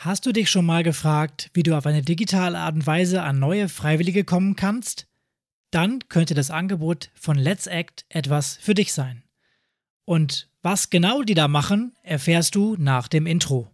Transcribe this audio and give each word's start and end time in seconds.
Hast 0.00 0.26
du 0.26 0.32
dich 0.32 0.48
schon 0.48 0.64
mal 0.64 0.84
gefragt, 0.84 1.50
wie 1.54 1.64
du 1.64 1.76
auf 1.76 1.84
eine 1.84 2.02
digitale 2.02 2.56
Art 2.56 2.76
und 2.76 2.86
Weise 2.86 3.22
an 3.22 3.40
neue 3.40 3.68
Freiwillige 3.68 4.22
kommen 4.22 4.54
kannst? 4.54 5.08
Dann 5.72 6.08
könnte 6.08 6.34
das 6.34 6.52
Angebot 6.52 7.10
von 7.14 7.36
Let's 7.36 7.66
Act 7.66 8.04
etwas 8.08 8.56
für 8.60 8.74
dich 8.74 8.92
sein. 8.92 9.24
Und 10.04 10.50
was 10.62 10.90
genau 10.90 11.22
die 11.24 11.34
da 11.34 11.48
machen, 11.48 11.96
erfährst 12.04 12.54
du 12.54 12.76
nach 12.78 13.08
dem 13.08 13.26
Intro. 13.26 13.72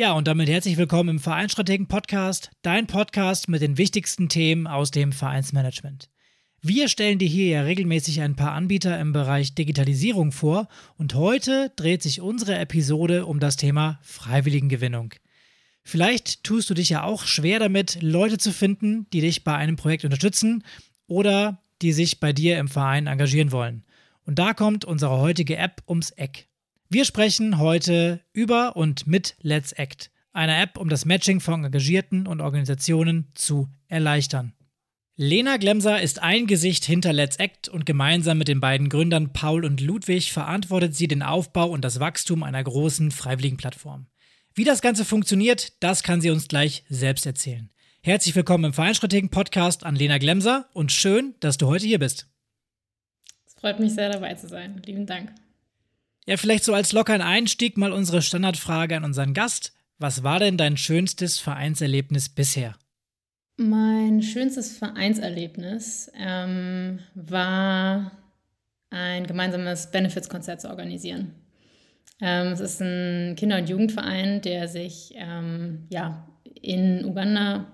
Ja, 0.00 0.12
und 0.12 0.26
damit 0.26 0.48
herzlich 0.48 0.78
willkommen 0.78 1.10
im 1.10 1.18
Vereinsstrategen 1.18 1.86
Podcast, 1.86 2.50
dein 2.62 2.86
Podcast 2.86 3.50
mit 3.50 3.60
den 3.60 3.76
wichtigsten 3.76 4.30
Themen 4.30 4.66
aus 4.66 4.90
dem 4.90 5.12
Vereinsmanagement. 5.12 6.08
Wir 6.62 6.88
stellen 6.88 7.18
dir 7.18 7.28
hier 7.28 7.48
ja 7.48 7.60
regelmäßig 7.64 8.22
ein 8.22 8.34
paar 8.34 8.52
Anbieter 8.52 8.98
im 8.98 9.12
Bereich 9.12 9.54
Digitalisierung 9.54 10.32
vor 10.32 10.68
und 10.96 11.12
heute 11.16 11.70
dreht 11.76 12.02
sich 12.02 12.22
unsere 12.22 12.56
Episode 12.56 13.26
um 13.26 13.40
das 13.40 13.58
Thema 13.58 13.98
Freiwilligengewinnung. 14.00 15.12
Vielleicht 15.84 16.44
tust 16.44 16.70
du 16.70 16.72
dich 16.72 16.88
ja 16.88 17.02
auch 17.02 17.26
schwer 17.26 17.58
damit, 17.58 17.98
Leute 18.00 18.38
zu 18.38 18.52
finden, 18.52 19.06
die 19.12 19.20
dich 19.20 19.44
bei 19.44 19.54
einem 19.54 19.76
Projekt 19.76 20.06
unterstützen 20.06 20.64
oder 21.08 21.62
die 21.82 21.92
sich 21.92 22.20
bei 22.20 22.32
dir 22.32 22.58
im 22.58 22.68
Verein 22.68 23.06
engagieren 23.06 23.52
wollen. 23.52 23.84
Und 24.24 24.38
da 24.38 24.54
kommt 24.54 24.86
unsere 24.86 25.18
heutige 25.18 25.58
App 25.58 25.82
ums 25.86 26.10
Eck. 26.12 26.49
Wir 26.92 27.04
sprechen 27.04 27.58
heute 27.58 28.20
über 28.32 28.74
und 28.74 29.06
mit 29.06 29.36
Let's 29.42 29.70
Act, 29.70 30.10
einer 30.32 30.60
App, 30.60 30.76
um 30.76 30.88
das 30.88 31.04
Matching 31.04 31.38
von 31.38 31.64
Engagierten 31.64 32.26
und 32.26 32.40
Organisationen 32.40 33.30
zu 33.34 33.68
erleichtern. 33.86 34.54
Lena 35.14 35.56
Glemser 35.58 36.02
ist 36.02 36.20
ein 36.20 36.48
Gesicht 36.48 36.84
hinter 36.84 37.12
Let's 37.12 37.36
Act 37.36 37.68
und 37.68 37.86
gemeinsam 37.86 38.38
mit 38.38 38.48
den 38.48 38.58
beiden 38.58 38.88
Gründern 38.88 39.32
Paul 39.32 39.64
und 39.64 39.80
Ludwig 39.80 40.32
verantwortet 40.32 40.96
sie 40.96 41.06
den 41.06 41.22
Aufbau 41.22 41.70
und 41.70 41.84
das 41.84 42.00
Wachstum 42.00 42.42
einer 42.42 42.64
großen 42.64 43.12
Freiwilligenplattform. 43.12 44.08
Wie 44.56 44.64
das 44.64 44.82
Ganze 44.82 45.04
funktioniert, 45.04 45.80
das 45.84 46.02
kann 46.02 46.20
sie 46.20 46.30
uns 46.30 46.48
gleich 46.48 46.82
selbst 46.88 47.24
erzählen. 47.24 47.70
Herzlich 48.02 48.34
willkommen 48.34 48.64
im 48.64 48.72
Vereinstrategen 48.72 49.30
Podcast 49.30 49.84
an 49.84 49.94
Lena 49.94 50.18
Glemser 50.18 50.68
und 50.72 50.90
schön, 50.90 51.36
dass 51.38 51.56
du 51.56 51.68
heute 51.68 51.86
hier 51.86 52.00
bist. 52.00 52.26
Es 53.46 53.54
freut 53.54 53.78
mich 53.78 53.92
sehr 53.92 54.10
dabei 54.10 54.34
zu 54.34 54.48
sein. 54.48 54.82
Lieben 54.84 55.06
Dank. 55.06 55.30
Ja, 56.26 56.36
vielleicht 56.36 56.64
so 56.64 56.74
als 56.74 56.92
lockeren 56.92 57.22
Einstieg 57.22 57.76
mal 57.76 57.92
unsere 57.92 58.22
Standardfrage 58.22 58.96
an 58.96 59.04
unseren 59.04 59.34
Gast. 59.34 59.72
Was 59.98 60.22
war 60.22 60.38
denn 60.38 60.56
dein 60.56 60.76
schönstes 60.76 61.38
Vereinserlebnis 61.38 62.28
bisher? 62.28 62.74
Mein 63.56 64.22
schönstes 64.22 64.78
Vereinserlebnis 64.78 66.10
ähm, 66.18 67.00
war 67.14 68.12
ein 68.90 69.26
gemeinsames 69.26 69.90
Benefits-Konzert 69.90 70.62
zu 70.62 70.70
organisieren. 70.70 71.34
Ähm, 72.20 72.52
es 72.52 72.60
ist 72.60 72.80
ein 72.80 73.36
Kinder- 73.36 73.58
und 73.58 73.68
Jugendverein, 73.68 74.40
der 74.40 74.68
sich 74.68 75.12
ähm, 75.16 75.86
ja, 75.90 76.26
in 76.44 77.04
Uganda 77.04 77.66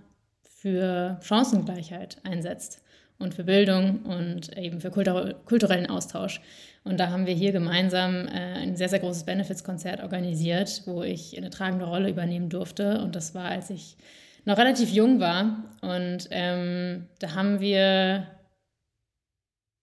für 0.43 1.21
Chancengleichheit 1.23 2.19
einsetzt 2.25 2.83
und 3.19 3.35
für 3.35 3.45
Bildung 3.45 4.01
und 4.03 4.57
eben 4.57 4.81
für 4.81 4.91
kulturellen 4.91 5.89
Austausch. 5.89 6.41
Und 6.85 7.01
da 7.01 7.11
haben 7.11 7.27
wir 7.27 7.35
hier 7.35 7.53
gemeinsam 7.53 8.29
äh, 8.29 8.31
ein 8.31 8.77
sehr, 8.77 8.89
sehr 8.89 9.01
großes 9.01 9.25
Benefits-Konzert 9.25 10.03
organisiert, 10.03 10.83
wo 10.87 11.03
ich 11.03 11.37
eine 11.37 11.51
tragende 11.51 11.87
Rolle 11.87 12.11
übernehmen 12.11 12.49
durfte. 12.49 13.01
Und 13.01 13.17
das 13.17 13.35
war, 13.35 13.47
als 13.47 13.71
ich 13.71 13.97
noch 14.45 14.59
relativ 14.59 14.91
jung 14.91 15.19
war. 15.19 15.65
Und 15.81 16.29
ähm, 16.31 17.07
da 17.19 17.35
haben 17.35 17.61
wir 17.61 18.29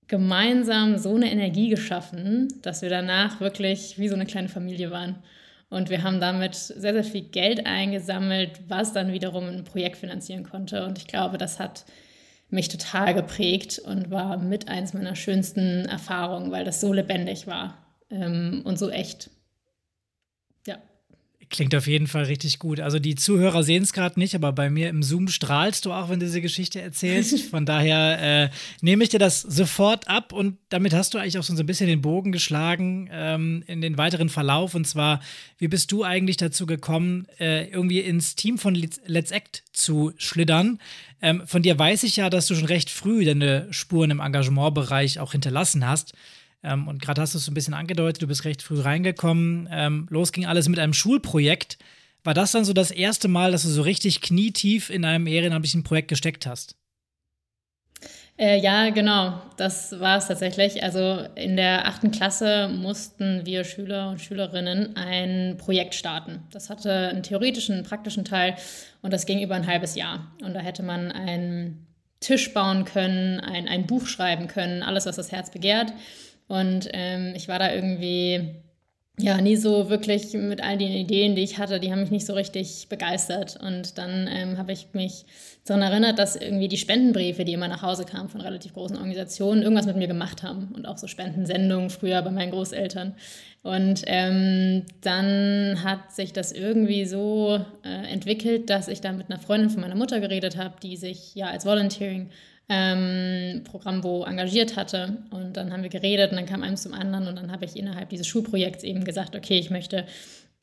gemeinsam 0.08 0.98
so 0.98 1.16
eine 1.16 1.32
Energie 1.32 1.70
geschaffen, 1.70 2.48
dass 2.62 2.82
wir 2.82 2.90
danach 2.90 3.42
wirklich 3.42 3.98
wie 4.00 4.08
so 4.08 4.16
eine 4.16 4.26
kleine 4.26 4.50
Familie 4.50 4.92
waren. 4.92 5.18
Und 5.70 5.90
wir 5.90 6.04
haben 6.04 6.20
damit 6.20 6.56
sehr, 6.56 6.94
sehr 6.94 7.04
viel 7.04 7.24
Geld 7.24 7.66
eingesammelt, 7.66 8.62
was 8.68 8.94
dann 8.94 9.12
wiederum 9.12 9.46
ein 9.46 9.64
Projekt 9.64 9.98
finanzieren 9.98 10.44
konnte. 10.44 10.86
Und 10.86 11.00
ich 11.00 11.08
glaube, 11.08 11.38
das 11.38 11.60
hat 11.60 11.86
mich 12.54 12.70
total 12.70 13.14
geprägt 13.14 13.80
und 13.80 14.12
war 14.12 14.38
mit 14.38 14.68
eins 14.68 14.94
meiner 14.94 15.16
schönsten 15.16 15.86
Erfahrungen, 15.86 16.52
weil 16.52 16.64
das 16.64 16.80
so 16.80 16.94
lebendig 16.94 17.48
war 17.48 17.78
ähm, 18.10 18.62
und 18.64 18.80
so 18.80 18.90
echt. 18.90 19.30
Ja. 20.68 20.78
Klingt 21.50 21.76
auf 21.76 21.88
jeden 21.88 22.08
Fall 22.08 22.24
richtig 22.24 22.60
gut. 22.60 22.80
Also 22.80 23.00
die 23.00 23.16
Zuhörer 23.16 23.64
sehen 23.64 23.84
es 23.84 23.94
gerade 23.94 24.20
nicht, 24.20 24.36
aber 24.36 24.54
bei 24.54 24.70
mir 24.70 24.90
im 24.90 25.04
Zoom 25.04 25.28
strahlst 25.28 25.86
du 25.86 25.94
auch, 25.94 26.10
wenn 26.10 26.20
du 26.20 26.26
diese 26.26 26.42
Geschichte 26.42 26.80
erzählst. 26.80 27.40
Von 27.50 27.66
daher 27.66 28.46
äh, 28.46 28.50
nehme 28.82 29.04
ich 29.04 29.10
dir 29.10 29.20
das 29.20 29.42
sofort 29.42 30.08
ab 30.08 30.32
und 30.32 30.58
damit 30.70 30.94
hast 30.94 31.14
du 31.14 31.18
eigentlich 31.18 31.38
auch 31.38 31.44
so 31.44 31.54
ein 31.54 31.66
bisschen 31.66 31.88
den 31.88 32.02
Bogen 32.02 32.32
geschlagen 32.32 33.10
ähm, 33.12 33.64
in 33.68 33.82
den 33.82 33.98
weiteren 33.98 34.30
Verlauf. 34.30 34.76
Und 34.76 34.88
zwar, 34.88 35.22
wie 35.58 35.68
bist 35.68 35.92
du 35.92 36.04
eigentlich 36.04 36.38
dazu 36.38 36.66
gekommen, 36.66 37.28
äh, 37.40 37.68
irgendwie 37.68 38.00
ins 38.00 38.36
Team 38.36 38.58
von 38.58 38.76
Let's 38.76 39.32
Act 39.32 39.64
zu 39.74 40.14
schlittern? 40.18 40.80
Ähm, 41.24 41.48
von 41.48 41.64
dir 41.64 41.80
weiß 41.80 42.04
ich 42.04 42.18
ja, 42.18 42.30
dass 42.30 42.48
du 42.48 42.56
schon 42.56 42.66
recht 42.66 42.90
früh 42.90 43.24
deine 43.24 43.72
Spuren 43.72 44.12
im 44.12 44.20
Engagementbereich 44.20 45.20
auch 45.20 45.32
hinterlassen 45.32 45.88
hast. 45.88 46.14
Ähm, 46.62 46.90
und 46.90 47.02
gerade 47.02 47.22
hast 47.22 47.34
du 47.34 47.38
es 47.38 47.46
so 47.46 47.52
ein 47.52 47.54
bisschen 47.54 47.74
angedeutet, 47.74 48.22
du 48.22 48.28
bist 48.28 48.44
recht 48.44 48.62
früh 48.62 48.82
reingekommen. 48.82 49.70
Ähm, 49.72 50.06
los 50.10 50.34
ging 50.34 50.46
alles 50.46 50.68
mit 50.68 50.80
einem 50.80 50.94
Schulprojekt. 50.94 51.78
War 52.26 52.34
das 52.34 52.52
dann 52.52 52.66
so 52.66 52.74
das 52.74 52.92
erste 52.92 53.30
Mal, 53.30 53.54
dass 53.54 53.64
du 53.64 53.70
so 53.70 53.84
richtig 53.84 54.20
knietief 54.20 54.90
in 54.90 55.06
einem 55.06 55.26
ehrenamtlichen 55.26 55.84
Projekt 55.84 56.10
gesteckt 56.10 56.46
hast? 56.46 56.76
Äh, 58.36 58.60
ja, 58.60 58.90
genau, 58.90 59.42
das 59.58 60.00
war 60.00 60.18
es 60.18 60.28
tatsächlich. 60.28 60.82
Also 60.84 61.20
in 61.36 61.56
der 61.56 61.88
achten 61.88 62.10
Klasse 62.10 62.68
mussten 62.68 63.46
wir 63.46 63.64
Schüler 63.64 64.10
und 64.10 64.22
Schülerinnen 64.22 64.96
ein 64.96 65.58
Projekt 65.58 65.94
starten. 65.94 66.42
Das 66.52 66.70
hatte 66.70 66.92
einen 67.10 67.22
theoretischen, 67.22 67.76
einen 67.76 67.84
praktischen 67.84 68.26
Teil 68.26 68.56
und 69.04 69.14
das 69.14 69.28
ging 69.28 69.42
über 69.42 69.56
ein 69.56 69.68
halbes 69.68 69.96
Jahr. 69.96 70.32
Und 70.44 70.56
da 70.56 70.62
hätte 70.62 70.82
man 70.82 71.12
einen 71.12 71.86
Tisch 72.22 72.54
bauen 72.54 72.86
können, 72.86 73.40
ein, 73.40 73.68
ein 73.68 73.86
Buch 73.86 74.08
schreiben 74.08 74.48
können, 74.48 74.82
alles, 74.82 75.06
was 75.06 75.18
das 75.18 75.32
Herz 75.32 75.52
begehrt. 75.52 75.94
Und 76.48 76.90
ähm, 76.94 77.34
ich 77.36 77.48
war 77.48 77.60
da 77.60 77.72
irgendwie 77.72 78.63
ja, 79.20 79.40
nie 79.40 79.56
so 79.56 79.90
wirklich 79.92 80.34
mit 80.34 80.64
all 80.64 80.78
den 80.78 80.92
Ideen, 80.92 81.36
die 81.36 81.44
ich 81.44 81.60
hatte, 81.60 81.80
die 81.80 81.92
haben 81.92 82.02
mich 82.02 82.10
nicht 82.10 82.26
so 82.26 82.34
richtig 82.34 82.88
begeistert. 82.90 83.60
Und 83.62 84.00
dann 84.00 84.28
ähm, 84.32 84.58
habe 84.58 84.72
ich 84.72 84.88
mich 84.94 85.26
daran 85.66 85.84
erinnert, 85.84 86.18
dass 86.18 86.36
irgendwie 86.36 86.68
die 86.68 86.78
Spendenbriefe, 86.78 87.46
die 87.46 87.54
immer 87.54 87.68
nach 87.68 87.84
Hause 87.84 88.06
kamen 88.06 88.30
von 88.30 88.42
relativ 88.42 88.74
großen 88.74 88.98
Organisationen, 88.98 89.62
irgendwas 89.62 89.86
mit 89.86 89.98
mir 89.98 90.08
gemacht 90.08 90.42
haben. 90.42 90.72
Und 90.74 90.88
auch 90.88 90.98
so 90.98 91.06
Spendensendungen 91.06 91.92
früher 91.92 92.24
bei 92.24 92.32
meinen 92.32 92.52
Großeltern. 92.52 93.14
Und 93.62 94.02
ähm, 94.08 94.84
dann 95.02 95.84
hat 95.84 96.12
sich 96.12 96.34
das 96.34 96.52
irgendwie 96.52 97.06
so 97.06 97.64
äh, 97.84 98.12
entwickelt, 98.12 98.72
dass 98.72 98.88
ich 98.88 99.00
da 99.00 99.12
mit 99.12 99.30
einer 99.30 99.40
Freundin 99.40 99.70
von 99.70 99.82
meiner 99.82 99.96
Mutter 99.96 100.22
geredet 100.22 100.58
habe, 100.58 100.74
die 100.82 100.98
sich 100.98 101.36
ja 101.36 101.48
als 101.48 101.68
Volunteering 101.68 102.32
ähm, 102.70 103.64
Programm 103.64 104.04
wo 104.04 104.24
engagiert 104.24 104.76
hatte. 104.76 105.18
Und 105.32 105.58
dann 105.58 105.72
haben 105.72 105.84
wir 105.84 105.90
geredet 105.90 106.32
und 106.32 106.38
dann 106.38 106.46
kam 106.46 106.64
eins 106.64 106.84
zum 106.84 106.94
anderen 106.94 107.28
und 107.28 107.36
dann 107.36 107.52
habe 107.52 107.66
ich 107.66 107.76
innerhalb 107.76 108.10
dieses 108.10 108.28
Schulprojekts 108.28 108.84
eben 108.84 109.04
gesagt, 109.04 109.36
okay, 109.36 109.60
ich 109.60 109.70
möchte 109.70 110.06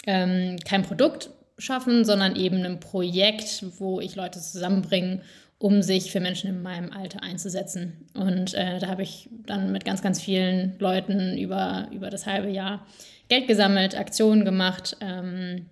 ähm, 0.07 0.57
kein 0.65 0.83
Produkt 0.83 1.31
schaffen, 1.59 2.05
sondern 2.05 2.37
eben 2.37 2.65
ein 2.65 2.81
Projekt, 2.81 3.65
wo 3.79 4.01
ich 4.01 4.17
Leute 4.17 4.41
zusammenbringe, 4.41 5.21
um 5.59 5.83
sich 5.83 6.11
für 6.11 6.21
Menschen 6.21 6.49
in 6.49 6.63
meinem 6.63 6.91
Alter 6.91 7.23
einzusetzen. 7.23 8.09
Und 8.15 8.55
äh, 8.55 8.79
da 8.79 8.89
habe 8.89 9.03
ich 9.03 9.29
dann 9.47 9.73
mit 9.73 9.85
ganz, 9.85 10.01
ganz 10.01 10.21
vielen 10.21 10.79
Leuten 10.79 11.37
über, 11.37 11.89
über 11.93 12.09
das 12.09 12.27
halbe 12.27 12.49
Jahr 12.49 12.87
Geld 13.29 13.47
gesammelt, 13.47 13.95
Aktionen 13.95 14.47
gemacht, 14.47 14.97
ähm, 15.03 15.67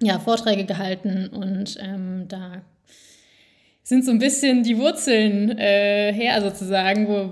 ja, 0.00 0.18
Vorträge 0.18 0.64
gehalten 0.64 1.28
und 1.28 1.76
ähm, 1.80 2.24
da 2.26 2.62
sind 3.84 4.02
so 4.02 4.10
ein 4.10 4.18
bisschen 4.18 4.62
die 4.62 4.78
Wurzeln 4.78 5.58
äh, 5.58 6.10
her 6.12 6.40
sozusagen, 6.40 7.06
wo, 7.06 7.28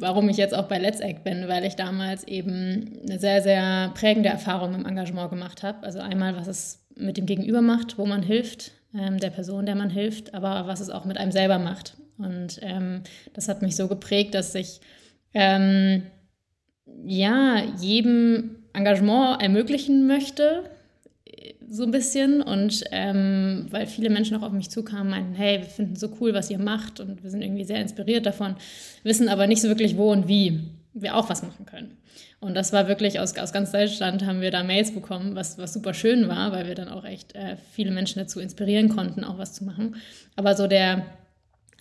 warum 0.00 0.28
ich 0.28 0.36
jetzt 0.36 0.52
auch 0.52 0.66
bei 0.66 0.78
Let's 0.78 0.98
Act 0.98 1.22
bin, 1.22 1.46
weil 1.46 1.64
ich 1.64 1.76
damals 1.76 2.24
eben 2.24 3.00
eine 3.08 3.20
sehr, 3.20 3.40
sehr 3.40 3.92
prägende 3.94 4.28
Erfahrung 4.28 4.74
im 4.74 4.84
Engagement 4.84 5.30
gemacht 5.30 5.62
habe. 5.62 5.84
Also 5.84 6.00
einmal, 6.00 6.36
was 6.36 6.48
es 6.48 6.84
mit 6.96 7.16
dem 7.16 7.26
Gegenüber 7.26 7.62
macht, 7.62 7.98
wo 7.98 8.04
man 8.04 8.24
hilft, 8.24 8.72
ähm, 8.98 9.18
der 9.18 9.30
Person, 9.30 9.64
der 9.64 9.76
man 9.76 9.90
hilft, 9.90 10.34
aber 10.34 10.66
was 10.66 10.80
es 10.80 10.90
auch 10.90 11.04
mit 11.04 11.18
einem 11.18 11.30
selber 11.30 11.60
macht. 11.60 11.96
Und 12.18 12.58
ähm, 12.62 13.02
das 13.32 13.48
hat 13.48 13.62
mich 13.62 13.76
so 13.76 13.86
geprägt, 13.86 14.34
dass 14.34 14.56
ich 14.56 14.80
ähm, 15.34 16.02
ja 17.04 17.62
jedem 17.80 18.56
Engagement 18.72 19.40
ermöglichen 19.40 20.08
möchte, 20.08 20.64
so 21.68 21.84
ein 21.84 21.90
bisschen 21.90 22.42
und 22.42 22.84
ähm, 22.90 23.66
weil 23.70 23.86
viele 23.86 24.10
Menschen 24.10 24.36
auch 24.36 24.42
auf 24.42 24.52
mich 24.52 24.70
zukamen, 24.70 25.10
meinten, 25.10 25.34
hey, 25.34 25.58
wir 25.58 25.66
finden 25.66 25.96
so 25.96 26.10
cool, 26.20 26.34
was 26.34 26.50
ihr 26.50 26.58
macht 26.58 27.00
und 27.00 27.22
wir 27.22 27.30
sind 27.30 27.42
irgendwie 27.42 27.64
sehr 27.64 27.80
inspiriert 27.80 28.26
davon, 28.26 28.56
wissen 29.02 29.28
aber 29.28 29.46
nicht 29.46 29.62
so 29.62 29.68
wirklich 29.68 29.96
wo 29.96 30.12
und 30.12 30.28
wie. 30.28 30.60
wir 30.94 31.16
auch 31.16 31.30
was 31.30 31.42
machen 31.42 31.66
können. 31.66 31.96
Und 32.40 32.54
das 32.54 32.72
war 32.72 32.88
wirklich 32.88 33.20
aus, 33.20 33.36
aus 33.38 33.52
ganz 33.52 33.70
Deutschland 33.72 34.26
haben 34.26 34.40
wir 34.40 34.50
da 34.50 34.62
Mails 34.62 34.92
bekommen, 34.92 35.34
was, 35.34 35.58
was 35.58 35.72
super 35.72 35.94
schön 35.94 36.28
war, 36.28 36.52
weil 36.52 36.66
wir 36.66 36.74
dann 36.74 36.88
auch 36.88 37.04
echt 37.04 37.34
äh, 37.34 37.56
viele 37.72 37.92
Menschen 37.92 38.18
dazu 38.18 38.40
inspirieren 38.40 38.88
konnten, 38.88 39.24
auch 39.24 39.38
was 39.38 39.54
zu 39.54 39.64
machen. 39.64 39.96
Aber 40.36 40.56
so 40.56 40.66
der 40.66 41.06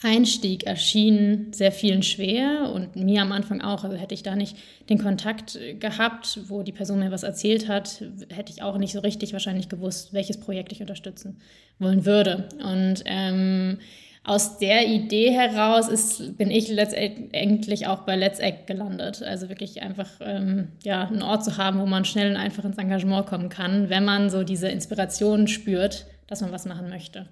Einstieg 0.04 0.66
erschien 0.66 1.54
sehr 1.54 1.72
vielen 1.72 2.02
schwer 2.02 2.72
und 2.74 2.96
mir 2.96 3.22
am 3.22 3.32
Anfang 3.32 3.62
auch. 3.62 3.84
Also 3.84 3.96
hätte 3.96 4.16
ich 4.16 4.24
da 4.24 4.36
nicht 4.36 4.58
den 4.90 4.98
Kontakt 4.98 5.60
gehabt, 5.80 6.40
wo 6.48 6.64
die 6.64 6.72
Person 6.72 7.00
mir 7.00 7.12
was 7.12 7.24
erzählt 7.24 7.68
hat, 7.68 8.04
hätte 8.30 8.52
ich 8.52 8.64
auch 8.64 8.78
nicht 8.78 8.94
so 8.94 9.00
richtig 9.00 9.34
wahrscheinlich 9.34 9.70
gewusst, 9.70 10.14
welches 10.14 10.40
Projekt 10.40 10.72
ich 10.72 10.82
unterstützen 10.82 11.40
wollen 11.78 12.06
würde. 12.06 12.50
Und 12.64 13.04
ähm, 13.06 13.78
aus 14.24 14.58
der 14.58 14.88
Idee 14.88 15.32
heraus 15.32 15.88
ist, 15.88 16.38
bin 16.38 16.52
ich 16.52 16.68
letztendlich 16.68 17.88
auch 17.88 18.00
bei 18.00 18.16
Let's 18.16 18.40
Act 18.40 18.68
gelandet. 18.68 19.22
Also 19.24 19.50
wirklich 19.50 19.82
einfach 19.82 20.10
ähm, 20.20 20.70
ja, 20.84 21.08
einen 21.08 21.24
Ort 21.24 21.44
zu 21.44 21.58
haben, 21.58 21.80
wo 21.80 21.86
man 21.86 22.06
schnell 22.06 22.30
und 22.30 22.38
einfach 22.38 22.66
ins 22.66 22.78
Engagement 22.78 23.28
kommen 23.28 23.50
kann, 23.50 23.90
wenn 23.90 24.06
man 24.06 24.30
so 24.30 24.44
diese 24.44 24.68
Inspiration 24.68 25.48
spürt, 25.48 26.06
dass 26.28 26.42
man 26.42 26.52
was 26.52 26.66
machen 26.66 26.90
möchte. 26.90 27.28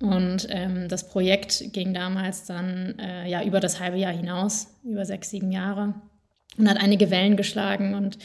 Und 0.00 0.46
ähm, 0.50 0.88
das 0.88 1.08
Projekt 1.08 1.72
ging 1.72 1.92
damals 1.92 2.44
dann 2.44 2.98
äh, 2.98 3.28
ja 3.28 3.42
über 3.42 3.60
das 3.60 3.80
halbe 3.80 3.98
Jahr 3.98 4.12
hinaus, 4.12 4.78
über 4.84 5.04
sechs, 5.04 5.30
sieben 5.30 5.50
Jahre 5.50 5.94
und 6.56 6.68
hat 6.68 6.80
einige 6.80 7.10
Wellen 7.10 7.36
geschlagen 7.36 7.94
und 7.94 8.18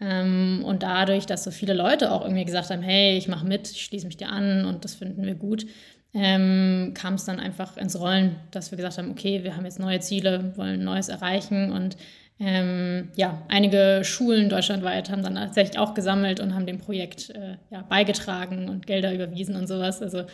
ähm, 0.00 0.62
und 0.64 0.84
dadurch, 0.84 1.26
dass 1.26 1.42
so 1.42 1.50
viele 1.50 1.74
Leute 1.74 2.12
auch 2.12 2.22
irgendwie 2.22 2.44
gesagt 2.44 2.70
haben, 2.70 2.82
hey, 2.82 3.16
ich 3.16 3.26
mache 3.26 3.44
mit, 3.44 3.68
ich 3.68 3.84
schließe 3.84 4.06
mich 4.06 4.16
dir 4.16 4.28
an 4.28 4.64
und 4.64 4.84
das 4.84 4.94
finden 4.94 5.26
wir 5.26 5.34
gut, 5.34 5.66
ähm, 6.14 6.92
kam 6.94 7.14
es 7.14 7.24
dann 7.24 7.40
einfach 7.40 7.76
ins 7.76 7.98
Rollen, 7.98 8.36
dass 8.52 8.70
wir 8.70 8.76
gesagt 8.76 8.98
haben, 8.98 9.10
okay, 9.10 9.42
wir 9.42 9.56
haben 9.56 9.64
jetzt 9.64 9.80
neue 9.80 9.98
Ziele, 9.98 10.52
wollen 10.56 10.84
Neues 10.84 11.08
erreichen 11.08 11.72
und 11.72 11.96
ähm, 12.40 13.08
ja, 13.16 13.42
einige 13.48 14.02
Schulen 14.04 14.48
deutschlandweit 14.48 15.10
haben 15.10 15.24
dann 15.24 15.34
tatsächlich 15.34 15.78
auch 15.78 15.94
gesammelt 15.94 16.38
und 16.38 16.54
haben 16.54 16.66
dem 16.66 16.78
Projekt 16.78 17.30
äh, 17.30 17.56
ja, 17.70 17.82
beigetragen 17.82 18.68
und 18.68 18.86
Gelder 18.86 19.12
überwiesen 19.12 19.56
und 19.56 19.66
sowas. 19.66 20.00
Also 20.00 20.24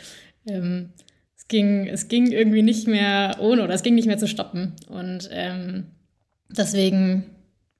ähm, 0.47 0.93
es, 1.37 1.49
ging, 1.49 1.87
es 1.87 2.09
ging 2.09 2.31
irgendwie 2.31 2.63
nicht 2.63 2.87
mehr 2.87 3.37
ohne 3.41 3.65
oder 3.65 3.75
es 3.75 3.83
ging 3.83 3.95
nicht 3.95 4.07
mehr 4.07 4.19
zu 4.19 4.29
stoppen. 4.29 4.75
Und 4.89 5.29
ähm, 5.33 5.87
deswegen 6.49 7.31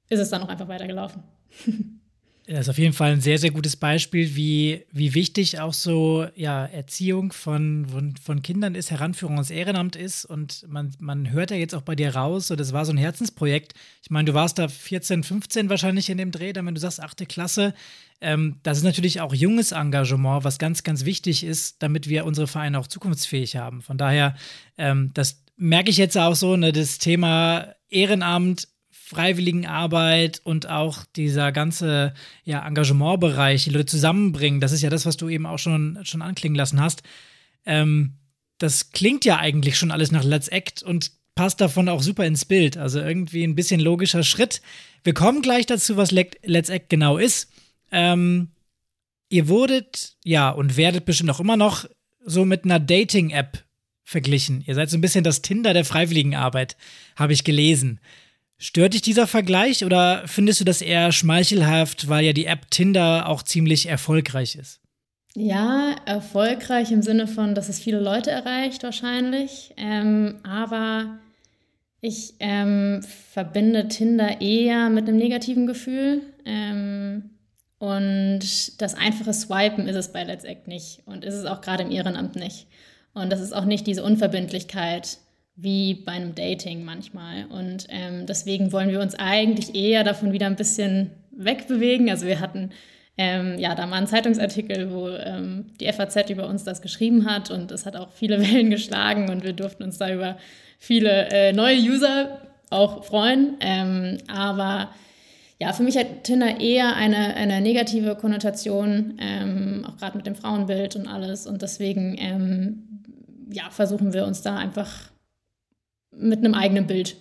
ist 0.09 0.19
es 0.19 0.29
dann 0.29 0.43
auch 0.43 0.49
einfach 0.49 0.67
weitergelaufen. 0.67 1.23
Das 2.47 2.59
ist 2.59 2.69
auf 2.69 2.77
jeden 2.77 2.93
Fall 2.93 3.13
ein 3.13 3.21
sehr, 3.21 3.39
sehr 3.39 3.49
gutes 3.49 3.75
Beispiel, 3.75 4.35
wie, 4.35 4.85
wie 4.91 5.15
wichtig 5.15 5.59
auch 5.59 5.73
so 5.73 6.27
ja, 6.35 6.63
Erziehung 6.65 7.31
von, 7.31 7.87
von, 7.87 8.15
von 8.17 8.43
Kindern 8.43 8.75
ist, 8.75 8.91
Heranführung 8.91 9.35
ans 9.35 9.49
Ehrenamt 9.49 9.95
ist. 9.95 10.25
Und 10.25 10.63
man, 10.67 10.91
man 10.99 11.31
hört 11.31 11.49
ja 11.49 11.57
jetzt 11.57 11.73
auch 11.73 11.81
bei 11.81 11.95
dir 11.95 12.15
raus, 12.15 12.47
so, 12.47 12.55
das 12.55 12.71
war 12.71 12.85
so 12.85 12.91
ein 12.91 12.97
Herzensprojekt. 12.97 13.73
Ich 14.03 14.11
meine, 14.11 14.25
du 14.25 14.35
warst 14.35 14.59
da 14.59 14.67
14, 14.67 15.23
15 15.23 15.69
wahrscheinlich 15.71 16.07
in 16.11 16.19
dem 16.19 16.31
Dreh, 16.31 16.53
dann 16.53 16.67
wenn 16.67 16.75
du 16.75 16.81
sagst, 16.81 17.01
achte 17.01 17.25
Klasse. 17.25 17.73
Ähm, 18.21 18.59
das 18.61 18.77
ist 18.77 18.83
natürlich 18.83 19.21
auch 19.21 19.33
junges 19.33 19.71
Engagement, 19.71 20.43
was 20.43 20.59
ganz, 20.59 20.83
ganz 20.83 21.03
wichtig 21.03 21.43
ist, 21.43 21.81
damit 21.81 22.09
wir 22.09 22.25
unsere 22.25 22.45
Vereine 22.45 22.77
auch 22.77 22.87
zukunftsfähig 22.87 23.55
haben. 23.55 23.81
Von 23.81 23.97
daher, 23.97 24.35
ähm, 24.77 25.09
das 25.15 25.43
merke 25.57 25.89
ich 25.89 25.97
jetzt 25.97 26.15
auch 26.15 26.35
so, 26.35 26.55
ne, 26.55 26.71
das 26.71 26.99
Thema 26.99 27.73
Ehrenamt 27.89 28.67
Freiwilligenarbeit 29.05 30.41
und 30.43 30.67
auch 30.67 31.05
dieser 31.15 31.51
ganze 31.51 32.15
ja, 32.43 32.65
Engagementbereich, 32.65 33.65
die 33.65 33.69
Leute 33.69 33.85
zusammenbringen, 33.85 34.59
das 34.59 34.71
ist 34.71 34.81
ja 34.81 34.89
das, 34.89 35.05
was 35.05 35.15
du 35.15 35.29
eben 35.29 35.45
auch 35.45 35.59
schon, 35.59 35.99
schon 36.03 36.23
anklingen 36.23 36.55
lassen 36.55 36.81
hast. 36.81 37.03
Ähm, 37.67 38.13
das 38.57 38.89
klingt 38.91 39.23
ja 39.23 39.37
eigentlich 39.37 39.77
schon 39.77 39.91
alles 39.91 40.11
nach 40.11 40.23
Let's 40.23 40.47
Act 40.47 40.81
und 40.81 41.11
passt 41.35 41.61
davon 41.61 41.87
auch 41.87 42.01
super 42.01 42.25
ins 42.25 42.45
Bild. 42.45 42.77
Also 42.77 42.99
irgendwie 42.99 43.43
ein 43.43 43.53
bisschen 43.53 43.79
logischer 43.79 44.23
Schritt. 44.23 44.63
Wir 45.03 45.13
kommen 45.13 45.43
gleich 45.43 45.67
dazu, 45.67 45.97
was 45.97 46.09
Let's 46.09 46.69
Act 46.69 46.89
genau 46.89 47.17
ist. 47.17 47.51
Ähm, 47.91 48.53
ihr 49.29 49.47
wurdet, 49.47 50.15
ja, 50.23 50.49
und 50.49 50.77
werdet 50.77 51.05
bestimmt 51.05 51.29
auch 51.29 51.39
immer 51.39 51.57
noch 51.57 51.85
so 52.25 52.43
mit 52.43 52.65
einer 52.65 52.79
Dating-App 52.79 53.63
verglichen. 54.03 54.63
Ihr 54.65 54.73
seid 54.73 54.89
so 54.89 54.97
ein 54.97 55.01
bisschen 55.01 55.23
das 55.23 55.43
Tinder 55.43 55.73
der 55.73 55.85
Freiwilligenarbeit, 55.85 56.75
habe 57.15 57.33
ich 57.33 57.43
gelesen. 57.43 57.99
Stört 58.57 58.93
dich 58.93 59.01
dieser 59.01 59.27
Vergleich 59.27 59.83
oder 59.83 60.23
findest 60.27 60.61
du 60.61 60.65
das 60.65 60.81
eher 60.81 61.11
schmeichelhaft, 61.11 62.07
weil 62.07 62.25
ja 62.25 62.33
die 62.33 62.45
App 62.45 62.71
Tinder 62.71 63.27
auch 63.27 63.43
ziemlich 63.43 63.87
erfolgreich 63.87 64.55
ist? 64.55 64.79
Ja, 65.35 65.93
erfolgreich 66.05 66.91
im 66.91 67.01
Sinne 67.01 67.27
von, 67.27 67.55
dass 67.55 67.67
es 67.67 67.79
viele 67.79 67.99
Leute 67.99 68.31
erreicht 68.31 68.83
wahrscheinlich. 68.83 69.73
Ähm, 69.75 70.39
aber 70.43 71.19
ich 71.99 72.35
ähm, 72.39 73.03
verbinde 73.33 73.89
Tinder 73.89 74.39
eher 74.39 74.89
mit 74.89 75.09
einem 75.09 75.17
negativen 75.17 75.67
Gefühl. 75.67 76.21
Ähm, 76.45 77.31
und 77.79 78.81
das 78.81 78.95
einfache 78.95 79.33
Swipen 79.33 79.89
ist 79.89 79.97
es 79.97 80.13
bei 80.13 80.23
Let's 80.23 80.45
Act 80.45 80.69
nicht. 80.69 81.01
Und 81.05 81.25
ist 81.25 81.33
es 81.33 81.45
auch 81.45 81.59
gerade 81.59 81.83
im 81.83 81.91
Ehrenamt 81.91 82.37
nicht. 82.37 82.67
Und 83.13 83.29
das 83.29 83.41
ist 83.41 83.53
auch 83.53 83.65
nicht 83.65 83.85
diese 83.87 84.03
Unverbindlichkeit, 84.03 85.17
wie 85.55 85.93
bei 85.93 86.13
einem 86.13 86.35
Dating 86.35 86.83
manchmal. 86.83 87.45
Und 87.45 87.87
ähm, 87.89 88.25
deswegen 88.25 88.71
wollen 88.71 88.89
wir 88.89 88.99
uns 88.99 89.15
eigentlich 89.15 89.73
eher 89.73 90.03
davon 90.03 90.33
wieder 90.33 90.47
ein 90.47 90.55
bisschen 90.55 91.11
wegbewegen. 91.31 92.09
Also 92.09 92.25
wir 92.25 92.39
hatten 92.39 92.71
ähm, 93.17 93.57
ja 93.57 93.75
da 93.75 93.85
mal 93.85 93.97
einen 93.97 94.07
Zeitungsartikel, 94.07 94.91
wo 94.91 95.09
ähm, 95.09 95.67
die 95.79 95.91
FAZ 95.91 96.29
über 96.29 96.47
uns 96.47 96.63
das 96.65 96.81
geschrieben 96.81 97.25
hat 97.25 97.49
und 97.49 97.71
es 97.71 97.85
hat 97.85 97.95
auch 97.95 98.11
viele 98.11 98.41
Wellen 98.41 98.69
geschlagen 98.69 99.29
und 99.29 99.43
wir 99.43 99.53
durften 99.53 99.83
uns 99.83 99.97
da 99.97 100.13
über 100.13 100.37
viele 100.77 101.29
äh, 101.29 101.53
neue 101.53 101.77
User 101.77 102.41
auch 102.69 103.05
freuen. 103.05 103.55
Ähm, 103.61 104.17
aber 104.27 104.89
ja, 105.57 105.71
für 105.71 105.83
mich 105.83 105.97
hat 105.97 106.25
Tinder 106.25 106.59
eher 106.59 106.97
eine, 106.97 107.35
eine 107.35 107.61
negative 107.61 108.15
Konnotation, 108.15 109.17
ähm, 109.21 109.85
auch 109.87 109.95
gerade 109.95 110.17
mit 110.17 110.27
dem 110.27 110.35
Frauenbild 110.35 110.97
und 110.97 111.07
alles. 111.07 111.47
Und 111.47 111.61
deswegen 111.61 112.17
ähm, 112.19 112.83
ja, 113.49 113.69
versuchen 113.69 114.13
wir 114.13 114.25
uns 114.25 114.41
da 114.41 114.57
einfach 114.57 115.14
mit 116.17 116.39
einem 116.39 116.53
eigenen 116.53 116.87
Bild 116.87 117.17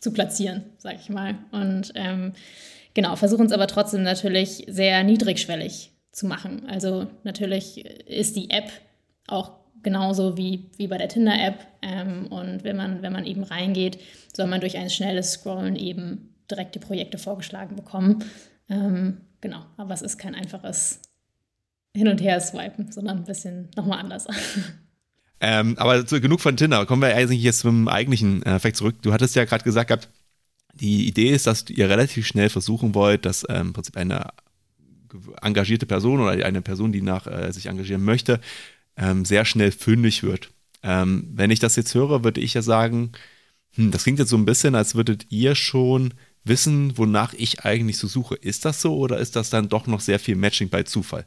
zu 0.00 0.12
platzieren, 0.12 0.64
sag 0.78 0.96
ich 0.96 1.08
mal. 1.10 1.38
Und 1.52 1.92
ähm, 1.94 2.32
genau, 2.94 3.16
versuchen 3.16 3.46
es 3.46 3.52
aber 3.52 3.66
trotzdem 3.66 4.02
natürlich 4.02 4.64
sehr 4.68 5.04
niedrigschwellig 5.04 5.92
zu 6.12 6.26
machen. 6.26 6.66
Also 6.68 7.06
natürlich 7.22 7.84
ist 8.08 8.36
die 8.36 8.50
App 8.50 8.70
auch 9.26 9.52
genauso 9.82 10.36
wie, 10.36 10.70
wie 10.76 10.88
bei 10.88 10.98
der 10.98 11.08
Tinder-App. 11.08 11.66
Ähm, 11.82 12.26
und 12.28 12.64
wenn 12.64 12.76
man, 12.76 13.02
wenn 13.02 13.12
man 13.12 13.26
eben 13.26 13.44
reingeht, 13.44 13.98
soll 14.34 14.46
man 14.46 14.60
durch 14.60 14.76
ein 14.76 14.90
schnelles 14.90 15.32
Scrollen 15.32 15.76
eben 15.76 16.34
direkt 16.50 16.74
die 16.74 16.80
Projekte 16.80 17.18
vorgeschlagen 17.18 17.76
bekommen. 17.76 18.24
Ähm, 18.68 19.22
genau, 19.40 19.64
aber 19.76 19.94
es 19.94 20.02
ist 20.02 20.18
kein 20.18 20.34
einfaches 20.34 21.00
Hin- 21.94 22.08
und 22.08 22.20
Her-Swipen, 22.20 22.92
sondern 22.92 23.18
ein 23.18 23.24
bisschen 23.24 23.68
nochmal 23.76 24.00
anders. 24.00 24.26
Ähm, 25.40 25.78
aber 25.78 26.02
genug 26.04 26.40
von 26.40 26.56
Tinder. 26.56 26.84
Kommen 26.86 27.02
wir 27.02 27.14
eigentlich 27.14 27.42
jetzt 27.42 27.60
zum 27.60 27.88
eigentlichen 27.88 28.42
äh, 28.42 28.54
Effekt 28.54 28.76
zurück. 28.76 28.96
Du 29.02 29.12
hattest 29.12 29.34
ja 29.34 29.44
gerade 29.44 29.64
gesagt 29.64 29.88
gehabt, 29.88 30.08
die 30.74 31.08
Idee 31.08 31.30
ist, 31.30 31.46
dass 31.46 31.68
ihr 31.68 31.88
relativ 31.88 32.26
schnell 32.26 32.48
versuchen 32.48 32.94
wollt, 32.94 33.24
dass 33.24 33.46
ähm, 33.48 33.68
im 33.68 33.72
Prinzip 33.72 33.96
eine 33.96 34.28
engagierte 35.42 35.86
Person 35.86 36.20
oder 36.20 36.44
eine 36.44 36.62
Person, 36.62 36.92
die 36.92 37.02
nach 37.02 37.26
äh, 37.26 37.52
sich 37.52 37.66
engagieren 37.66 38.04
möchte, 38.04 38.40
ähm, 38.96 39.24
sehr 39.24 39.44
schnell 39.44 39.72
fündig 39.72 40.22
wird. 40.22 40.50
Ähm, 40.82 41.28
wenn 41.34 41.50
ich 41.50 41.58
das 41.58 41.76
jetzt 41.76 41.94
höre, 41.94 42.22
würde 42.24 42.40
ich 42.40 42.54
ja 42.54 42.62
sagen, 42.62 43.12
hm, 43.74 43.90
das 43.90 44.04
klingt 44.04 44.18
jetzt 44.18 44.30
so 44.30 44.36
ein 44.36 44.44
bisschen, 44.44 44.74
als 44.74 44.94
würdet 44.94 45.26
ihr 45.30 45.54
schon 45.54 46.14
wissen, 46.44 46.96
wonach 46.96 47.34
ich 47.34 47.64
eigentlich 47.64 47.98
so 47.98 48.06
suche. 48.06 48.34
Ist 48.34 48.64
das 48.64 48.80
so 48.80 48.96
oder 48.96 49.18
ist 49.18 49.36
das 49.36 49.50
dann 49.50 49.68
doch 49.68 49.86
noch 49.86 50.00
sehr 50.00 50.18
viel 50.18 50.36
Matching 50.36 50.68
bei 50.68 50.82
Zufall? 50.82 51.26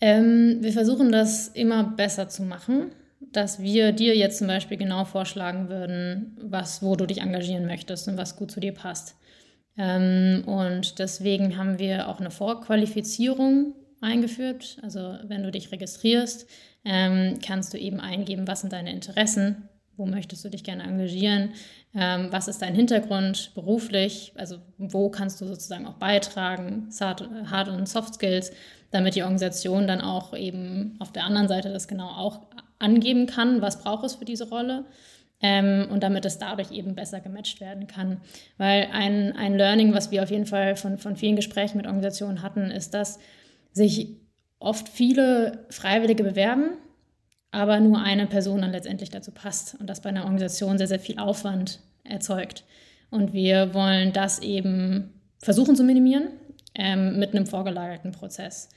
Ähm, 0.00 0.58
wir 0.60 0.72
versuchen 0.72 1.12
das 1.12 1.48
immer 1.48 1.84
besser 1.84 2.28
zu 2.28 2.42
machen, 2.42 2.92
dass 3.32 3.60
wir 3.60 3.92
dir 3.92 4.16
jetzt 4.16 4.38
zum 4.38 4.46
Beispiel 4.46 4.76
genau 4.76 5.04
vorschlagen 5.04 5.68
würden, 5.68 6.36
was, 6.40 6.82
wo 6.82 6.96
du 6.96 7.06
dich 7.06 7.20
engagieren 7.20 7.66
möchtest 7.66 8.08
und 8.08 8.16
was 8.16 8.36
gut 8.36 8.50
zu 8.50 8.60
dir 8.60 8.72
passt. 8.72 9.16
Ähm, 9.76 10.44
und 10.46 10.98
deswegen 10.98 11.56
haben 11.56 11.78
wir 11.78 12.08
auch 12.08 12.20
eine 12.20 12.30
Vorqualifizierung 12.30 13.74
eingeführt. 14.00 14.78
Also 14.82 15.16
wenn 15.24 15.42
du 15.42 15.50
dich 15.50 15.70
registrierst, 15.70 16.46
ähm, 16.84 17.38
kannst 17.44 17.74
du 17.74 17.78
eben 17.78 18.00
eingeben, 18.00 18.48
was 18.48 18.62
sind 18.62 18.72
deine 18.72 18.92
Interessen, 18.92 19.68
wo 19.96 20.06
möchtest 20.06 20.44
du 20.44 20.48
dich 20.48 20.64
gerne 20.64 20.84
engagieren, 20.84 21.50
ähm, 21.94 22.28
was 22.30 22.48
ist 22.48 22.62
dein 22.62 22.74
Hintergrund 22.74 23.52
beruflich, 23.54 24.32
also 24.36 24.58
wo 24.78 25.10
kannst 25.10 25.40
du 25.40 25.46
sozusagen 25.46 25.86
auch 25.86 25.94
beitragen, 25.94 26.88
Hard- 27.00 27.68
und 27.68 27.88
Soft 27.88 28.14
Skills 28.14 28.52
damit 28.90 29.14
die 29.14 29.22
Organisation 29.22 29.86
dann 29.86 30.00
auch 30.00 30.36
eben 30.36 30.96
auf 30.98 31.12
der 31.12 31.24
anderen 31.24 31.48
Seite 31.48 31.72
das 31.72 31.88
genau 31.88 32.08
auch 32.08 32.40
angeben 32.78 33.26
kann, 33.26 33.62
was 33.62 33.82
braucht 33.82 34.04
es 34.04 34.16
für 34.16 34.24
diese 34.24 34.48
Rolle. 34.48 34.84
Ähm, 35.42 35.88
und 35.90 36.02
damit 36.02 36.26
es 36.26 36.38
dadurch 36.38 36.70
eben 36.70 36.94
besser 36.94 37.20
gematcht 37.20 37.62
werden 37.62 37.86
kann. 37.86 38.20
Weil 38.58 38.88
ein, 38.92 39.34
ein 39.34 39.56
Learning, 39.56 39.94
was 39.94 40.10
wir 40.10 40.22
auf 40.22 40.30
jeden 40.30 40.44
Fall 40.44 40.76
von, 40.76 40.98
von 40.98 41.16
vielen 41.16 41.36
Gesprächen 41.36 41.78
mit 41.78 41.86
Organisationen 41.86 42.42
hatten, 42.42 42.70
ist, 42.70 42.92
dass 42.92 43.18
sich 43.72 44.18
oft 44.58 44.86
viele 44.86 45.64
Freiwillige 45.70 46.24
bewerben, 46.24 46.72
aber 47.50 47.80
nur 47.80 48.00
eine 48.00 48.26
Person 48.26 48.62
dann 48.62 48.72
letztendlich 48.72 49.10
dazu 49.10 49.32
passt 49.32 49.76
und 49.80 49.88
das 49.88 50.00
bei 50.00 50.10
einer 50.10 50.22
Organisation 50.22 50.78
sehr, 50.78 50.86
sehr 50.86 51.00
viel 51.00 51.18
Aufwand 51.18 51.80
erzeugt. 52.04 52.64
Und 53.10 53.32
wir 53.32 53.74
wollen 53.74 54.12
das 54.12 54.38
eben 54.40 55.12
versuchen 55.38 55.74
zu 55.74 55.82
minimieren 55.82 56.28
ähm, 56.74 57.18
mit 57.18 57.34
einem 57.34 57.46
vorgelagerten 57.46 58.12
Prozess. 58.12 58.68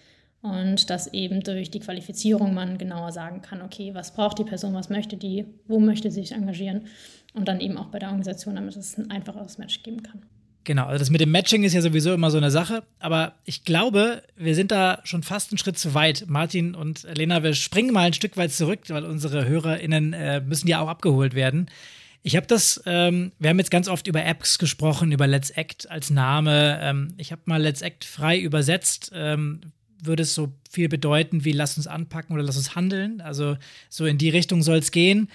Und 0.42 0.90
dass 0.90 1.14
eben 1.14 1.42
durch 1.42 1.72
die 1.72 1.80
Qualifizierung 1.80 2.54
man 2.54 2.78
genauer 2.78 3.14
sagen 3.14 3.42
kann, 3.42 3.62
okay, 3.62 3.94
was 3.94 4.14
braucht 4.14 4.40
die 4.40 4.44
Person, 4.44 4.74
was 4.74 4.90
möchte 4.90 5.16
die, 5.16 5.46
wo 5.68 5.80
möchte 5.80 6.12
sie 6.12 6.22
sich 6.22 6.34
engagieren 6.34 6.88
und 7.34 7.48
dann 7.48 7.62
eben 7.62 7.78
auch 7.78 7.88
bei 7.88 8.00
der 8.00 8.10
Organisation, 8.10 8.56
damit 8.56 8.76
es 8.76 8.98
ein 8.98 9.10
einfacheres 9.10 9.58
Match 9.58 9.84
geben 9.84 10.04
kann. 10.04 10.24
Genau, 10.66 10.86
also 10.86 11.00
das 11.00 11.10
mit 11.10 11.20
dem 11.20 11.32
Matching 11.32 11.64
ist 11.64 11.74
ja 11.74 11.82
sowieso 11.82 12.14
immer 12.14 12.32
so 12.32 12.38
eine 12.38 12.50
Sache, 12.50 12.84
aber 13.00 13.34
ich 13.44 13.66
glaube, 13.66 14.24
wir 14.38 14.56
sind 14.56 14.72
da 14.72 15.02
schon 15.04 15.22
fast 15.22 15.52
einen 15.52 15.58
Schritt 15.58 15.78
zu 15.78 15.94
weit. 15.94 16.26
Martin 16.28 16.74
und 16.74 17.06
Lena, 17.16 17.44
wir 17.44 17.54
springen 17.54 17.92
mal 17.92 18.06
ein 18.06 18.14
Stück 18.14 18.38
weit 18.38 18.54
zurück, 18.54 18.80
weil 18.88 19.04
unsere 19.04 19.46
HörerInnen 19.46 20.14
äh, 20.14 20.40
müssen 20.40 20.68
ja 20.70 20.80
auch 20.80 20.88
abgeholt 20.88 21.34
werden. 21.34 21.70
Ich 22.22 22.38
habe 22.38 22.48
das, 22.48 22.82
ähm, 22.86 23.34
wir 23.40 23.50
haben 23.50 23.60
jetzt 23.60 23.72
ganz 23.72 23.90
oft 23.90 24.08
über 24.08 24.24
Apps 24.24 24.58
gesprochen, 24.58 25.12
über 25.12 25.28
Let's 25.28 25.50
Act 25.50 25.92
als 25.92 26.10
Name. 26.10 26.80
Ähm, 26.82 27.14
ich 27.18 27.34
habe 27.34 27.42
mal 27.46 27.62
Let's 27.62 27.82
Act 27.82 28.06
frei 28.06 28.40
übersetzt. 28.40 29.12
Ähm, 29.14 29.60
würde 30.02 30.24
es 30.24 30.34
so 30.34 30.54
viel 30.70 30.90
bedeuten 30.90 31.46
wie 31.46 31.52
lass 31.52 31.78
uns 31.78 31.88
anpacken 31.88 32.34
oder 32.34 32.44
lass 32.44 32.58
uns 32.58 32.76
handeln. 32.76 33.20
Also 33.20 33.58
so 33.90 34.06
in 34.06 34.18
die 34.18 34.30
Richtung 34.30 34.64
soll 34.64 34.78
es 34.78 34.92
gehen. 34.92 35.30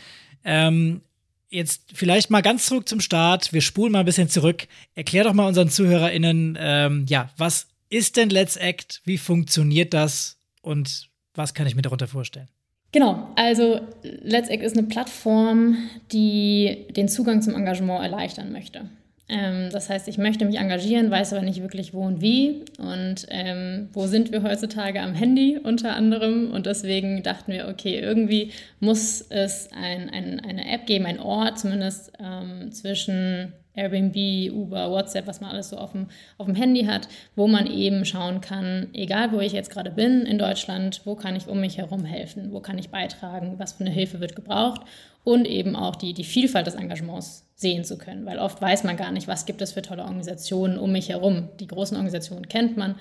Ähm, 0.45 1.03
jetzt 1.51 1.83
vielleicht 1.95 2.31
mal 2.31 2.43
ganz 2.43 2.67
zurück 2.67 2.89
zum 2.89 3.01
Start. 3.01 3.53
Wir 3.53 3.61
spulen 3.61 3.93
mal 3.93 4.01
ein 4.01 4.05
bisschen 4.05 4.29
zurück. 4.29 4.69
Erklär 4.95 5.25
doch 5.25 5.33
mal 5.33 5.47
unseren 5.47 5.71
ZuhörerInnen, 5.71 6.59
ähm, 6.61 7.07
ja, 7.09 7.31
was 7.37 7.69
ist 7.91 8.17
denn 8.17 8.31
Let's 8.31 8.57
Act? 8.57 9.01
Wie 9.05 9.19
funktioniert 9.19 9.95
das? 9.95 10.39
Und 10.63 11.09
was 11.35 11.55
kann 11.55 11.67
ich 11.67 11.75
mir 11.75 11.83
darunter 11.83 12.09
vorstellen? 12.09 12.49
Genau, 12.93 13.29
also 13.37 13.81
Let's 14.03 14.49
Act 14.49 14.63
ist 14.63 14.77
eine 14.77 14.87
Plattform, 14.87 15.77
die 16.11 16.87
den 16.91 17.09
Zugang 17.09 17.43
zum 17.43 17.55
Engagement 17.55 18.03
erleichtern 18.03 18.53
möchte. 18.53 18.89
Ähm, 19.29 19.69
das 19.71 19.91
heißt, 19.91 20.09
ich 20.09 20.17
möchte 20.17 20.45
mich 20.45 20.59
engagieren, 20.59 21.11
weiß 21.11 21.33
aber 21.33 21.43
nicht 21.43 21.61
wirklich 21.63 21.93
wo 21.93 22.03
und 22.03 22.21
wie. 22.21 22.65
Und 22.79 23.27
ähm, 23.29 23.89
wo 23.93 24.07
sind 24.07 24.33
wir 24.33 24.43
heutzutage 24.43 25.01
am 25.01 25.15
Handy 25.15 25.59
unter 25.63 25.95
anderem? 25.95 26.51
Und 26.51 26.67
deswegen 26.67 27.23
dachten 27.23 27.53
wir, 27.53 27.69
okay, 27.69 27.99
irgendwie 28.01 28.53
muss 28.81 29.21
es 29.29 29.69
ein, 29.73 30.09
ein, 30.11 30.41
eine 30.41 30.71
App 30.73 30.87
geben, 30.87 31.07
ein 31.07 31.21
Ort 31.21 31.59
zumindest 31.59 32.13
ähm, 32.19 32.73
zwischen 32.73 33.53
Airbnb, 33.79 34.53
Uber, 34.53 34.91
WhatsApp, 34.91 35.27
was 35.27 35.41
man 35.41 35.51
alles 35.51 35.71
so 35.71 35.79
auf 35.79 35.93
dem, 35.93 36.09
auf 36.37 36.47
dem 36.47 36.55
Handy 36.55 36.85
hat, 36.85 37.09
wo 37.37 37.47
man 37.47 37.67
eben 37.67 38.05
schauen 38.05 38.41
kann, 38.41 38.89
egal 38.93 39.33
wo 39.33 39.41
ich 39.41 39.53
jetzt 39.53 39.71
gerade 39.71 39.91
bin 39.91 40.27
in 40.27 40.39
Deutschland, 40.39 41.03
wo 41.05 41.15
kann 41.15 41.37
ich 41.37 41.47
um 41.47 41.61
mich 41.61 41.79
herum 41.79 42.05
helfen, 42.05 42.53
wo 42.53 42.61
kann 42.61 42.79
ich 42.79 42.91
beitragen, 42.91 43.55
was 43.59 43.75
für 43.75 43.85
eine 43.85 43.91
Hilfe 43.91 44.21
wird 44.21 44.37
gebraucht 44.37 44.83
und 45.25 45.47
eben 45.47 45.77
auch 45.77 45.97
die, 45.97 46.13
die 46.13 46.25
Vielfalt 46.25 46.67
des 46.67 46.75
Engagements 46.75 47.47
sehen 47.55 47.85
zu 47.85 47.99
können, 47.99 48.27
weil 48.27 48.39
oft 48.39 48.61
weiß 48.61 48.85
man 48.85 48.97
gar 48.97 49.13
nicht, 49.13 49.29
was 49.29 49.47
gibt 49.47 49.63
es 49.63 49.73
für 49.73 49.83
tolle 49.83 50.03
Organisationen 50.03 50.79
um 50.79 50.93
mich 50.93 51.09
herum. 51.09 51.49
Die 51.61 51.67
großen 51.67 51.97
Organisationen 51.97 52.49
kennt 52.49 52.77
man, 52.77 52.97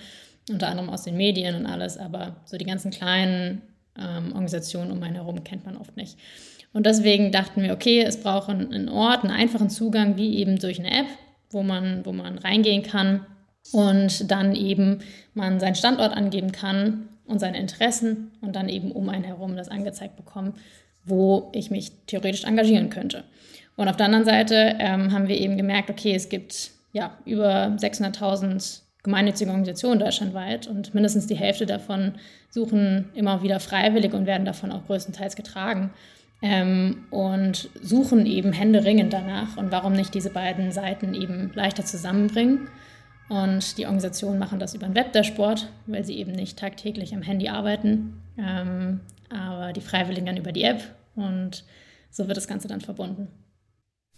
unter 0.49 0.67
anderem 0.67 0.89
aus 0.89 1.03
den 1.03 1.17
Medien 1.17 1.55
und 1.55 1.65
alles, 1.65 1.97
aber 1.97 2.37
so 2.45 2.57
die 2.57 2.65
ganzen 2.65 2.91
kleinen 2.91 3.61
ähm, 3.97 4.27
Organisationen 4.27 4.91
um 4.91 5.01
einen 5.03 5.15
herum 5.15 5.43
kennt 5.43 5.65
man 5.65 5.77
oft 5.77 5.95
nicht. 5.97 6.17
Und 6.73 6.85
deswegen 6.85 7.31
dachten 7.31 7.63
wir, 7.63 7.73
okay, 7.73 8.01
es 8.01 8.21
braucht 8.21 8.49
einen 8.49 8.89
Ort, 8.89 9.23
einen 9.23 9.33
einfachen 9.33 9.69
Zugang, 9.69 10.17
wie 10.17 10.37
eben 10.37 10.59
durch 10.59 10.79
eine 10.79 10.91
App, 10.91 11.07
wo 11.49 11.63
man, 11.63 12.05
wo 12.05 12.11
man 12.11 12.37
reingehen 12.37 12.83
kann 12.83 13.25
und 13.71 14.29
dann 14.31 14.55
eben 14.55 14.99
man 15.33 15.59
seinen 15.59 15.75
Standort 15.75 16.13
angeben 16.15 16.51
kann 16.51 17.09
und 17.25 17.39
seine 17.39 17.59
Interessen 17.59 18.31
und 18.41 18.55
dann 18.55 18.69
eben 18.69 18.91
um 18.91 19.09
einen 19.09 19.23
herum 19.23 19.55
das 19.55 19.69
angezeigt 19.69 20.15
bekommen, 20.15 20.53
wo 21.03 21.49
ich 21.53 21.71
mich 21.71 21.91
theoretisch 22.05 22.43
engagieren 22.43 22.89
könnte. 22.89 23.23
Und 23.75 23.87
auf 23.87 23.97
der 23.97 24.07
anderen 24.07 24.25
Seite 24.25 24.75
ähm, 24.79 25.11
haben 25.11 25.27
wir 25.27 25.37
eben 25.37 25.57
gemerkt, 25.57 25.89
okay, 25.89 26.15
es 26.15 26.29
gibt 26.29 26.71
ja 26.93 27.17
über 27.25 27.75
600.000 27.77 28.81
gemeinnützige 29.03 29.49
Organisationen 29.49 29.99
deutschlandweit 29.99 30.67
und 30.67 30.93
mindestens 30.93 31.27
die 31.27 31.35
Hälfte 31.35 31.65
davon 31.65 32.15
suchen 32.49 33.09
immer 33.13 33.41
wieder 33.43 33.59
freiwillig 33.59 34.13
und 34.13 34.25
werden 34.25 34.45
davon 34.45 34.71
auch 34.71 34.85
größtenteils 34.85 35.35
getragen 35.35 35.91
ähm, 36.41 37.05
und 37.09 37.69
suchen 37.81 38.25
eben 38.25 38.51
händeringend 38.53 39.13
danach. 39.13 39.57
Und 39.57 39.71
warum 39.71 39.93
nicht 39.93 40.13
diese 40.13 40.29
beiden 40.29 40.71
Seiten 40.71 41.13
eben 41.13 41.51
leichter 41.53 41.85
zusammenbringen? 41.85 42.69
Und 43.29 43.77
die 43.77 43.85
Organisationen 43.85 44.39
machen 44.39 44.59
das 44.59 44.73
über 44.73 44.85
ein 44.85 44.95
Webdashboard, 44.95 45.69
weil 45.85 46.05
sie 46.05 46.17
eben 46.17 46.31
nicht 46.31 46.57
tagtäglich 46.57 47.13
am 47.13 47.21
Handy 47.21 47.49
arbeiten, 47.49 48.21
ähm, 48.37 49.01
aber 49.29 49.73
die 49.73 49.81
Freiwilligen 49.81 50.25
dann 50.25 50.37
über 50.37 50.53
die 50.53 50.63
App 50.63 50.81
und 51.15 51.65
so 52.09 52.27
wird 52.27 52.37
das 52.37 52.47
Ganze 52.47 52.69
dann 52.69 52.79
verbunden. 52.79 53.27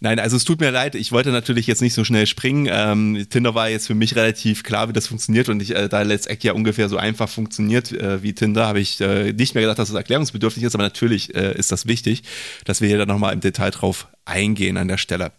Nein, 0.02 0.18
also 0.18 0.38
es 0.38 0.46
tut 0.46 0.62
mir 0.62 0.72
leid, 0.72 0.96
ich 0.96 1.12
wollte 1.12 1.30
natürlich 1.30 1.68
jetzt 1.68 1.82
nicht 1.82 1.94
so 1.94 2.06
schnell 2.06 2.26
springen. 2.26 2.70
Ähm, 2.72 3.28
Tinder 3.30 3.54
war 3.54 3.70
jetzt 3.70 3.88
für 3.88 3.96
mich 3.96 4.16
relativ 4.16 4.64
klar, 4.64 4.88
wie 4.88 4.94
das 4.94 5.08
funktioniert 5.08 5.50
und 5.50 5.62
ich, 5.62 5.76
äh, 5.76 5.90
da 5.90 6.04
Let's 6.04 6.26
Act 6.26 6.46
ja 6.46 6.54
ungefähr 6.54 6.88
so 6.88 6.96
einfach 6.96 7.28
funktioniert 7.28 7.92
äh, 7.92 8.24
wie 8.24 8.34
Tinder, 8.34 8.66
habe 8.66 8.80
ich 8.80 9.02
äh, 9.02 9.34
nicht 9.34 9.56
mehr 9.56 9.64
gedacht, 9.64 9.78
dass 9.78 9.90
es 9.90 9.94
das 9.94 10.00
erklärungsbedürftig 10.00 10.64
ist, 10.64 10.74
aber 10.74 10.86
natürlich 10.86 11.36
äh, 11.36 11.54
ist 11.58 11.74
das 11.74 11.86
wichtig, 11.86 12.24
dass 12.64 12.80
wir 12.80 12.88
hier 12.88 12.98
dann 12.98 13.10
nochmal 13.10 13.34
im 13.34 13.42
Detail 13.42 13.72
drauf 13.72 14.08
eingehen 14.24 14.78
an 14.78 14.88
der 14.88 14.98
Stelle. 14.98 15.34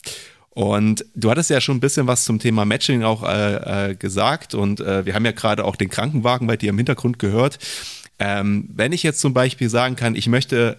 Und 0.51 1.07
du 1.15 1.31
hattest 1.31 1.49
ja 1.49 1.63
schon 1.63 1.79
ein 1.79 1.81
bisschen 1.81 2.07
was 2.07 2.25
zum 2.25 2.39
Thema 2.39 2.67
Matching 2.67 3.03
auch 3.03 3.27
äh, 3.27 3.91
äh, 3.91 3.95
gesagt 3.95 4.55
und 4.55 4.81
wir 4.81 5.15
haben 5.15 5.25
ja 5.25 5.33
gerade 5.33 5.65
auch 5.65 5.77
den 5.77 5.89
Krankenwagen 5.89 6.47
bei 6.47 6.57
dir 6.57 6.71
im 6.71 6.77
Hintergrund 6.77 7.19
gehört. 7.19 7.59
Ähm, 8.19 8.69
wenn 8.75 8.93
ich 8.93 9.03
jetzt 9.03 9.21
zum 9.21 9.33
Beispiel 9.33 9.71
sagen 9.71 9.97
kann, 9.97 10.15
ich 10.17 10.27
möchte 10.27 10.77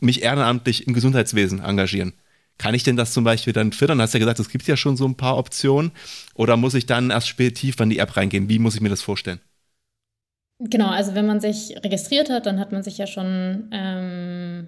mich 0.00 0.22
ehrenamtlich 0.22 0.86
im 0.86 0.92
Gesundheitswesen 0.92 1.60
engagieren, 1.60 2.12
kann 2.58 2.74
ich 2.74 2.82
denn 2.82 2.96
das 2.96 3.12
zum 3.12 3.24
Beispiel 3.24 3.52
dann 3.52 3.72
filtern? 3.72 3.98
Du 3.98 4.02
hast 4.02 4.14
ja 4.14 4.18
gesagt, 4.18 4.40
es 4.40 4.50
gibt 4.50 4.66
ja 4.66 4.76
schon 4.76 4.96
so 4.96 5.06
ein 5.06 5.16
paar 5.16 5.38
Optionen. 5.38 5.92
Oder 6.34 6.56
muss 6.56 6.74
ich 6.74 6.86
dann 6.86 7.10
erst 7.10 7.28
spät 7.28 7.54
tief 7.54 7.78
in 7.80 7.90
die 7.90 7.98
App 7.98 8.16
reingehen? 8.16 8.48
Wie 8.48 8.58
muss 8.58 8.74
ich 8.74 8.80
mir 8.80 8.88
das 8.88 9.02
vorstellen? 9.02 9.40
Genau, 10.60 10.88
also 10.88 11.14
wenn 11.14 11.26
man 11.26 11.40
sich 11.40 11.76
registriert 11.84 12.30
hat, 12.30 12.46
dann 12.46 12.58
hat 12.58 12.72
man 12.72 12.82
sich 12.82 12.98
ja 12.98 13.06
schon 13.06 13.68
ähm, 13.70 14.66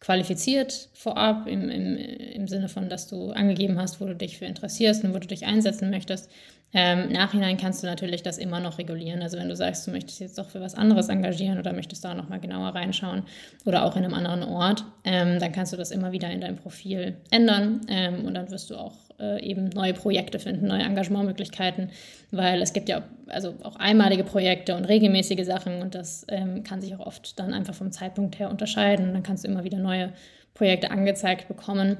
qualifiziert 0.00 0.88
vorab, 0.92 1.46
im, 1.46 1.68
im, 1.70 1.96
im 1.96 2.48
Sinne 2.48 2.68
von, 2.68 2.88
dass 2.88 3.08
du 3.08 3.30
angegeben 3.30 3.78
hast, 3.78 4.00
wo 4.00 4.06
du 4.06 4.14
dich 4.14 4.38
für 4.38 4.44
interessierst 4.44 5.04
und 5.04 5.14
wo 5.14 5.18
du 5.18 5.26
dich 5.26 5.46
einsetzen 5.46 5.90
möchtest. 5.90 6.30
Ähm, 6.72 7.10
Nachhinein 7.10 7.56
kannst 7.56 7.82
du 7.82 7.86
natürlich 7.86 8.22
das 8.22 8.38
immer 8.38 8.60
noch 8.60 8.78
regulieren. 8.78 9.22
Also 9.22 9.38
wenn 9.38 9.48
du 9.48 9.56
sagst, 9.56 9.86
du 9.86 9.92
möchtest 9.92 10.20
jetzt 10.20 10.38
doch 10.38 10.50
für 10.50 10.60
was 10.60 10.74
anderes 10.74 11.08
engagieren 11.08 11.58
oder 11.58 11.72
möchtest 11.72 12.04
da 12.04 12.12
nochmal 12.14 12.40
genauer 12.40 12.74
reinschauen 12.74 13.22
oder 13.64 13.84
auch 13.84 13.96
in 13.96 14.04
einem 14.04 14.14
anderen 14.14 14.42
Ort, 14.42 14.84
ähm, 15.04 15.38
dann 15.38 15.52
kannst 15.52 15.72
du 15.72 15.76
das 15.76 15.90
immer 15.90 16.12
wieder 16.12 16.30
in 16.30 16.40
deinem 16.40 16.56
Profil 16.56 17.16
ändern 17.30 17.80
ähm, 17.88 18.24
und 18.24 18.34
dann 18.34 18.50
wirst 18.50 18.70
du 18.70 18.76
auch 18.76 19.05
äh, 19.18 19.42
eben 19.42 19.68
neue 19.70 19.94
Projekte 19.94 20.38
finden, 20.38 20.66
neue 20.66 20.82
Engagementmöglichkeiten, 20.82 21.90
weil 22.30 22.62
es 22.62 22.72
gibt 22.72 22.88
ja 22.88 23.02
also 23.26 23.54
auch 23.62 23.76
einmalige 23.76 24.24
Projekte 24.24 24.76
und 24.76 24.84
regelmäßige 24.84 25.44
Sachen 25.44 25.82
und 25.82 25.94
das 25.94 26.26
ähm, 26.28 26.62
kann 26.62 26.80
sich 26.80 26.94
auch 26.94 27.06
oft 27.06 27.38
dann 27.38 27.52
einfach 27.52 27.74
vom 27.74 27.92
Zeitpunkt 27.92 28.38
her 28.38 28.50
unterscheiden. 28.50 29.12
Dann 29.12 29.22
kannst 29.22 29.44
du 29.44 29.48
immer 29.48 29.64
wieder 29.64 29.78
neue 29.78 30.12
Projekte 30.54 30.90
angezeigt 30.90 31.48
bekommen 31.48 31.98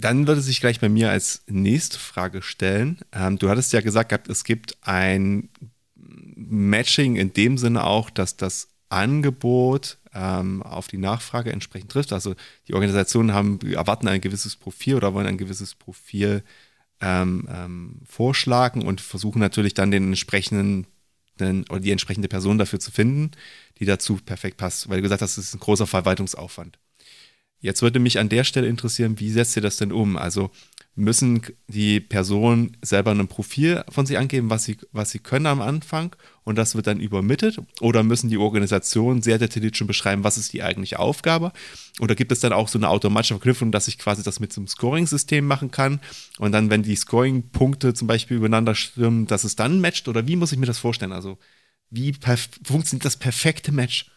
dann 0.00 0.26
würde 0.26 0.40
sich 0.40 0.60
gleich 0.60 0.80
bei 0.80 0.88
mir 0.88 1.10
als 1.10 1.42
nächste 1.48 1.98
Frage 1.98 2.40
stellen. 2.42 2.98
Ähm, 3.12 3.38
du 3.38 3.48
hattest 3.48 3.72
ja 3.72 3.80
gesagt, 3.80 4.28
es 4.28 4.44
gibt 4.44 4.76
ein 4.82 5.48
Matching 5.96 7.16
in 7.16 7.32
dem 7.32 7.58
Sinne 7.58 7.84
auch, 7.84 8.10
dass 8.10 8.36
das 8.36 8.68
Angebot 8.88 9.98
ähm, 10.18 10.62
auf 10.62 10.88
die 10.88 10.98
Nachfrage 10.98 11.52
entsprechend 11.52 11.92
trifft. 11.92 12.12
Also 12.12 12.34
die 12.66 12.74
Organisationen 12.74 13.32
haben, 13.32 13.60
erwarten 13.72 14.08
ein 14.08 14.20
gewisses 14.20 14.56
Profil 14.56 14.96
oder 14.96 15.14
wollen 15.14 15.26
ein 15.26 15.38
gewisses 15.38 15.74
Profil 15.74 16.42
ähm, 17.00 17.48
ähm 17.50 18.00
vorschlagen 18.04 18.84
und 18.84 19.00
versuchen 19.00 19.38
natürlich 19.38 19.74
dann 19.74 19.92
den 19.92 20.08
entsprechenden 20.08 20.86
den, 21.38 21.64
oder 21.68 21.78
die 21.78 21.92
entsprechende 21.92 22.28
Person 22.28 22.58
dafür 22.58 22.80
zu 22.80 22.90
finden, 22.90 23.30
die 23.78 23.84
dazu 23.84 24.16
perfekt 24.16 24.56
passt. 24.56 24.88
Weil 24.88 24.96
du 24.96 25.02
gesagt 25.02 25.22
hast, 25.22 25.38
das 25.38 25.44
ist 25.44 25.54
ein 25.54 25.60
großer 25.60 25.86
Verwaltungsaufwand. 25.86 26.78
Jetzt 27.60 27.82
würde 27.82 28.00
mich 28.00 28.18
an 28.18 28.28
der 28.28 28.44
Stelle 28.44 28.66
interessieren, 28.66 29.20
wie 29.20 29.30
setzt 29.30 29.56
ihr 29.56 29.62
das 29.62 29.76
denn 29.76 29.92
um? 29.92 30.16
Also 30.16 30.50
müssen 30.98 31.42
die 31.68 32.00
Personen 32.00 32.76
selber 32.82 33.12
ein 33.12 33.28
Profil 33.28 33.84
von 33.88 34.04
sich 34.04 34.18
angeben, 34.18 34.50
was 34.50 34.64
sie, 34.64 34.76
was 34.90 35.12
sie 35.12 35.20
können 35.20 35.46
am 35.46 35.60
Anfang 35.60 36.16
und 36.42 36.58
das 36.58 36.74
wird 36.74 36.88
dann 36.88 36.98
übermittelt? 36.98 37.60
Oder 37.80 38.02
müssen 38.02 38.28
die 38.28 38.36
Organisationen 38.36 39.22
sehr 39.22 39.38
detailliert 39.38 39.76
schon 39.76 39.86
beschreiben, 39.86 40.24
was 40.24 40.36
ist 40.36 40.52
die 40.52 40.64
eigentliche 40.64 40.98
Aufgabe? 40.98 41.52
Oder 42.00 42.16
gibt 42.16 42.32
es 42.32 42.40
dann 42.40 42.52
auch 42.52 42.66
so 42.66 42.80
eine 42.80 42.88
automatische 42.88 43.34
Verknüpfung, 43.34 43.70
dass 43.70 43.86
ich 43.86 43.96
quasi 43.96 44.24
das 44.24 44.40
mit 44.40 44.52
so 44.52 44.60
einem 44.60 44.66
Scoring-System 44.66 45.46
machen 45.46 45.70
kann 45.70 46.00
und 46.38 46.50
dann, 46.50 46.68
wenn 46.68 46.82
die 46.82 46.96
Scoring-Punkte 46.96 47.94
zum 47.94 48.08
Beispiel 48.08 48.38
übereinander 48.38 48.74
stimmen, 48.74 49.28
dass 49.28 49.44
es 49.44 49.54
dann 49.54 49.80
matcht? 49.80 50.08
Oder 50.08 50.26
wie 50.26 50.34
muss 50.34 50.50
ich 50.50 50.58
mir 50.58 50.66
das 50.66 50.78
vorstellen? 50.78 51.12
Also 51.12 51.38
wie 51.90 52.12
funktioniert 52.64 53.04
das 53.04 53.16
perfekte 53.16 53.70
Match? 53.70 54.10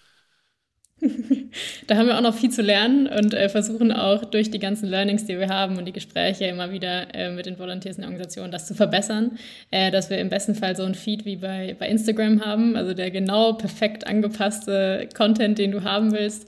da 1.88 1.96
haben 1.96 2.08
wir 2.08 2.18
auch 2.18 2.22
noch 2.22 2.36
viel 2.36 2.52
zu 2.52 2.62
lernen 2.62 3.08
und 3.08 3.34
äh, 3.34 3.50
versuchen 3.50 3.92
auch 3.92 4.24
durch 4.26 4.52
die 4.52 4.60
ganzen 4.60 4.88
Learnings, 4.88 5.26
die 5.26 5.40
wir 5.40 5.50
haben 5.50 5.78
und 5.78 5.86
die 5.86 5.92
Gespräche 5.92 6.46
immer 6.46 6.72
wieder 6.72 7.14
äh, 7.16 7.32
mit 7.32 7.46
den 7.46 7.58
Volunteers 7.58 7.96
in 7.96 8.02
der 8.02 8.10
Organisation 8.10 8.52
das 8.52 8.68
zu 8.68 8.76
verbessern, 8.76 9.38
äh, 9.72 9.90
dass 9.90 10.10
wir 10.10 10.20
im 10.20 10.30
besten 10.30 10.56
Fall 10.56 10.76
so 10.76 10.84
ein 10.84 10.96
Feed 10.96 11.26
wie 11.26 11.38
bei, 11.38 11.76
bei 11.78 11.88
Instagram 11.88 12.46
haben, 12.46 12.76
also 12.76 12.94
der 12.94 13.10
genau 13.10 13.54
perfekt 13.54 14.06
angepasste 14.06 15.10
Content, 15.16 15.58
den 15.58 15.72
du 15.72 15.84
haben 15.84 16.12
willst. 16.12 16.48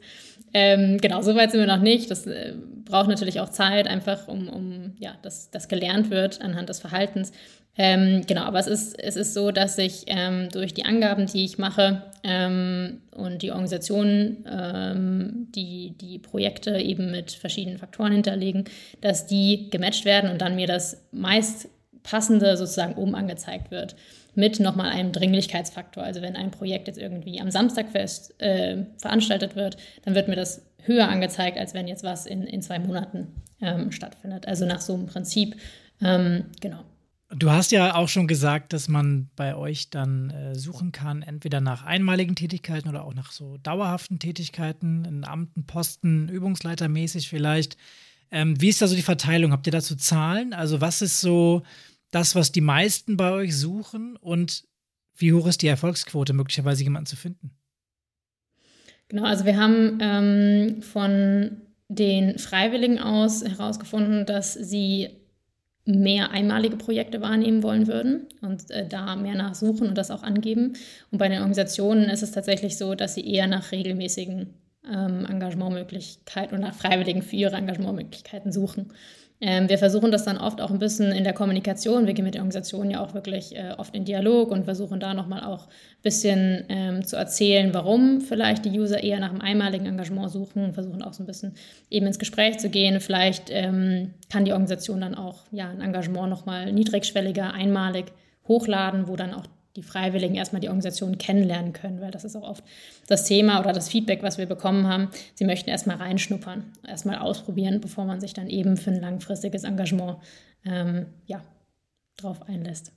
Ähm, 0.53 1.00
genau, 1.00 1.22
so 1.22 1.36
weit 1.36 1.51
sind 1.51 1.60
wir 1.60 1.67
noch 1.67 1.81
nicht. 1.81 2.12
Das 2.12 2.27
äh, 2.27 2.53
braucht 2.86 3.07
natürlich 3.07 3.39
auch 3.39 3.50
Zeit, 3.50 3.88
einfach 3.88 4.27
um, 4.27 4.48
um 4.50 4.93
ja, 5.00 5.15
dass 5.22 5.50
das 5.50 5.67
gelernt 5.67 6.10
wird 6.10 6.41
anhand 6.41 6.69
des 6.69 6.79
Verhaltens. 6.79 7.31
Ähm, 7.75 8.22
genau, 8.27 8.43
aber 8.43 8.60
es 8.60 8.67
ist, 8.67 9.00
es 9.00 9.15
ist 9.15 9.33
so, 9.33 9.50
dass 9.50 9.79
ich 9.79 10.03
ähm, 10.05 10.50
durch 10.51 10.75
die 10.75 10.86
Angaben, 10.86 11.25
die 11.25 11.43
ich 11.43 11.57
mache 11.57 12.03
ähm, 12.24 13.01
und 13.15 13.41
die 13.41 13.50
Organisationen, 13.50 14.45
ähm, 14.48 15.48
die 15.55 15.95
die 16.00 16.19
Projekte 16.19 16.77
eben 16.77 17.10
mit 17.10 17.31
verschiedenen 17.31 17.79
Faktoren 17.79 18.12
hinterlegen, 18.12 18.65
dass 19.01 19.25
die 19.25 19.72
gematcht 19.72 20.05
werden 20.05 20.29
und 20.29 20.39
dann 20.39 20.55
mir 20.55 20.67
das 20.67 21.01
meist 21.12 21.67
passende 22.03 22.57
sozusagen 22.57 22.93
oben 22.93 23.15
angezeigt 23.15 23.72
wird 23.72 23.95
mit 24.35 24.59
nochmal 24.59 24.89
einem 24.89 25.11
Dringlichkeitsfaktor. 25.11 26.03
Also 26.03 26.21
wenn 26.21 26.35
ein 26.35 26.51
Projekt 26.51 26.87
jetzt 26.87 26.97
irgendwie 26.97 27.39
am 27.39 27.51
Samstag 27.51 27.89
fest 27.89 28.39
äh, 28.41 28.85
veranstaltet 28.97 29.55
wird, 29.55 29.77
dann 30.03 30.15
wird 30.15 30.27
mir 30.27 30.35
das 30.35 30.65
höher 30.85 31.07
angezeigt, 31.07 31.57
als 31.57 31.73
wenn 31.73 31.87
jetzt 31.87 32.03
was 32.03 32.25
in, 32.25 32.43
in 32.43 32.61
zwei 32.61 32.79
Monaten 32.79 33.27
ähm, 33.61 33.91
stattfindet. 33.91 34.47
Also 34.47 34.65
nach 34.65 34.81
so 34.81 34.93
einem 34.93 35.05
Prinzip, 35.05 35.55
ähm, 36.01 36.45
genau. 36.59 36.83
Du 37.35 37.49
hast 37.49 37.71
ja 37.71 37.95
auch 37.95 38.09
schon 38.09 38.27
gesagt, 38.27 38.73
dass 38.73 38.87
man 38.87 39.29
bei 39.35 39.55
euch 39.55 39.89
dann 39.89 40.29
äh, 40.29 40.55
suchen 40.55 40.91
kann, 40.91 41.23
entweder 41.23 41.61
nach 41.61 41.83
einmaligen 41.83 42.35
Tätigkeiten 42.35 42.89
oder 42.89 43.05
auch 43.05 43.15
nach 43.15 43.31
so 43.31 43.57
dauerhaften 43.57 44.19
Tätigkeiten, 44.19 45.03
in 45.05 45.25
Amten, 45.25 45.65
Posten, 45.65 46.29
Übungsleitermäßig 46.29 47.29
vielleicht. 47.29 47.75
Ähm, 48.29 48.59
wie 48.61 48.69
ist 48.69 48.81
da 48.81 48.87
so 48.87 48.95
die 48.95 49.01
Verteilung? 49.01 49.51
Habt 49.51 49.65
ihr 49.65 49.71
dazu 49.71 49.95
Zahlen? 49.95 50.53
Also 50.53 50.79
was 50.79 51.01
ist 51.01 51.21
so 51.21 51.63
das, 52.13 52.36
was 52.36 52.51
die 52.51 52.62
meisten 52.62 53.17
bei 53.17 53.32
euch 53.32 53.58
suchen 53.58 54.15
und 54.17 54.63
wie 55.15 55.34
hoch 55.34 55.48
ist 55.48 55.62
die 55.62 55.67
Erfolgsquote, 55.67 56.34
möglicherweise 56.34 56.84
jemanden 56.84 57.08
zu 57.08 57.15
finden? 57.15 57.51
Genau, 59.10 59.25
also 59.25 59.46
wir 59.46 59.58
haben 59.58 60.00
ähm, 60.01 60.82
von 60.82 61.62
den 61.88 62.39
Freiwilligen 62.39 63.00
aus 63.00 63.43
herausgefunden, 63.43 64.25
dass 64.25 64.53
sie 64.53 65.10
mehr 65.86 66.32
einmalige 66.32 66.77
Projekte 66.77 67.22
wahrnehmen 67.22 67.62
wollen 67.62 67.88
würden 67.88 68.27
und 68.41 68.72
äh, 68.72 68.88
da 68.88 69.15
mehr 69.15 69.36
nachsuchen 69.36 69.89
und 69.89 69.98
das 69.98 70.12
auch 70.12 70.24
angeben. 70.24 70.74
Und 71.12 71.17
bei 71.17 71.27
den 71.27 71.39
Organisationen 71.39 72.10
ist 72.10 72.24
es 72.24 72.32
tatsächlich 72.32 72.77
so, 72.77 72.96
dass 72.96 73.15
sie 73.15 73.27
eher 73.27 73.48
nach 73.48 73.72
regelmäßigen 73.72 74.53
ähm, 74.89 75.25
Engagementmöglichkeiten 75.25 76.55
und 76.55 76.62
nach 76.62 76.75
Freiwilligen 76.75 77.22
für 77.22 77.36
ihre 77.36 77.55
Engagementmöglichkeiten 77.55 78.51
suchen. 78.51 78.93
Ähm, 79.45 79.67
wir 79.67 79.77
versuchen 79.77 80.09
das 80.09 80.23
dann 80.23 80.38
oft 80.38 80.62
auch 80.62 80.71
ein 80.71 80.79
bisschen 80.79 81.12
in 81.12 81.25
der 81.25 81.33
Kommunikation. 81.33 82.07
Wir 82.07 82.13
gehen 82.13 82.23
mit 82.23 82.33
der 82.33 82.43
Organisation 82.43 82.89
ja 82.89 83.01
auch 83.01 83.13
wirklich 83.13 83.53
äh, 83.57 83.73
oft 83.77 83.93
in 83.93 84.05
Dialog 84.05 84.51
und 84.51 84.63
versuchen 84.63 85.01
da 85.01 85.13
nochmal 85.13 85.43
auch 85.43 85.67
ein 85.67 86.01
bisschen 86.01 86.63
ähm, 86.69 87.03
zu 87.03 87.17
erzählen, 87.17 87.73
warum 87.73 88.21
vielleicht 88.21 88.63
die 88.63 88.79
User 88.79 89.03
eher 89.03 89.19
nach 89.19 89.31
einem 89.31 89.41
einmaligen 89.41 89.85
Engagement 89.85 90.31
suchen, 90.31 90.73
versuchen 90.73 91.01
auch 91.01 91.12
so 91.12 91.23
ein 91.23 91.25
bisschen 91.25 91.55
eben 91.89 92.07
ins 92.07 92.19
Gespräch 92.19 92.57
zu 92.59 92.69
gehen. 92.69 93.01
Vielleicht 93.01 93.50
ähm, 93.50 94.13
kann 94.31 94.45
die 94.45 94.53
Organisation 94.53 95.01
dann 95.01 95.13
auch 95.13 95.41
ja, 95.51 95.69
ein 95.69 95.81
Engagement 95.81 96.29
nochmal 96.29 96.71
niedrigschwelliger, 96.71 97.53
einmalig 97.53 98.13
hochladen, 98.47 99.09
wo 99.09 99.17
dann 99.17 99.33
auch 99.33 99.43
die 99.75 99.83
Freiwilligen 99.83 100.35
erstmal 100.35 100.59
die 100.59 100.67
Organisation 100.67 101.17
kennenlernen 101.17 101.73
können, 101.73 101.99
weil 101.99 102.11
das 102.11 102.23
ist 102.23 102.35
auch 102.35 102.47
oft 102.47 102.63
das 103.07 103.25
Thema 103.25 103.59
oder 103.59 103.73
das 103.73 103.89
Feedback, 103.89 104.21
was 104.21 104.37
wir 104.37 104.45
bekommen 104.45 104.87
haben. 104.87 105.09
Sie 105.33 105.45
möchten 105.45 105.69
erstmal 105.69 105.97
reinschnuppern, 105.97 106.63
erstmal 106.87 107.17
ausprobieren, 107.17 107.81
bevor 107.81 108.05
man 108.05 108.21
sich 108.21 108.33
dann 108.33 108.49
eben 108.49 108.77
für 108.77 108.91
ein 108.91 109.01
langfristiges 109.01 109.63
Engagement 109.63 110.17
ähm, 110.65 111.07
ja, 111.25 111.41
drauf 112.17 112.47
einlässt. 112.47 112.91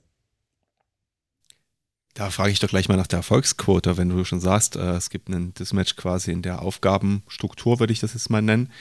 Da 2.13 2.29
frage 2.31 2.51
ich 2.51 2.59
doch 2.59 2.69
gleich 2.69 2.89
mal 2.89 2.97
nach 2.97 3.07
der 3.07 3.17
Erfolgsquote, 3.17 3.97
wenn 3.97 4.09
du 4.09 4.23
schon 4.23 4.39
sagst, 4.39 4.75
äh, 4.75 4.95
es 4.95 5.09
gibt 5.09 5.29
einen 5.29 5.53
Dismatch 5.53 5.95
quasi 5.95 6.31
in 6.31 6.41
der 6.41 6.61
Aufgabenstruktur, 6.61 7.79
würde 7.79 7.93
ich 7.93 7.99
das 7.99 8.13
jetzt 8.13 8.29
mal 8.29 8.41
nennen. 8.41 8.71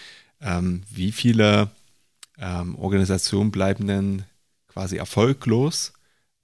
Ähm, 0.40 0.82
wie 0.90 1.12
viele 1.12 1.70
ähm, 2.38 2.76
Organisationen 2.76 3.50
bleiben 3.50 3.86
denn 3.86 4.24
quasi 4.68 4.96
erfolglos 4.96 5.92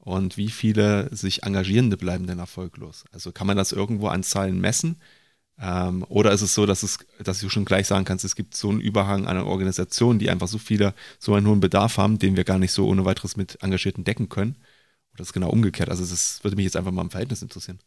und 0.05 0.37
wie 0.37 0.49
viele 0.51 1.15
sich 1.15 1.45
Engagierende 1.45 1.97
bleiben 1.97 2.27
denn 2.27 2.41
erfolglos? 2.41 3.05
Also 3.13 3.31
kann 3.31 3.47
man 3.47 3.57
das 3.57 3.71
irgendwo 3.71 4.09
an 4.09 4.25
Zahlen 4.25 4.61
messen? 4.61 4.97
Ähm, 5.61 6.05
oder 6.09 6.33
ist 6.33 6.43
es 6.43 6.55
so, 6.55 6.67
dass, 6.67 6.83
es, 6.83 6.99
dass 7.23 7.41
du 7.41 7.49
schon 7.49 7.65
gleich 7.65 7.87
sagen 7.87 8.05
kannst, 8.05 8.25
es 8.25 8.35
gibt 8.35 8.57
so 8.57 8.71
einen 8.71 8.81
Überhang 8.81 9.27
an 9.29 9.39
Organisationen, 9.39 10.19
die 10.19 10.29
einfach 10.29 10.49
so 10.49 10.59
viele, 10.59 10.95
so 11.21 11.35
einen 11.35 11.47
hohen 11.47 11.61
Bedarf 11.61 11.99
haben, 11.99 12.19
den 12.19 12.37
wir 12.37 12.43
gar 12.43 12.59
nicht 12.59 12.73
so 12.73 12.89
ohne 12.89 13.05
weiteres 13.05 13.37
mit 13.37 13.63
Engagierten 13.63 14.03
decken 14.03 14.29
können? 14.29 14.57
Oder 15.15 15.23
ist 15.23 15.29
es 15.29 15.33
genau 15.33 15.51
umgekehrt? 15.51 15.89
Also 15.89 16.05
das 16.05 16.43
würde 16.43 16.57
mich 16.57 16.65
jetzt 16.65 16.77
einfach 16.77 16.91
mal 16.91 17.03
im 17.03 17.11
Verhältnis 17.11 17.43
interessieren. 17.43 17.79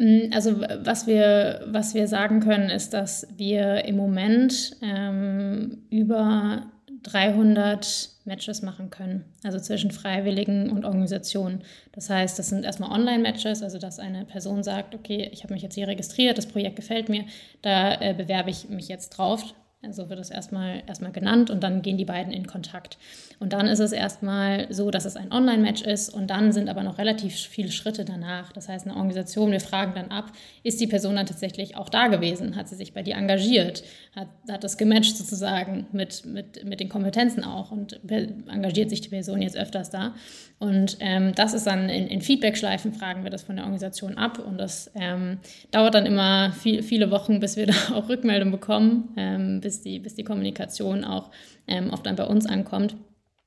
Mm, 0.00 0.32
also 0.32 0.60
was 0.82 1.06
wir, 1.06 1.64
was 1.68 1.94
wir 1.94 2.08
sagen 2.08 2.40
können, 2.40 2.70
ist, 2.70 2.90
dass 2.90 3.26
wir 3.36 3.84
im 3.84 3.96
Moment 3.96 4.76
ähm, 4.82 5.86
über 5.90 6.72
300 7.02 8.10
Matches 8.24 8.62
machen 8.62 8.90
können, 8.90 9.24
also 9.42 9.58
zwischen 9.58 9.90
Freiwilligen 9.90 10.70
und 10.70 10.84
Organisationen. 10.84 11.62
Das 11.92 12.10
heißt, 12.10 12.38
das 12.38 12.48
sind 12.48 12.64
erstmal 12.64 12.90
Online-Matches, 12.90 13.62
also 13.62 13.78
dass 13.78 13.98
eine 13.98 14.24
Person 14.24 14.62
sagt, 14.62 14.94
okay, 14.94 15.28
ich 15.32 15.42
habe 15.42 15.54
mich 15.54 15.62
jetzt 15.62 15.74
hier 15.74 15.88
registriert, 15.88 16.38
das 16.38 16.46
Projekt 16.46 16.76
gefällt 16.76 17.08
mir, 17.08 17.24
da 17.62 17.94
äh, 18.00 18.14
bewerbe 18.14 18.50
ich 18.50 18.68
mich 18.68 18.88
jetzt 18.88 19.10
drauf. 19.10 19.54
Also 19.82 20.10
wird 20.10 20.20
es 20.20 20.28
erstmal, 20.28 20.82
erstmal 20.86 21.10
genannt 21.10 21.48
und 21.48 21.62
dann 21.62 21.80
gehen 21.80 21.96
die 21.96 22.04
beiden 22.04 22.34
in 22.34 22.46
Kontakt. 22.46 22.98
Und 23.38 23.54
dann 23.54 23.66
ist 23.66 23.78
es 23.78 23.92
erstmal 23.92 24.66
so, 24.70 24.90
dass 24.90 25.06
es 25.06 25.16
ein 25.16 25.32
Online-Match 25.32 25.80
ist 25.80 26.10
und 26.10 26.28
dann 26.28 26.52
sind 26.52 26.68
aber 26.68 26.82
noch 26.82 26.98
relativ 26.98 27.34
viele 27.34 27.70
Schritte 27.70 28.04
danach. 28.04 28.52
Das 28.52 28.68
heißt, 28.68 28.86
eine 28.86 28.96
Organisation, 28.96 29.52
wir 29.52 29.60
fragen 29.60 29.94
dann 29.94 30.10
ab, 30.10 30.32
ist 30.64 30.82
die 30.82 30.86
Person 30.86 31.16
dann 31.16 31.24
tatsächlich 31.24 31.76
auch 31.76 31.88
da 31.88 32.08
gewesen? 32.08 32.56
Hat 32.56 32.68
sie 32.68 32.76
sich 32.76 32.92
bei 32.92 33.02
dir 33.02 33.16
engagiert? 33.16 33.82
Hat, 34.14 34.28
hat 34.50 34.64
das 34.64 34.76
gematcht 34.76 35.16
sozusagen 35.16 35.86
mit, 35.92 36.26
mit, 36.26 36.62
mit 36.62 36.80
den 36.80 36.90
Kompetenzen 36.90 37.42
auch 37.42 37.70
und 37.70 38.00
engagiert 38.48 38.90
sich 38.90 39.00
die 39.00 39.08
Person 39.08 39.40
jetzt 39.40 39.56
öfters 39.56 39.88
da? 39.88 40.14
Und 40.60 40.98
ähm, 41.00 41.32
das 41.34 41.54
ist 41.54 41.66
dann 41.66 41.88
in, 41.88 42.06
in 42.06 42.20
Feedback-Schleifen, 42.20 42.92
fragen 42.92 43.24
wir 43.24 43.30
das 43.30 43.44
von 43.44 43.56
der 43.56 43.64
Organisation 43.64 44.18
ab. 44.18 44.38
Und 44.38 44.58
das 44.58 44.90
ähm, 44.94 45.38
dauert 45.70 45.94
dann 45.94 46.04
immer 46.04 46.52
viel, 46.52 46.82
viele 46.82 47.10
Wochen, 47.10 47.40
bis 47.40 47.56
wir 47.56 47.66
da 47.68 47.72
auch 47.94 48.10
Rückmeldung 48.10 48.50
bekommen, 48.50 49.14
ähm, 49.16 49.62
bis, 49.70 49.82
die, 49.82 50.00
bis 50.00 50.16
die 50.16 50.24
Kommunikation 50.24 51.04
auch 51.04 51.30
ähm, 51.68 51.90
oft 51.90 52.04
dann 52.04 52.16
bei 52.16 52.26
uns 52.26 52.44
ankommt. 52.44 52.96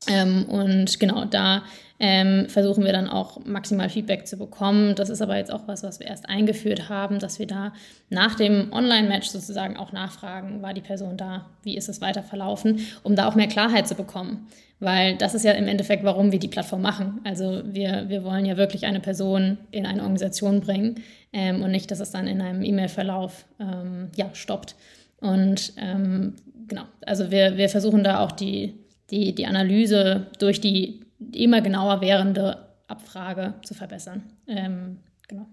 Ähm, 0.07 0.45
und 0.45 0.99
genau, 0.99 1.25
da 1.25 1.63
ähm, 1.99 2.47
versuchen 2.49 2.85
wir 2.85 2.93
dann 2.93 3.09
auch 3.09 3.43
maximal 3.45 3.89
Feedback 3.89 4.25
zu 4.25 4.37
bekommen. 4.37 4.95
Das 4.95 5.09
ist 5.09 5.21
aber 5.21 5.35
jetzt 5.35 5.51
auch 5.51 5.67
was, 5.67 5.83
was 5.83 5.99
wir 5.99 6.07
erst 6.07 6.29
eingeführt 6.29 6.87
haben, 6.87 7.19
dass 7.19 7.39
wir 7.39 7.47
da 7.47 7.73
nach 8.09 8.35
dem 8.35 8.71
Online-Match 8.71 9.27
sozusagen 9.27 9.75
auch 9.75 9.91
nachfragen, 9.91 10.61
war 10.61 10.73
die 10.73 10.81
Person 10.81 11.17
da, 11.17 11.45
wie 11.63 11.75
ist 11.75 11.89
es 11.89 11.99
weiter 11.99 12.23
verlaufen, 12.23 12.85
um 13.03 13.15
da 13.15 13.27
auch 13.27 13.35
mehr 13.35 13.47
Klarheit 13.47 13.87
zu 13.87 13.95
bekommen. 13.95 14.47
Weil 14.79 15.15
das 15.17 15.33
ist 15.33 15.45
ja 15.45 15.53
im 15.53 15.67
Endeffekt, 15.67 16.03
warum 16.03 16.31
wir 16.31 16.39
die 16.39 16.49
Plattform 16.49 16.81
machen. 16.81 17.21
Also 17.23 17.61
wir, 17.65 18.05
wir 18.09 18.23
wollen 18.23 18.45
ja 18.45 18.57
wirklich 18.57 18.85
eine 18.85 18.99
Person 18.99 19.57
in 19.71 19.85
eine 19.85 20.01
Organisation 20.01 20.59
bringen 20.59 21.01
ähm, 21.33 21.61
und 21.61 21.71
nicht, 21.71 21.91
dass 21.91 22.01
es 22.01 22.11
dann 22.11 22.27
in 22.27 22.41
einem 22.41 22.63
E-Mail-Verlauf 22.63 23.45
ähm, 23.59 24.09
ja, 24.15 24.29
stoppt. 24.33 24.75
Und 25.23 25.73
ähm, 25.77 26.35
genau, 26.67 26.83
also 27.05 27.31
wir, 27.31 27.57
wir 27.57 27.69
versuchen 27.69 28.03
da 28.03 28.19
auch 28.19 28.31
die, 28.31 28.75
die, 29.09 29.33
die 29.33 29.45
Analyse 29.45 30.27
durch 30.39 30.61
die 30.61 31.01
immer 31.33 31.61
genauer 31.61 32.01
währende 32.01 32.67
Abfrage 32.87 33.53
zu 33.63 33.73
verbessern. 33.73 34.23
Ähm, 34.47 34.99
genau. 35.27 35.47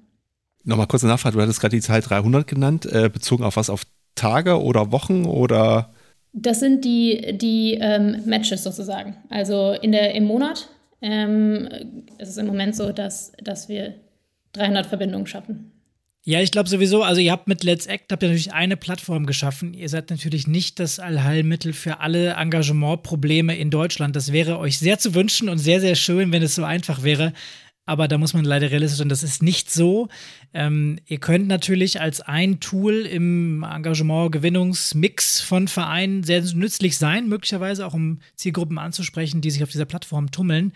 Nochmal 0.65 0.89
kurze 0.89 1.07
Nachfrage, 1.07 1.37
du 1.37 1.43
hattest 1.43 1.61
gerade 1.61 1.77
die 1.77 1.83
Zahl 1.83 2.01
300 2.01 2.47
genannt, 2.47 2.87
äh, 2.87 3.09
bezogen 3.09 3.45
auf 3.45 3.57
was, 3.57 3.71
auf 3.71 3.85
Tage 4.15 4.61
oder 4.61 4.93
Wochen 4.93 5.25
oder 5.25 5.91
das 6.33 6.61
sind 6.61 6.85
die, 6.85 7.37
die 7.37 7.75
ähm, 7.75 8.23
Matches 8.25 8.63
sozusagen. 8.63 9.17
Also 9.31 9.73
in 9.73 9.93
der, 9.93 10.15
im 10.15 10.25
Monat 10.25 10.69
ähm, 11.03 11.69
ist 12.19 12.29
es 12.29 12.37
im 12.37 12.47
Moment 12.47 12.77
so, 12.77 12.93
dass, 12.93 13.33
dass 13.43 13.69
wir 13.69 13.95
300 14.53 14.87
Verbindungen 14.87 15.27
schaffen. 15.27 15.70
Ja, 16.23 16.41
ich 16.41 16.51
glaube 16.51 16.69
sowieso, 16.69 17.03
also 17.03 17.21
ihr 17.21 17.33
habt 17.33 17.49
mit 17.49 17.65
Let's 17.65 17.87
Act 17.87 18.13
habt 18.13 18.23
ihr 18.23 18.29
natürlich 18.29 18.53
eine 18.53 18.77
Plattform 18.77 19.25
geschaffen. 19.25 19.73
Ihr 19.73 19.89
seid 19.89 20.11
natürlich 20.11 20.47
nicht 20.47 20.79
das 20.79 20.99
Allheilmittel 20.99 21.73
für 21.73 22.01
alle 22.01 22.35
Engagementprobleme 22.35 23.57
in 23.57 23.71
Deutschland. 23.71 24.15
Das 24.17 24.31
wäre 24.31 24.59
euch 24.59 24.79
sehr 24.79 24.99
zu 24.99 25.15
wünschen 25.15 25.49
und 25.49 25.59
sehr, 25.59 25.81
sehr 25.81 25.95
schön, 25.95 26.31
wenn 26.31 26.43
es 26.43 26.55
so 26.55 26.65
einfach 26.65 27.03
wäre 27.03 27.33
aber 27.91 28.07
da 28.07 28.19
muss 28.19 28.35
man 28.35 28.45
leider 28.45 28.71
realistisch 28.71 28.99
sein, 28.99 29.09
das 29.09 29.25
ist 29.25 29.43
nicht 29.43 29.69
so. 29.69 30.07
Ähm, 30.55 31.01
ihr 31.07 31.19
könnt 31.19 31.49
natürlich 31.49 32.01
als 32.01 32.21
ein 32.21 32.61
Tool 32.61 33.01
im 33.01 33.65
Engagement-Gewinnungsmix 33.65 35.41
von 35.41 35.67
Vereinen 35.67 36.23
sehr 36.23 36.41
nützlich 36.55 36.97
sein, 36.99 37.29
möglicherweise 37.29 37.85
auch 37.85 37.93
um 37.93 38.21
Zielgruppen 38.37 38.79
anzusprechen, 38.79 39.41
die 39.41 39.51
sich 39.51 39.65
auf 39.65 39.71
dieser 39.71 39.87
Plattform 39.87 40.31
tummeln. 40.31 40.73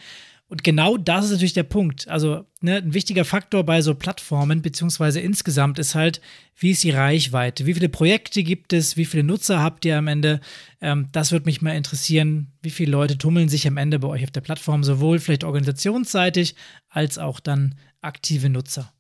Und 0.54 0.62
genau 0.62 0.96
das 0.96 1.24
ist 1.24 1.30
natürlich 1.32 1.52
der 1.52 1.64
Punkt. 1.64 2.06
Also 2.06 2.44
ne, 2.60 2.76
ein 2.76 2.94
wichtiger 2.94 3.24
Faktor 3.24 3.64
bei 3.64 3.82
so 3.82 3.96
Plattformen, 3.96 4.62
beziehungsweise 4.62 5.18
insgesamt, 5.18 5.80
ist 5.80 5.96
halt, 5.96 6.20
wie 6.56 6.70
ist 6.70 6.84
die 6.84 6.92
Reichweite? 6.92 7.66
Wie 7.66 7.74
viele 7.74 7.88
Projekte 7.88 8.44
gibt 8.44 8.72
es? 8.72 8.96
Wie 8.96 9.04
viele 9.04 9.24
Nutzer 9.24 9.60
habt 9.60 9.84
ihr 9.84 9.98
am 9.98 10.06
Ende? 10.06 10.40
Ähm, 10.80 11.08
das 11.10 11.32
würde 11.32 11.46
mich 11.46 11.60
mal 11.60 11.74
interessieren. 11.74 12.52
Wie 12.62 12.70
viele 12.70 12.92
Leute 12.92 13.18
tummeln 13.18 13.48
sich 13.48 13.66
am 13.66 13.76
Ende 13.76 13.98
bei 13.98 14.06
euch 14.06 14.22
auf 14.22 14.30
der 14.30 14.42
Plattform, 14.42 14.84
sowohl 14.84 15.18
vielleicht 15.18 15.42
organisationsseitig 15.42 16.54
als 16.88 17.18
auch 17.18 17.40
dann 17.40 17.74
aktive 18.00 18.48
Nutzer? 18.48 18.92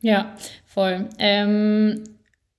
Ja, 0.00 0.36
voll. 0.66 1.08
Ähm, 1.18 2.04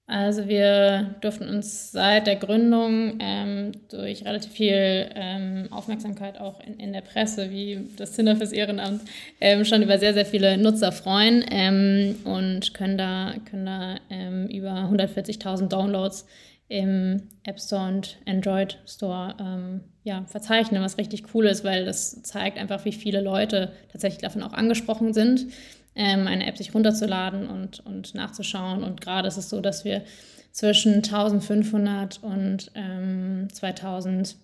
Also 0.08 0.48
wir 0.48 1.16
durften 1.22 1.50
uns 1.50 1.92
seit 1.92 2.28
der 2.28 2.36
Gründung 2.36 3.18
ähm, 3.20 3.72
durch 3.90 4.24
relativ 4.24 4.52
viel 4.52 5.10
ähm, 5.16 5.68
Aufmerksamkeit 5.72 6.40
auch 6.40 6.60
in, 6.60 6.80
in, 6.80 6.94
der 6.94 7.02
Presse, 7.02 7.50
wie 7.50 7.90
das 7.98 8.12
Tinder 8.12 8.36
fürs 8.36 8.52
Ehrenamt, 8.52 9.02
ähm, 9.42 9.66
schon 9.66 9.82
über 9.82 9.98
sehr, 9.98 10.14
sehr 10.14 10.28
viele 10.28 10.60
Nutzer 10.60 10.92
freuen 10.92 11.44
ähm, 11.50 12.18
und 12.24 12.76
können 12.76 13.00
da, 13.00 13.34
können 13.50 13.66
da 13.66 13.96
ähm, 14.12 14.48
über 14.48 14.74
140.000 14.74 15.70
Downloads 15.70 16.28
im 16.68 17.24
App 17.44 17.60
Store 17.60 17.88
und 17.88 18.18
Android 18.28 18.78
Store 18.86 19.34
ähm, 19.40 19.82
ja, 20.04 20.24
verzeichnen, 20.28 20.84
was 20.84 21.00
richtig 21.00 21.34
cool 21.34 21.48
ist, 21.48 21.64
weil 21.64 21.84
das 21.84 22.22
zeigt 22.22 22.60
einfach, 22.60 22.86
wie 22.86 22.92
viele 22.92 23.22
Leute 23.22 23.72
tatsächlich 23.92 24.22
davon 24.22 24.44
auch 24.44 24.54
angesprochen 24.54 25.14
sind 25.14 25.48
ähm, 25.96 26.28
eine 26.28 26.46
App 26.46 26.58
sich 26.58 26.74
runterzuladen 26.74 27.48
und, 27.48 27.80
und 27.86 28.14
nachzuschauen. 28.14 28.84
Und 28.84 29.02
gerade 29.02 29.28
ist 29.28 29.38
es 29.38 29.50
so, 29.50 29.62
dass 29.62 29.86
wir 29.86 30.04
zwischen 30.52 30.96
1500 30.96 32.22
und 32.22 32.72
ähm, 32.76 33.48
2000 33.52 34.36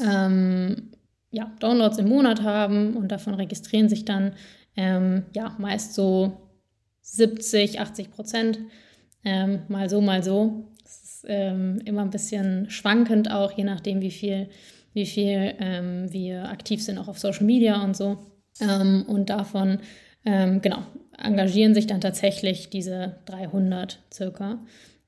ähm, 0.00 0.90
ja, 1.30 1.52
Downloads 1.60 1.98
im 1.98 2.08
Monat 2.08 2.42
haben 2.42 2.96
und 2.96 3.08
davon 3.08 3.34
registrieren 3.34 3.88
sich 3.88 4.04
dann 4.04 4.32
ähm, 4.76 5.24
ja, 5.34 5.54
meist 5.58 5.94
so 5.94 6.48
70, 7.02 7.80
80 7.80 8.10
Prozent. 8.10 8.58
Ähm, 9.24 9.62
mal 9.68 9.88
so, 9.90 10.00
mal 10.00 10.22
so. 10.22 10.64
Das 10.82 11.02
ist 11.02 11.26
ähm, 11.28 11.80
immer 11.84 12.02
ein 12.02 12.10
bisschen 12.10 12.70
schwankend 12.70 13.30
auch, 13.30 13.52
je 13.52 13.64
nachdem, 13.64 14.00
wie 14.00 14.10
viel, 14.10 14.48
wie 14.94 15.06
viel 15.06 15.54
wir 16.10 16.48
aktiv 16.48 16.82
sind, 16.82 16.98
auch 16.98 17.06
auf 17.06 17.18
Social 17.18 17.44
Media 17.44 17.84
und 17.84 17.96
so. 17.96 18.18
und 18.60 19.30
davon 19.30 19.78
ähm, 20.24 20.60
genau, 20.60 20.82
engagieren 21.18 21.74
sich 21.74 21.86
dann 21.86 22.00
tatsächlich 22.00 22.70
diese 22.70 23.16
300 23.26 24.00
circa. 24.12 24.58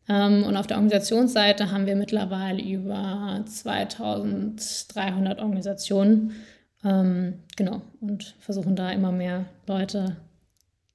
Ähm, 0.08 0.44
und 0.44 0.56
auf 0.56 0.66
der 0.66 0.76
Organisationsseite 0.78 1.70
haben 1.70 1.86
wir 1.86 1.96
mittlerweile 1.96 2.62
über 2.62 3.44
2300 3.46 5.38
Organisationen. 5.40 6.32
Ähm, 6.84 7.34
genau, 7.56 7.82
und 8.00 8.34
versuchen 8.40 8.74
da 8.74 8.90
immer 8.90 9.12
mehr 9.12 9.46
Leute 9.66 10.16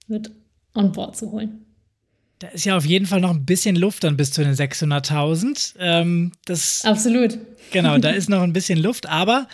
mit 0.07 0.31
on 0.75 0.91
board 0.91 1.15
zu 1.15 1.31
holen. 1.31 1.63
Da 2.39 2.49
ist 2.49 2.65
ja 2.65 2.77
auf 2.77 2.85
jeden 2.85 3.07
Fall 3.07 3.21
noch 3.21 3.31
ein 3.31 3.45
bisschen 3.45 3.75
Luft 3.75 4.03
dann 4.03 4.17
bis 4.17 4.31
zu 4.31 4.43
den 4.43 4.53
600.000. 4.53 5.75
Ähm, 5.79 6.33
Absolut. 6.85 7.39
Genau, 7.71 7.97
da 7.97 8.09
ist 8.11 8.29
noch 8.29 8.41
ein 8.43 8.53
bisschen 8.53 8.77
Luft, 8.77 9.07
aber 9.07 9.47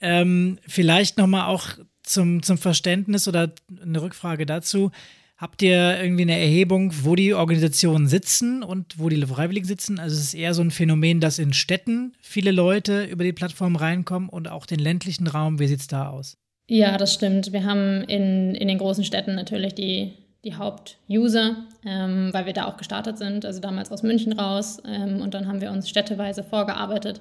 ähm, 0.00 0.58
vielleicht 0.66 1.18
nochmal 1.18 1.46
auch 1.48 1.68
zum, 2.02 2.42
zum 2.42 2.58
Verständnis 2.58 3.28
oder 3.28 3.52
eine 3.82 4.02
Rückfrage 4.02 4.46
dazu. 4.46 4.90
Habt 5.36 5.60
ihr 5.60 6.00
irgendwie 6.00 6.22
eine 6.22 6.38
Erhebung, 6.38 6.92
wo 7.02 7.16
die 7.16 7.34
Organisationen 7.34 8.06
sitzen 8.06 8.62
und 8.62 9.00
wo 9.00 9.08
die 9.08 9.20
Freiwilligen 9.26 9.66
sitzen? 9.66 9.98
Also 9.98 10.14
es 10.14 10.22
ist 10.22 10.34
eher 10.34 10.54
so 10.54 10.62
ein 10.62 10.70
Phänomen, 10.70 11.18
dass 11.18 11.40
in 11.40 11.52
Städten 11.52 12.12
viele 12.20 12.52
Leute 12.52 13.04
über 13.04 13.24
die 13.24 13.32
Plattform 13.32 13.74
reinkommen 13.74 14.28
und 14.28 14.46
auch 14.46 14.66
den 14.66 14.78
ländlichen 14.78 15.26
Raum. 15.26 15.58
Wie 15.58 15.66
sieht 15.66 15.80
es 15.80 15.88
da 15.88 16.10
aus? 16.10 16.36
Ja, 16.68 16.96
das 16.96 17.12
stimmt. 17.12 17.52
Wir 17.52 17.64
haben 17.64 18.04
in, 18.04 18.54
in 18.54 18.68
den 18.68 18.78
großen 18.78 19.02
Städten 19.02 19.34
natürlich 19.34 19.74
die, 19.74 20.12
die 20.44 20.54
Hauptuser, 20.54 21.56
ähm, 21.84 22.30
weil 22.32 22.46
wir 22.46 22.52
da 22.52 22.66
auch 22.66 22.76
gestartet 22.76 23.18
sind, 23.18 23.44
also 23.44 23.58
damals 23.58 23.90
aus 23.90 24.04
München 24.04 24.32
raus. 24.34 24.80
Ähm, 24.86 25.20
und 25.20 25.34
dann 25.34 25.48
haben 25.48 25.60
wir 25.60 25.72
uns 25.72 25.88
städteweise 25.88 26.44
vorgearbeitet. 26.44 27.20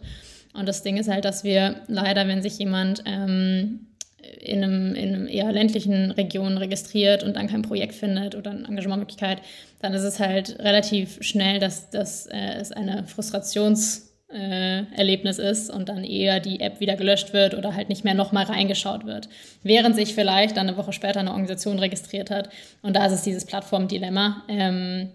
Und 0.54 0.67
das 0.67 0.84
Ding 0.84 0.98
ist 0.98 1.10
halt, 1.10 1.26
dass 1.26 1.44
wir 1.44 1.82
leider, 1.88 2.28
wenn 2.28 2.44
sich 2.44 2.60
jemand 2.60 3.02
ähm, 3.08 3.88
in, 4.40 4.64
einem, 4.64 4.96
in 4.96 5.16
einem 5.16 5.28
eher 5.28 5.52
ländlichen 5.52 6.12
Region 6.12 6.58
registriert 6.58 7.24
und 7.24 7.36
dann 7.36 7.48
kein 7.48 7.62
Projekt 7.62 7.96
findet 7.96 8.36
oder 8.36 8.52
eine 8.52 8.68
Engagementmöglichkeit, 8.68 9.42
dann 9.80 9.94
ist 9.94 10.04
es 10.04 10.20
halt 10.20 10.60
relativ 10.60 11.18
schnell, 11.22 11.60
dass, 11.60 11.90
dass 11.90 12.28
äh, 12.28 12.56
es 12.60 12.72
eine 12.72 13.04
Frustrationserlebnis 13.06 15.40
äh, 15.40 15.52
ist 15.52 15.70
und 15.70 15.90
dann 15.90 16.04
eher 16.04 16.40
die 16.40 16.60
App 16.60 16.80
wieder 16.80 16.96
gelöscht 16.96 17.34
wird 17.34 17.56
oder 17.56 17.76
halt 17.76 17.90
nicht 17.90 18.04
mehr 18.04 18.14
nochmal 18.14 18.46
reingeschaut 18.46 19.06
wird. 19.06 19.30
Während 19.64 19.96
sich 19.96 20.14
vielleicht 20.14 20.58
dann 20.58 20.68
eine 20.68 20.78
Woche 20.78 20.94
später 20.94 21.20
eine 21.20 21.32
Organisation 21.32 21.80
registriert 21.80 22.30
hat. 22.30 22.50
Und 22.82 22.96
da 22.96 23.06
ist 23.06 23.14
es 23.14 23.24
dieses 23.24 23.46
Plattformdilemma. 23.46 24.44
Ähm, 24.48 25.10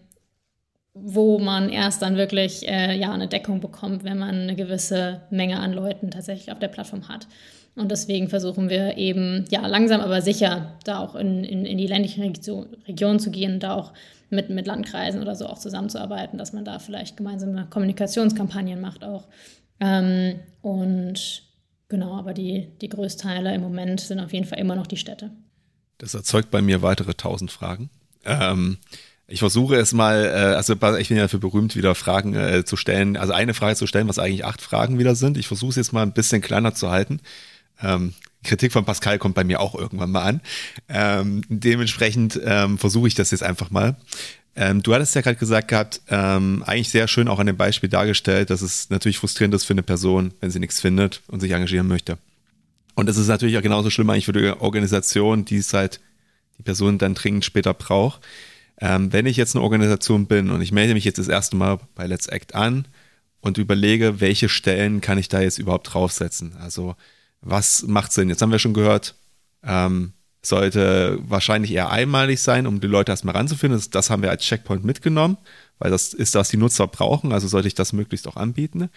wo 0.98 1.38
man 1.38 1.68
erst 1.68 2.00
dann 2.00 2.16
wirklich 2.16 2.66
äh, 2.66 2.98
ja, 2.98 3.12
eine 3.12 3.28
Deckung 3.28 3.60
bekommt, 3.60 4.02
wenn 4.02 4.16
man 4.16 4.34
eine 4.34 4.56
gewisse 4.56 5.20
Menge 5.28 5.60
an 5.60 5.74
Leuten 5.74 6.10
tatsächlich 6.10 6.50
auf 6.50 6.58
der 6.58 6.68
Plattform 6.68 7.06
hat. 7.08 7.26
Und 7.76 7.90
deswegen 7.90 8.28
versuchen 8.28 8.70
wir 8.70 8.96
eben, 8.96 9.44
ja, 9.50 9.66
langsam 9.66 10.00
aber 10.00 10.22
sicher 10.22 10.78
da 10.84 10.98
auch 10.98 11.14
in, 11.14 11.44
in, 11.44 11.66
in 11.66 11.76
die 11.76 11.86
ländlichen 11.86 12.22
Regionen 12.22 13.20
zu 13.20 13.30
gehen, 13.30 13.60
da 13.60 13.74
auch 13.74 13.92
mit, 14.30 14.48
mit 14.48 14.66
Landkreisen 14.66 15.20
oder 15.20 15.36
so 15.36 15.46
auch 15.46 15.58
zusammenzuarbeiten, 15.58 16.38
dass 16.38 16.54
man 16.54 16.64
da 16.64 16.78
vielleicht 16.78 17.18
gemeinsame 17.18 17.66
Kommunikationskampagnen 17.68 18.80
macht 18.80 19.04
auch. 19.04 19.28
Ähm, 19.78 20.40
und 20.62 21.42
genau, 21.88 22.14
aber 22.16 22.32
die, 22.32 22.68
die 22.80 22.88
Größteile 22.88 23.54
im 23.54 23.60
Moment 23.60 24.00
sind 24.00 24.20
auf 24.20 24.32
jeden 24.32 24.46
Fall 24.46 24.58
immer 24.58 24.74
noch 24.74 24.86
die 24.86 24.96
Städte. 24.96 25.30
Das 25.98 26.14
erzeugt 26.14 26.50
bei 26.50 26.62
mir 26.62 26.80
weitere 26.80 27.14
tausend 27.14 27.50
Fragen. 27.50 27.90
Ähm, 28.24 28.78
ich 29.28 29.40
versuche 29.40 29.76
es 29.76 29.92
mal, 29.92 30.24
äh, 30.24 30.56
also 30.56 30.74
ich 30.98 31.08
bin 31.08 31.16
ja 31.16 31.24
dafür 31.24 31.40
berühmt, 31.40 31.76
wieder 31.76 31.94
Fragen 31.94 32.34
äh, 32.34 32.64
zu 32.64 32.76
stellen, 32.76 33.16
also 33.16 33.32
eine 33.32 33.54
Frage 33.54 33.76
zu 33.76 33.86
stellen, 33.86 34.08
was 34.08 34.18
eigentlich 34.18 34.44
acht 34.44 34.62
Fragen 34.62 34.98
wieder 34.98 35.14
sind. 35.14 35.36
Ich 35.36 35.46
versuche 35.46 35.70
es 35.70 35.76
jetzt 35.76 35.92
mal 35.92 36.02
ein 36.02 36.12
bisschen 36.12 36.42
kleiner 36.42 36.74
zu 36.74 36.90
halten. 36.90 37.20
Ähm, 37.82 38.14
Kritik 38.44 38.72
von 38.72 38.84
Pascal 38.84 39.18
kommt 39.18 39.34
bei 39.34 39.44
mir 39.44 39.60
auch 39.60 39.74
irgendwann 39.74 40.10
mal 40.10 40.22
an. 40.22 40.40
Ähm, 40.88 41.42
dementsprechend 41.48 42.40
ähm, 42.44 42.78
versuche 42.78 43.08
ich 43.08 43.14
das 43.14 43.30
jetzt 43.32 43.42
einfach 43.42 43.70
mal. 43.70 43.96
Ähm, 44.54 44.82
du 44.82 44.94
hattest 44.94 45.14
ja 45.14 45.20
gerade 45.20 45.36
gesagt 45.36 45.68
gehabt, 45.68 46.00
ähm, 46.08 46.62
eigentlich 46.64 46.88
sehr 46.88 47.08
schön 47.08 47.28
auch 47.28 47.38
an 47.38 47.46
dem 47.46 47.56
Beispiel 47.56 47.90
dargestellt, 47.90 48.48
dass 48.48 48.62
es 48.62 48.88
natürlich 48.88 49.18
frustrierend 49.18 49.54
ist 49.54 49.64
für 49.64 49.74
eine 49.74 49.82
Person, 49.82 50.32
wenn 50.40 50.50
sie 50.50 50.60
nichts 50.60 50.80
findet 50.80 51.22
und 51.26 51.40
sich 51.40 51.50
engagieren 51.50 51.88
möchte. 51.88 52.16
Und 52.94 53.10
es 53.10 53.18
ist 53.18 53.28
natürlich 53.28 53.58
auch 53.58 53.62
genauso 53.62 53.90
schlimm 53.90 54.08
eigentlich 54.08 54.24
für 54.24 54.32
die 54.32 54.48
Organisation, 54.48 55.44
die 55.44 55.58
es 55.58 55.74
halt 55.74 56.00
die 56.56 56.62
Person 56.62 56.96
dann 56.96 57.14
dringend 57.14 57.44
später 57.44 57.74
braucht. 57.74 58.22
Ähm, 58.80 59.12
wenn 59.12 59.26
ich 59.26 59.36
jetzt 59.36 59.54
eine 59.54 59.62
Organisation 59.62 60.26
bin 60.26 60.50
und 60.50 60.62
ich 60.62 60.72
melde 60.72 60.94
mich 60.94 61.04
jetzt 61.04 61.18
das 61.18 61.28
erste 61.28 61.56
Mal 61.56 61.78
bei 61.94 62.06
Let's 62.06 62.26
Act 62.26 62.54
an 62.54 62.86
und 63.40 63.58
überlege, 63.58 64.20
welche 64.20 64.48
Stellen 64.48 65.02
kann 65.02 65.18
ich 65.18 65.28
da 65.28 65.40
jetzt 65.42 65.58
überhaupt 65.58 65.92
draufsetzen? 65.92 66.54
Also 66.60 66.96
was 67.46 67.84
macht 67.86 68.12
Sinn? 68.12 68.28
Jetzt 68.28 68.42
haben 68.42 68.52
wir 68.52 68.58
schon 68.58 68.74
gehört, 68.74 69.14
ähm, 69.62 70.12
sollte 70.42 71.18
wahrscheinlich 71.22 71.72
eher 71.72 71.90
einmalig 71.90 72.40
sein, 72.40 72.66
um 72.66 72.80
die 72.80 72.86
Leute 72.86 73.12
erstmal 73.12 73.36
ranzufinden. 73.36 73.78
Das, 73.78 73.90
das 73.90 74.10
haben 74.10 74.22
wir 74.22 74.30
als 74.30 74.44
Checkpoint 74.44 74.84
mitgenommen, 74.84 75.38
weil 75.78 75.90
das 75.90 76.12
ist, 76.12 76.34
was 76.34 76.48
die 76.48 76.56
Nutzer 76.56 76.86
brauchen, 76.86 77.32
also 77.32 77.48
sollte 77.48 77.68
ich 77.68 77.74
das 77.74 77.92
möglichst 77.92 78.28
auch 78.28 78.36
anbieten. 78.36 78.90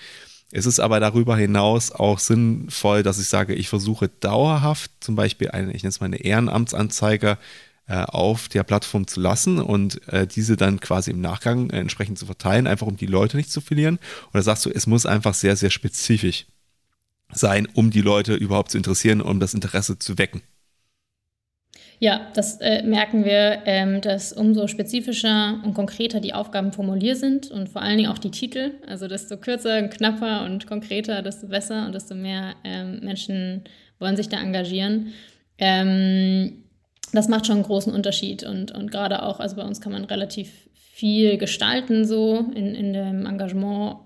Es 0.51 0.65
ist 0.65 0.79
aber 0.79 0.99
darüber 0.99 1.37
hinaus 1.37 1.91
auch 1.91 2.17
sinnvoll, 2.17 3.03
dass 3.03 3.19
ich 3.19 3.27
sage, 3.27 3.53
ich 3.53 3.69
versuche 3.69 4.09
dauerhaft 4.09 4.91
zum 4.99 5.15
Beispiel 5.15 5.51
eine, 5.51 5.73
ich 5.73 5.83
nenne 5.83 5.89
es 5.89 5.99
mal 5.99 6.07
eine 6.07 6.17
Ehrenamtsanzeige 6.17 7.37
äh, 7.87 8.03
auf 8.03 8.49
der 8.49 8.63
Plattform 8.63 9.05
zu 9.05 9.19
lassen 9.19 9.59
und 9.59 10.07
äh, 10.07 10.25
diese 10.25 10.57
dann 10.57 10.79
quasi 10.79 11.11
im 11.11 11.21
Nachgang 11.21 11.69
entsprechend 11.69 12.17
zu 12.17 12.25
verteilen, 12.25 12.65
einfach 12.65 12.87
um 12.87 12.97
die 12.97 13.05
Leute 13.05 13.37
nicht 13.37 13.51
zu 13.51 13.61
verlieren. 13.61 13.99
Oder 14.33 14.41
sagst 14.41 14.65
du, 14.65 14.71
es 14.71 14.87
muss 14.87 15.05
einfach 15.05 15.35
sehr, 15.35 15.55
sehr 15.55 15.69
spezifisch 15.69 16.47
sein, 17.31 17.67
um 17.73 17.91
die 17.91 18.01
Leute 18.01 18.33
überhaupt 18.33 18.71
zu 18.71 18.77
interessieren, 18.77 19.21
um 19.21 19.39
das 19.39 19.53
Interesse 19.53 19.99
zu 19.99 20.17
wecken. 20.17 20.41
Ja, 22.01 22.27
das 22.33 22.61
äh, 22.61 22.81
merken 22.83 23.25
wir, 23.25 23.63
ähm, 23.65 23.99
dass 23.99 24.31
umso 24.31 24.67
spezifischer 24.67 25.59
und 25.65 25.73
konkreter 25.73 26.21
die 26.21 26.33
Aufgaben 26.33 26.71
formuliert 26.71 27.17
sind 27.17 27.51
und 27.51 27.67
vor 27.67 27.81
allen 27.81 27.97
Dingen 27.97 28.09
auch 28.09 28.17
die 28.17 28.31
Titel. 28.31 28.71
Also 28.87 29.09
desto 29.09 29.35
kürzer, 29.35 29.85
knapper 29.89 30.45
und 30.45 30.65
konkreter, 30.65 31.21
desto 31.21 31.47
besser 31.47 31.85
und 31.85 31.93
desto 31.93 32.15
mehr 32.15 32.55
ähm, 32.63 33.01
Menschen 33.01 33.65
wollen 33.99 34.15
sich 34.15 34.29
da 34.29 34.39
engagieren. 34.39 35.13
Ähm, 35.57 36.63
das 37.11 37.27
macht 37.27 37.47
schon 37.47 37.55
einen 37.55 37.65
großen 37.65 37.93
Unterschied 37.93 38.43
und, 38.43 38.71
und 38.71 38.91
gerade 38.91 39.23
auch, 39.23 39.41
also 39.41 39.57
bei 39.57 39.63
uns 39.63 39.81
kann 39.81 39.91
man 39.91 40.05
relativ 40.05 40.69
viel 40.73 41.37
gestalten 41.37 42.05
so 42.05 42.45
in, 42.55 42.75
in 42.75 42.93
dem 42.93 43.25
Engagement 43.25 43.97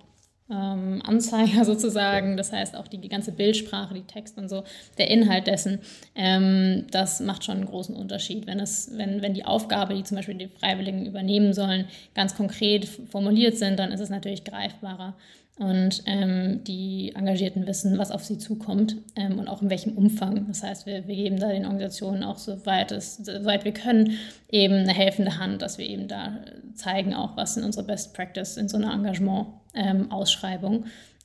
ähm, 0.54 1.02
Anzeiger 1.04 1.66
sozusagen, 1.66 2.38
das 2.38 2.52
heißt 2.52 2.76
auch 2.76 2.88
die, 2.88 3.00
die 3.00 3.10
ganze 3.10 3.32
Bildsprache, 3.32 3.94
die 3.94 4.04
Text 4.04 4.38
und 4.38 4.50
so, 4.50 4.64
der 4.98 5.10
Inhalt 5.10 5.48
dessen, 5.48 5.80
ähm, 6.16 6.86
das 6.92 7.20
macht 7.20 7.44
schon 7.44 7.58
einen 7.58 7.66
großen 7.66 7.96
Unterschied. 7.96 8.46
Wenn, 8.46 8.60
es, 8.60 8.92
wenn, 8.96 9.22
wenn 9.22 9.34
die 9.34 9.46
Aufgabe, 9.46 9.96
die 9.96 10.04
zum 10.04 10.18
Beispiel 10.18 10.36
die 10.36 10.48
Freiwilligen 10.48 11.06
übernehmen 11.06 11.54
sollen, 11.54 11.86
ganz 12.14 12.36
konkret 12.36 12.86
formuliert 12.86 13.58
sind, 13.58 13.80
dann 13.80 13.92
ist 13.92 14.02
es 14.02 14.10
natürlich 14.10 14.44
greifbarer 14.44 15.16
und 15.60 16.02
ähm, 16.08 16.64
die 16.64 17.14
Engagierten 17.16 17.68
wissen, 17.68 17.98
was 18.00 18.10
auf 18.10 18.24
sie 18.24 18.40
zukommt 18.40 18.98
ähm, 19.16 19.38
und 19.38 19.48
auch 19.48 19.62
in 19.62 19.70
welchem 19.70 19.96
Umfang. 19.96 20.48
Das 20.48 20.64
heißt, 20.64 20.88
wir, 20.88 21.08
wir 21.08 21.16
geben 21.16 21.40
da 21.40 21.50
den 21.50 21.66
Organisationen 21.66 22.24
auch 22.24 22.40
soweit, 22.40 22.92
es, 22.92 23.18
soweit 23.18 23.64
wir 23.64 23.74
können 23.74 24.18
eben 24.50 24.74
eine 24.74 24.94
helfende 24.94 25.38
Hand, 25.38 25.62
dass 25.62 25.78
wir 25.78 25.86
eben 25.86 26.08
da 26.08 26.40
zeigen 26.74 27.14
auch, 27.14 27.38
was 27.38 27.54
sind 27.54 27.64
unsere 27.64 27.86
Best 27.86 28.16
Practice 28.16 28.58
in 28.58 28.68
so 28.68 28.78
einer 28.78 28.94
Engagement-Ausschreibung. 28.94 29.63
Ähm, 29.74 30.08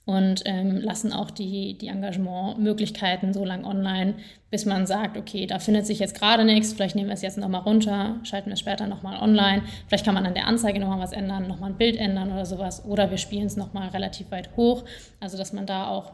und 0.05 0.43
ähm, 0.47 0.81
lassen 0.81 1.13
auch 1.13 1.31
die, 1.31 1.77
die 1.77 1.89
Engagementmöglichkeiten 1.89 3.35
so 3.35 3.45
lang 3.45 3.65
online, 3.65 4.15
bis 4.51 4.65
man 4.65 4.87
sagt, 4.87 5.19
okay, 5.19 5.47
da 5.47 5.59
findet 5.59 5.87
sich 5.87 5.99
jetzt 5.99 6.19
gerade 6.19 6.47
nichts, 6.47 6.73
vielleicht 6.73 6.97
nehmen 6.97 7.09
wir 7.09 7.15
es 7.15 7.21
jetzt 7.21 7.37
nochmal 7.37 7.61
runter, 7.61 8.17
schalten 8.23 8.47
wir 8.47 8.55
es 8.55 8.61
später 8.61 8.87
nochmal 8.87 9.21
online, 9.21 9.63
vielleicht 9.87 10.07
kann 10.07 10.15
man 10.15 10.25
an 10.25 10.33
der 10.33 10.47
Anzeige 10.47 10.81
nochmal 10.81 11.01
was 11.01 11.13
ändern, 11.13 11.47
nochmal 11.47 11.73
ein 11.73 11.77
Bild 11.77 11.97
ändern 11.97 12.33
oder 12.33 12.47
sowas, 12.47 12.87
oder 12.87 13.11
wir 13.11 13.19
spielen 13.19 13.47
es 13.47 13.57
nochmal 13.59 13.89
relativ 13.89 14.31
weit 14.31 14.57
hoch, 14.57 14.85
also 15.21 15.37
dass 15.37 15.53
man 15.53 15.67
da 15.67 15.89
auch 15.89 16.11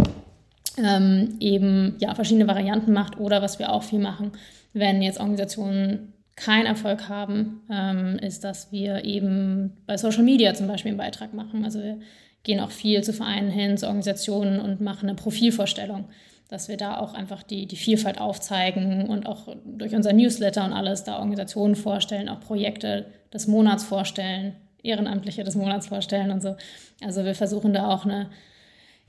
ähm, 0.79 1.37
eben 1.41 1.97
ja, 2.01 2.15
verschiedene 2.15 2.47
Varianten 2.47 2.93
macht. 2.93 3.19
Oder 3.19 3.43
was 3.43 3.59
wir 3.59 3.73
auch 3.73 3.83
viel 3.83 4.01
machen, 4.01 4.33
wenn 4.73 5.03
jetzt 5.03 5.21
Organisationen 5.21 6.13
keinen 6.37 6.67
Erfolg 6.67 7.09
haben, 7.09 7.63
ähm, 7.71 8.19
ist, 8.19 8.43
dass 8.43 8.73
wir 8.73 9.05
eben 9.05 9.77
bei 9.87 9.97
Social 9.97 10.25
Media 10.25 10.53
zum 10.55 10.67
Beispiel 10.67 10.91
einen 10.91 10.99
Beitrag 10.99 11.33
machen. 11.33 11.65
Also 11.65 11.81
wir 11.81 12.01
gehen 12.45 12.61
auch 12.61 12.71
viel 12.71 13.03
zu 13.03 13.13
Vereinen 13.13 13.51
hin, 13.51 13.77
zu 13.77 13.87
Organisationen 13.87 14.61
und 14.61 14.81
machen 14.81 15.09
eine 15.09 15.17
Profilvorstellung, 15.17 16.05
dass 16.49 16.69
wir 16.69 16.77
da 16.77 16.99
auch 16.99 17.15
einfach 17.15 17.43
die, 17.43 17.67
die 17.67 17.77
Vielfalt 17.77 18.21
aufzeigen 18.21 19.09
und 19.09 19.27
auch 19.27 19.49
durch 19.65 19.95
unser 19.95 20.13
Newsletter 20.13 20.65
und 20.65 20.73
alles 20.73 21.05
da 21.05 21.17
Organisationen 21.17 21.75
vorstellen, 21.75 22.29
auch 22.29 22.41
Projekte 22.41 23.07
des 23.33 23.49
Monats 23.49 23.83
vorstellen, 23.83 24.55
Ehrenamtliche 24.83 25.43
des 25.43 25.57
Monats 25.57 25.89
vorstellen 25.89 26.31
und 26.31 26.43
so. 26.43 26.57
Also 27.03 27.25
wir 27.25 27.35
versuchen 27.35 27.73
da 27.73 27.89
auch 27.89 28.05
eine, 28.05 28.29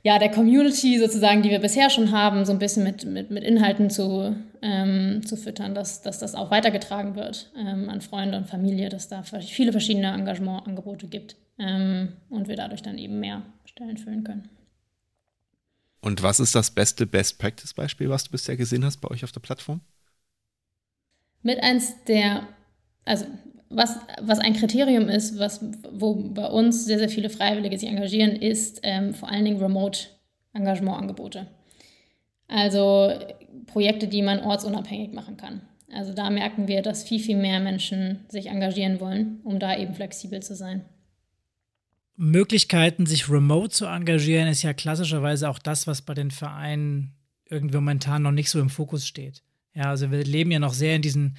ja, 0.06 0.20
der 0.20 0.30
Community 0.30 1.00
sozusagen, 1.00 1.42
die 1.42 1.50
wir 1.50 1.58
bisher 1.58 1.90
schon 1.90 2.12
haben, 2.12 2.46
so 2.46 2.52
ein 2.52 2.60
bisschen 2.60 2.84
mit, 2.84 3.06
mit, 3.06 3.32
mit 3.32 3.44
Inhalten 3.44 3.90
zu, 3.90 4.36
ähm, 4.62 5.26
zu 5.26 5.36
füttern, 5.36 5.74
dass, 5.74 6.04
dass 6.04 6.20
das 6.20 6.36
auch 6.36 6.52
weitergetragen 6.52 7.16
wird 7.16 7.52
ähm, 7.58 7.90
an 7.90 8.02
Freunde 8.02 8.38
und 8.38 8.46
Familie, 8.46 8.90
dass 8.90 9.08
da 9.08 9.24
viele 9.24 9.72
verschiedene 9.72 10.14
Engagementangebote 10.14 11.08
gibt 11.08 11.38
ähm, 11.58 12.14
und 12.30 12.48
wir 12.48 12.56
dadurch 12.56 12.84
dann 12.84 13.00
eben 13.00 13.20
mehr 13.20 13.42
Stellen 13.66 13.98
füllen 13.98 14.24
können. 14.24 14.48
Und 16.02 16.22
was 16.22 16.40
ist 16.40 16.54
das 16.54 16.70
beste 16.70 17.08
Best-Practice-Beispiel, 17.08 18.08
was 18.08 18.26
du 18.26 18.30
bisher 18.30 18.56
gesehen 18.56 18.86
hast 18.86 18.98
bei 18.98 19.10
euch 19.10 19.24
auf 19.24 19.32
der 19.32 19.40
Plattform? 19.40 19.82
Mit 21.42 21.64
eins 21.64 21.96
der, 22.08 22.48
also 23.06 23.26
was, 23.76 24.00
was 24.22 24.40
ein 24.40 24.54
Kriterium 24.54 25.10
ist, 25.10 25.38
was, 25.38 25.64
wo 25.92 26.16
bei 26.16 26.48
uns 26.48 26.86
sehr, 26.86 26.98
sehr 26.98 27.10
viele 27.10 27.30
Freiwillige 27.30 27.78
sich 27.78 27.90
engagieren, 27.90 28.32
ist 28.32 28.80
ähm, 28.84 29.14
vor 29.14 29.30
allen 29.30 29.46
Dingen 29.46 29.62
Remote-Engagementangebote. 29.62 31.48
Also 32.48 33.14
Projekte, 33.68 34.08
die 34.08 34.22
man 34.22 34.40
ortsunabhängig 34.40 35.14
machen 35.14 35.38
kann. 35.38 35.62
Also 35.92 36.14
da 36.14 36.30
merken 36.30 36.68
wir, 36.68 36.82
dass 36.82 37.04
viel, 37.04 37.20
viel 37.20 37.38
mehr 37.38 37.60
Menschen 37.60 38.26
sich 38.30 38.48
engagieren 38.48 39.00
wollen, 39.00 39.40
um 39.44 39.60
da 39.60 39.78
eben 39.78 39.94
flexibel 39.94 40.42
zu 40.42 40.56
sein. 40.56 40.84
Möglichkeiten, 42.18 43.06
sich 43.06 43.30
remote 43.30 43.70
zu 43.70 43.86
engagieren, 43.86 44.48
ist 44.48 44.64
ja 44.64 44.74
klassischerweise 44.74 45.50
auch 45.50 45.60
das, 45.60 45.86
was 45.86 46.02
bei 46.02 46.14
den 46.14 46.32
Vereinen 46.32 47.14
irgendwie 47.50 47.76
momentan 47.76 48.24
noch 48.24 48.32
nicht 48.32 48.50
so 48.50 48.60
im 48.60 48.70
Fokus 48.70 49.06
steht. 49.06 49.44
Ja, 49.74 49.90
also 49.90 50.12
wir 50.12 50.24
leben 50.24 50.52
ja 50.52 50.60
noch 50.60 50.74
sehr 50.74 50.96
in 50.96 51.02
diesen 51.02 51.38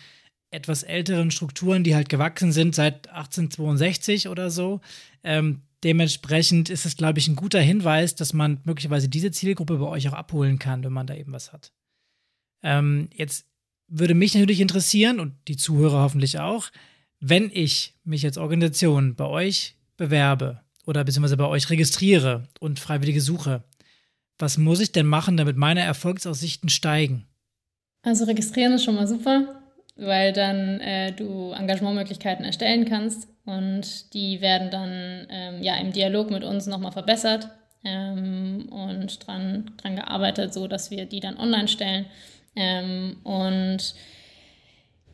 etwas 0.56 0.82
älteren 0.82 1.30
Strukturen, 1.30 1.84
die 1.84 1.94
halt 1.94 2.08
gewachsen 2.08 2.50
sind 2.50 2.74
seit 2.74 3.08
1862 3.08 4.28
oder 4.28 4.50
so. 4.50 4.80
Ähm, 5.22 5.62
dementsprechend 5.84 6.70
ist 6.70 6.86
es, 6.86 6.96
glaube 6.96 7.18
ich, 7.18 7.28
ein 7.28 7.36
guter 7.36 7.60
Hinweis, 7.60 8.14
dass 8.14 8.32
man 8.32 8.60
möglicherweise 8.64 9.08
diese 9.08 9.30
Zielgruppe 9.30 9.76
bei 9.76 9.86
euch 9.86 10.08
auch 10.08 10.14
abholen 10.14 10.58
kann, 10.58 10.82
wenn 10.82 10.92
man 10.92 11.06
da 11.06 11.14
eben 11.14 11.32
was 11.32 11.52
hat. 11.52 11.72
Ähm, 12.62 13.08
jetzt 13.14 13.46
würde 13.86 14.14
mich 14.14 14.34
natürlich 14.34 14.60
interessieren 14.60 15.20
und 15.20 15.34
die 15.46 15.56
Zuhörer 15.56 16.00
hoffentlich 16.00 16.40
auch, 16.40 16.70
wenn 17.20 17.50
ich 17.52 17.94
mich 18.02 18.24
als 18.24 18.38
Organisation 18.38 19.14
bei 19.14 19.26
euch 19.26 19.76
bewerbe 19.96 20.62
oder 20.86 21.04
beziehungsweise 21.04 21.36
bei 21.36 21.46
euch 21.46 21.70
registriere 21.70 22.48
und 22.60 22.80
Freiwillige 22.80 23.20
suche, 23.20 23.62
was 24.38 24.58
muss 24.58 24.80
ich 24.80 24.92
denn 24.92 25.06
machen, 25.06 25.36
damit 25.36 25.56
meine 25.56 25.80
Erfolgsaussichten 25.80 26.68
steigen? 26.68 27.26
Also 28.02 28.24
registrieren 28.24 28.72
ist 28.72 28.84
schon 28.84 28.96
mal 28.96 29.06
super, 29.06 29.62
weil 29.96 30.32
dann 30.32 30.80
äh, 30.80 31.12
du 31.12 31.52
Engagementmöglichkeiten 31.52 32.44
erstellen 32.44 32.84
kannst 32.84 33.28
und 33.44 34.12
die 34.14 34.40
werden 34.40 34.70
dann 34.70 35.26
ähm, 35.30 35.62
ja 35.62 35.76
im 35.76 35.92
Dialog 35.92 36.30
mit 36.30 36.44
uns 36.44 36.66
nochmal 36.66 36.92
verbessert 36.92 37.48
ähm, 37.84 38.68
und 38.70 39.26
dran, 39.26 39.72
dran 39.78 39.96
gearbeitet, 39.96 40.52
so 40.52 40.66
dass 40.68 40.90
wir 40.90 41.06
die 41.06 41.20
dann 41.20 41.38
online 41.38 41.68
stellen. 41.68 42.06
Ähm, 42.54 43.18
und 43.22 43.94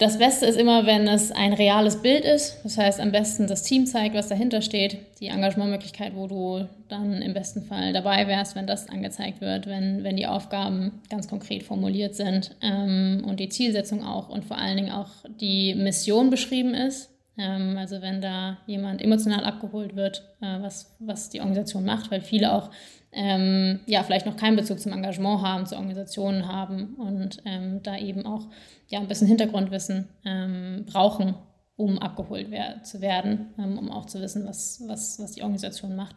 das 0.03 0.19
Beste 0.19 0.47
ist 0.47 0.59
immer, 0.59 0.85
wenn 0.85 1.07
es 1.07 1.31
ein 1.31 1.53
reales 1.53 2.03
Bild 2.03 2.25
ist. 2.25 2.59
Das 2.65 2.77
heißt, 2.77 3.01
am 3.01 3.12
besten 3.12 3.47
das 3.47 3.62
Team 3.62 3.87
zeigt, 3.87 4.15
was 4.15 4.29
dahinter 4.29 4.61
steht. 4.61 4.99
Die 5.21 5.29
Engagementmöglichkeit, 5.29 6.17
wo 6.17 6.27
du 6.27 6.69
dann 6.88 7.23
im 7.23 7.33
besten 7.33 7.62
Fall 7.62 7.93
dabei 7.93 8.27
wärst, 8.27 8.57
wenn 8.57 8.67
das 8.67 8.88
angezeigt 8.88 9.41
wird, 9.41 9.67
wenn, 9.67 10.03
wenn 10.03 10.17
die 10.17 10.27
Aufgaben 10.27 11.01
ganz 11.09 11.29
konkret 11.29 11.62
formuliert 11.62 12.17
sind 12.17 12.57
ähm, 12.61 13.25
und 13.27 13.38
die 13.38 13.49
Zielsetzung 13.49 14.05
auch 14.05 14.29
und 14.29 14.45
vor 14.45 14.59
allen 14.59 14.77
Dingen 14.77 14.93
auch 14.93 15.11
die 15.41 15.75
Mission 15.75 16.31
beschrieben 16.31 16.75
ist. 16.75 17.11
Ähm, 17.38 17.77
also 17.79 18.03
wenn 18.03 18.21
da 18.21 18.59
jemand 18.67 19.01
emotional 19.01 19.45
abgeholt 19.45 19.95
wird, 19.95 20.25
äh, 20.41 20.61
was, 20.61 20.97
was 20.99 21.31
die 21.31 21.41
Organisation 21.41 21.85
macht, 21.85 22.11
weil 22.11 22.21
viele 22.21 22.53
auch 22.53 22.71
ähm, 23.12 23.81
ja, 23.87 24.03
vielleicht 24.03 24.25
noch 24.25 24.37
keinen 24.37 24.57
Bezug 24.57 24.81
zum 24.81 24.92
Engagement 24.92 25.42
haben, 25.42 25.66
zu 25.66 25.77
Organisationen 25.77 26.48
haben 26.48 26.94
und 26.94 27.42
ähm, 27.44 27.83
da 27.83 27.98
eben 27.98 28.25
auch 28.25 28.46
ja, 28.88 29.01
ein 29.01 29.09
bisschen 29.09 29.27
Hintergrundwissen 29.29 30.09
ähm, 30.25 30.87
brauchen, 30.90 31.35
um 31.77 31.98
abgeholt 31.98 32.46
wer 32.51 32.83
zu 32.85 33.03
werden, 33.03 33.51
ähm, 33.59 33.79
um 33.79 33.90
auch 33.90 34.07
zu 34.07 34.20
wissen, 34.20 34.46
was, 34.46 34.83
was, 34.87 35.18
was 35.18 35.33
die 35.33 35.42
Organisation 35.42 35.94
macht. 35.94 36.16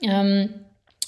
Ähm, 0.00 0.50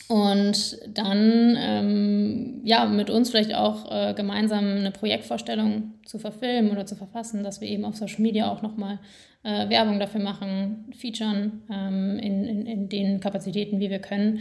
und 0.09 0.79
dann 0.89 1.57
ähm, 1.57 2.61
ja, 2.65 2.87
mit 2.87 3.09
uns 3.09 3.31
vielleicht 3.31 3.55
auch 3.55 3.89
äh, 3.93 4.13
gemeinsam 4.15 4.65
eine 4.65 4.91
Projektvorstellung 4.91 5.93
zu 6.05 6.19
verfilmen 6.19 6.73
oder 6.73 6.87
zu 6.87 6.97
verfassen, 6.97 7.45
dass 7.45 7.61
wir 7.61 7.69
eben 7.69 7.85
auf 7.85 7.95
Social 7.95 8.21
Media 8.21 8.51
auch 8.51 8.63
nochmal 8.63 8.99
äh, 9.45 9.69
Werbung 9.69 10.01
dafür 10.01 10.21
machen, 10.21 10.93
featuren 10.99 11.63
in, 11.69 12.45
in, 12.45 12.67
in 12.67 12.89
den 12.89 13.21
Kapazitäten, 13.21 13.79
wie 13.79 13.89
wir 13.89 14.01
können 14.01 14.41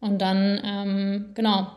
und 0.00 0.20
dann, 0.20 0.60
ähm, 0.64 1.30
genau, 1.34 1.68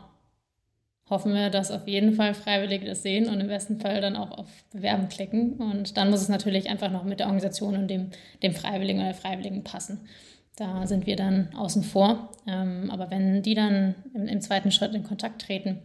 hoffen 1.10 1.34
wir, 1.34 1.50
dass 1.50 1.70
auf 1.70 1.86
jeden 1.86 2.14
Fall 2.14 2.34
Freiwillige 2.34 2.86
das 2.86 3.02
sehen 3.02 3.28
und 3.28 3.40
im 3.40 3.48
besten 3.48 3.78
Fall 3.78 4.00
dann 4.00 4.16
auch 4.16 4.30
auf 4.30 4.48
Bewerben 4.72 5.08
klicken. 5.08 5.54
Und 5.54 5.96
dann 5.96 6.10
muss 6.10 6.22
es 6.22 6.28
natürlich 6.28 6.70
einfach 6.70 6.90
noch 6.90 7.04
mit 7.04 7.20
der 7.20 7.26
Organisation 7.26 7.76
und 7.76 7.88
dem, 7.88 8.10
dem 8.42 8.54
Freiwilligen 8.54 9.00
oder 9.00 9.08
der 9.08 9.14
Freiwilligen 9.14 9.64
passen. 9.64 10.08
Da 10.56 10.86
sind 10.86 11.06
wir 11.06 11.16
dann 11.16 11.54
außen 11.54 11.82
vor. 11.82 12.30
Ähm, 12.46 12.90
aber 12.90 13.10
wenn 13.10 13.42
die 13.42 13.54
dann 13.54 13.94
im, 14.14 14.26
im, 14.26 14.40
zweiten 14.40 14.70
Schritt 14.70 14.94
in 14.94 15.02
Kontakt 15.02 15.42
treten, 15.42 15.82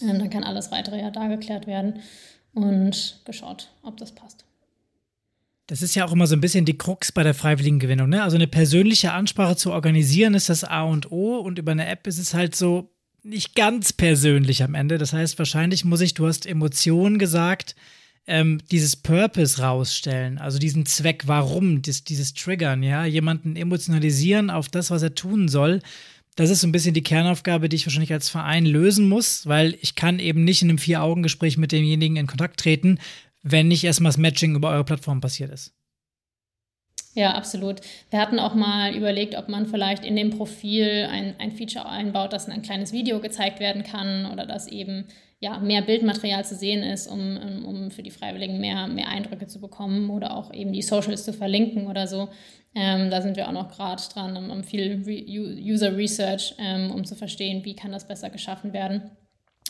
ähm, 0.00 0.18
dann 0.18 0.30
kann 0.30 0.44
alles 0.44 0.70
weitere 0.70 1.00
ja 1.00 1.10
da 1.10 1.26
geklärt 1.26 1.66
werden 1.66 2.00
und 2.54 3.20
geschaut, 3.24 3.68
ob 3.82 3.96
das 3.98 4.12
passt. 4.12 4.44
Das 5.66 5.80
ist 5.82 5.94
ja 5.94 6.04
auch 6.04 6.12
immer 6.12 6.26
so 6.26 6.34
ein 6.34 6.40
bisschen 6.40 6.64
die 6.64 6.76
Krux 6.76 7.12
bei 7.12 7.22
der 7.22 7.34
freiwilligen 7.34 7.78
Gewinnung. 7.78 8.08
Ne? 8.08 8.22
Also 8.22 8.36
eine 8.36 8.48
persönliche 8.48 9.12
Ansprache 9.12 9.56
zu 9.56 9.72
organisieren 9.72 10.34
ist 10.34 10.48
das 10.48 10.64
A 10.64 10.82
und 10.82 11.10
O 11.12 11.36
und 11.38 11.58
über 11.58 11.72
eine 11.72 11.86
App 11.86 12.06
ist 12.06 12.18
es 12.18 12.34
halt 12.34 12.54
so 12.54 12.90
nicht 13.22 13.54
ganz 13.54 13.92
persönlich 13.92 14.62
am 14.62 14.74
Ende. 14.74 14.98
Das 14.98 15.12
heißt, 15.12 15.38
wahrscheinlich 15.38 15.84
muss 15.84 16.00
ich, 16.00 16.14
du 16.14 16.26
hast 16.26 16.46
Emotionen 16.46 17.18
gesagt, 17.18 17.76
ähm, 18.26 18.60
dieses 18.70 18.96
Purpose 18.96 19.60
rausstellen, 19.62 20.38
also 20.38 20.58
diesen 20.58 20.86
Zweck, 20.86 21.24
warum, 21.26 21.82
das, 21.82 22.04
dieses 22.04 22.34
Triggern, 22.34 22.82
ja, 22.82 23.04
jemanden 23.04 23.56
emotionalisieren 23.56 24.50
auf 24.50 24.68
das, 24.68 24.90
was 24.90 25.02
er 25.02 25.14
tun 25.14 25.48
soll. 25.48 25.80
Das 26.36 26.48
ist 26.48 26.60
so 26.60 26.66
ein 26.66 26.72
bisschen 26.72 26.94
die 26.94 27.02
Kernaufgabe, 27.02 27.68
die 27.68 27.76
ich 27.76 27.86
wahrscheinlich 27.86 28.12
als 28.12 28.28
Verein 28.28 28.64
lösen 28.64 29.08
muss, 29.08 29.46
weil 29.46 29.76
ich 29.80 29.96
kann 29.96 30.18
eben 30.18 30.44
nicht 30.44 30.62
in 30.62 30.70
einem 30.70 30.78
Vier-Augen-Gespräch 30.78 31.58
mit 31.58 31.72
demjenigen 31.72 32.16
in 32.16 32.26
Kontakt 32.26 32.60
treten, 32.60 32.98
wenn 33.42 33.68
nicht 33.68 33.84
erstmal 33.84 34.10
das 34.10 34.18
Matching 34.18 34.54
über 34.54 34.70
eure 34.70 34.84
Plattform 34.84 35.20
passiert 35.20 35.50
ist. 35.50 35.74
Ja, 37.14 37.32
absolut. 37.32 37.82
Wir 38.08 38.20
hatten 38.20 38.38
auch 38.38 38.54
mal 38.54 38.94
überlegt, 38.94 39.36
ob 39.36 39.48
man 39.48 39.66
vielleicht 39.66 40.04
in 40.04 40.16
dem 40.16 40.30
Profil 40.30 41.06
ein, 41.10 41.34
ein 41.38 41.52
Feature 41.52 41.86
einbaut, 41.86 42.32
dass 42.32 42.48
ein 42.48 42.62
kleines 42.62 42.92
Video 42.92 43.20
gezeigt 43.20 43.60
werden 43.60 43.82
kann 43.82 44.26
oder 44.32 44.46
dass 44.46 44.66
eben 44.66 45.06
ja, 45.38 45.58
mehr 45.58 45.82
Bildmaterial 45.82 46.44
zu 46.44 46.54
sehen 46.54 46.82
ist, 46.82 47.08
um, 47.08 47.64
um 47.66 47.90
für 47.90 48.02
die 48.02 48.12
Freiwilligen 48.12 48.60
mehr, 48.60 48.86
mehr 48.86 49.08
Eindrücke 49.08 49.46
zu 49.46 49.60
bekommen 49.60 50.08
oder 50.08 50.36
auch 50.36 50.54
eben 50.54 50.72
die 50.72 50.82
Socials 50.82 51.24
zu 51.24 51.32
verlinken 51.32 51.88
oder 51.88 52.06
so. 52.06 52.28
Ähm, 52.74 53.10
da 53.10 53.20
sind 53.20 53.36
wir 53.36 53.48
auch 53.48 53.52
noch 53.52 53.68
gerade 53.68 54.02
dran, 54.14 54.36
um, 54.36 54.50
um 54.50 54.64
viel 54.64 55.02
Re 55.04 55.24
User 55.28 55.94
Research, 55.96 56.54
ähm, 56.58 56.90
um 56.92 57.04
zu 57.04 57.14
verstehen, 57.14 57.64
wie 57.64 57.76
kann 57.76 57.92
das 57.92 58.06
besser 58.06 58.30
geschaffen 58.30 58.72
werden. 58.72 59.10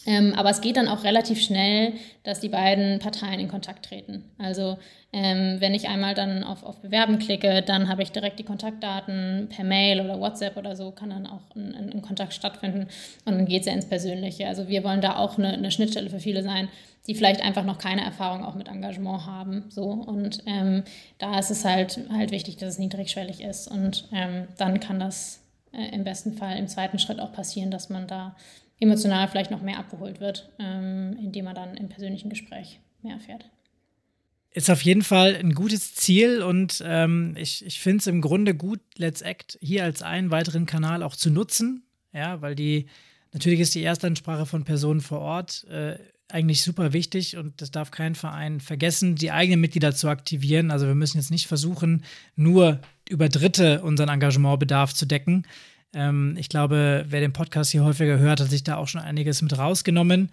Ähm, 0.07 0.35
aber 0.35 0.51
es 0.51 0.61
geht 0.61 0.77
dann 0.77 0.89
auch 0.89 1.05
relativ 1.05 1.41
schnell, 1.41 1.95
dass 2.25 2.41
die 2.41 2.49
beiden 2.49 2.99
Parteien 2.99 3.39
in 3.39 3.49
Kontakt 3.49 3.85
treten. 3.85 4.25
Also 4.37 4.79
ähm, 5.13 5.57
wenn 5.61 5.75
ich 5.75 5.89
einmal 5.89 6.15
dann 6.15 6.43
auf, 6.43 6.65
auf 6.65 6.81
Bewerben 6.81 7.19
klicke, 7.19 7.63
dann 7.63 7.89
habe 7.89 8.03
ich 8.03 8.11
direkt 8.11 8.39
die 8.39 8.45
Kontaktdaten 8.45 9.49
per 9.49 9.65
Mail 9.65 10.01
oder 10.01 10.19
WhatsApp 10.19 10.57
oder 10.57 10.75
so, 10.75 10.91
kann 10.91 11.11
dann 11.11 11.27
auch 11.27 11.55
ein, 11.55 12.03
Kontakt 12.03 12.35
stattfinden 12.35 12.89
und 13.27 13.35
dann 13.35 13.47
geht 13.47 13.61
es 13.61 13.67
ja 13.67 13.75
ins 13.75 13.87
Persönliche. 13.87 14.49
Also 14.49 14.69
wir 14.69 14.83
wollen 14.83 15.01
da 15.03 15.17
auch 15.17 15.39
eine, 15.39 15.53
eine, 15.53 15.71
Schnittstelle 15.71 16.11
für 16.11 16.19
viele 16.19 16.43
sein, 16.43 16.69
die 17.07 17.15
vielleicht 17.15 17.43
einfach 17.43 17.65
noch 17.65 17.79
keine 17.79 18.03
Erfahrung 18.03 18.45
auch 18.45 18.55
mit 18.55 18.69
Engagement 18.69 19.27
haben. 19.27 19.67
So. 19.69 19.85
Und 19.85 20.43
ähm, 20.47 20.83
da 21.19 21.39
ist 21.39 21.51
es 21.51 21.65
halt, 21.65 22.01
halt 22.13 22.33
wichtig, 22.33 22.57
dass 22.57 22.71
es 22.71 22.79
niedrigschwellig 22.79 23.43
ist 23.43 23.69
und 23.69 24.09
ähm, 24.13 24.49
dann 24.57 24.81
kann 24.81 24.99
das 24.99 25.43
äh, 25.73 25.95
im 25.95 26.05
besten 26.05 26.33
Fall 26.33 26.57
im 26.59 26.69
zweiten 26.69 26.99
Schritt 26.99 27.21
auch 27.21 27.33
passieren, 27.33 27.71
dass 27.71 27.89
man 27.89 28.07
da 28.07 28.35
emotional 28.83 29.29
vielleicht 29.29 29.51
noch 29.51 29.63
mehr 29.63 29.79
abgeholt 29.79 30.21
wird, 30.21 30.51
ähm, 30.59 31.17
indem 31.21 31.47
man 31.47 31.55
dann 31.55 31.77
im 31.77 31.89
persönlichen 31.89 32.29
Gespräch 32.29 32.81
mehr 33.03 33.15
erfährt. 33.15 33.49
Ist 34.51 34.71
auf 34.71 34.83
jeden 34.83 35.03
Fall 35.03 35.35
ein 35.37 35.55
gutes 35.55 35.95
Ziel 35.95 36.43
und 36.43 36.83
ähm, 36.85 37.35
ich, 37.39 37.65
ich 37.65 37.81
finde 37.81 37.99
es 37.99 38.07
im 38.07 38.21
Grunde 38.21 38.55
gut, 38.55 38.81
Let's 38.99 39.23
Act 39.23 39.59
hier 39.63 39.85
als 39.85 40.03
einen 40.03 40.31
weiteren 40.31 40.67
Kanal 40.67 41.03
auch 41.03 41.17
zu 41.17 41.31
nutzen. 41.31 41.85
Ja, 42.13 42.43
weil 42.43 42.55
die, 42.55 42.87
natürlich 43.33 43.61
ist 43.61 43.75
die 43.75 43.83
Erstansprache 43.83 44.45
von 44.45 44.65
Personen 44.65 45.01
vor 45.01 45.21
Ort 45.21 45.65
äh, 45.71 45.97
eigentlich 46.29 46.63
super 46.63 46.93
wichtig 46.93 47.37
und 47.37 47.61
das 47.63 47.71
darf 47.71 47.91
kein 47.91 48.15
Verein 48.15 48.61
vergessen, 48.61 49.17
die 49.17 49.31
eigenen 49.31 49.61
Mitglieder 49.61 49.95
zu 49.95 50.09
aktivieren. 50.09 50.71
Also 50.71 50.87
wir 50.87 50.95
müssen 50.95 51.19
jetzt 51.19 51.31
nicht 51.31 51.47
versuchen, 51.47 52.05
nur 52.37 52.81
über 53.09 53.29
Dritte 53.29 53.83
unseren 53.83 54.09
Engagementbedarf 54.09 54.93
zu 54.93 55.07
decken. 55.07 55.47
Ähm, 55.95 56.37
ich 56.39 56.49
glaube, 56.49 57.05
wer 57.09 57.21
den 57.21 57.33
Podcast 57.33 57.71
hier 57.71 57.85
häufiger 57.85 58.19
hört, 58.19 58.41
hat 58.41 58.51
sich 58.51 58.65
da 58.65 58.77
auch 58.77 58.89
schon 58.89 59.01
einiges 59.01 59.43
mit 59.43 59.57
rausgenommen. 59.57 60.31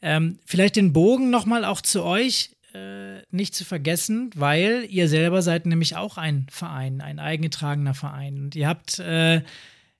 Ähm, 0.00 0.38
vielleicht 0.44 0.76
den 0.76 0.92
Bogen 0.92 1.30
nochmal 1.30 1.64
auch 1.64 1.80
zu 1.80 2.02
euch 2.04 2.50
äh, 2.74 3.22
nicht 3.30 3.54
zu 3.54 3.64
vergessen, 3.64 4.30
weil 4.34 4.86
ihr 4.88 5.08
selber 5.08 5.42
seid 5.42 5.66
nämlich 5.66 5.96
auch 5.96 6.16
ein 6.16 6.46
Verein, 6.50 7.00
ein 7.00 7.18
eingetragener 7.18 7.94
Verein. 7.94 8.38
Und 8.38 8.56
ihr 8.56 8.66
habt 8.66 8.98
äh, 8.98 9.42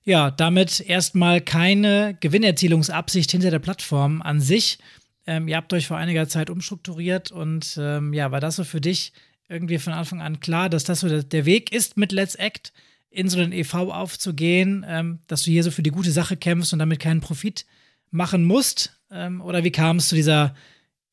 ja 0.03 0.31
damit 0.31 0.79
erstmal 0.81 1.39
keine 1.39 2.17
Gewinnerzielungsabsicht 2.19 3.31
hinter 3.31 3.51
der 3.51 3.59
Plattform 3.59 4.21
an 4.21 4.41
sich. 4.41 4.79
Ähm, 5.25 5.47
ihr 5.47 5.55
habt 5.55 5.71
euch 5.73 5.87
vor 5.87 5.97
einiger 5.97 6.27
Zeit 6.27 6.49
umstrukturiert 6.49 7.31
und 7.31 7.77
ähm, 7.79 8.13
ja, 8.13 8.31
war 8.31 8.41
das 8.41 8.57
so 8.57 8.63
für 8.63 8.81
dich 8.81 9.13
irgendwie 9.47 9.77
von 9.77 9.93
Anfang 9.93 10.21
an 10.21 10.39
klar, 10.39 10.69
dass 10.69 10.83
das 10.83 11.01
so 11.01 11.21
der 11.21 11.45
Weg 11.45 11.71
ist, 11.71 11.95
mit 11.95 12.11
Let's 12.11 12.35
Act 12.35 12.73
in 13.13 13.29
so 13.29 13.39
einen 13.39 13.53
EV 13.53 13.75
aufzugehen, 13.75 14.83
ähm, 14.87 15.19
dass 15.27 15.43
du 15.43 15.51
hier 15.51 15.63
so 15.63 15.71
für 15.71 15.83
die 15.83 15.91
gute 15.91 16.11
Sache 16.11 16.35
kämpfst 16.35 16.73
und 16.73 16.79
damit 16.79 16.99
keinen 16.99 17.21
Profit 17.21 17.65
machen 18.09 18.43
musst? 18.43 18.99
Ähm, 19.11 19.39
oder 19.41 19.63
wie 19.63 19.71
kam 19.71 19.97
es 19.97 20.09
zu 20.09 20.15
dieser 20.15 20.55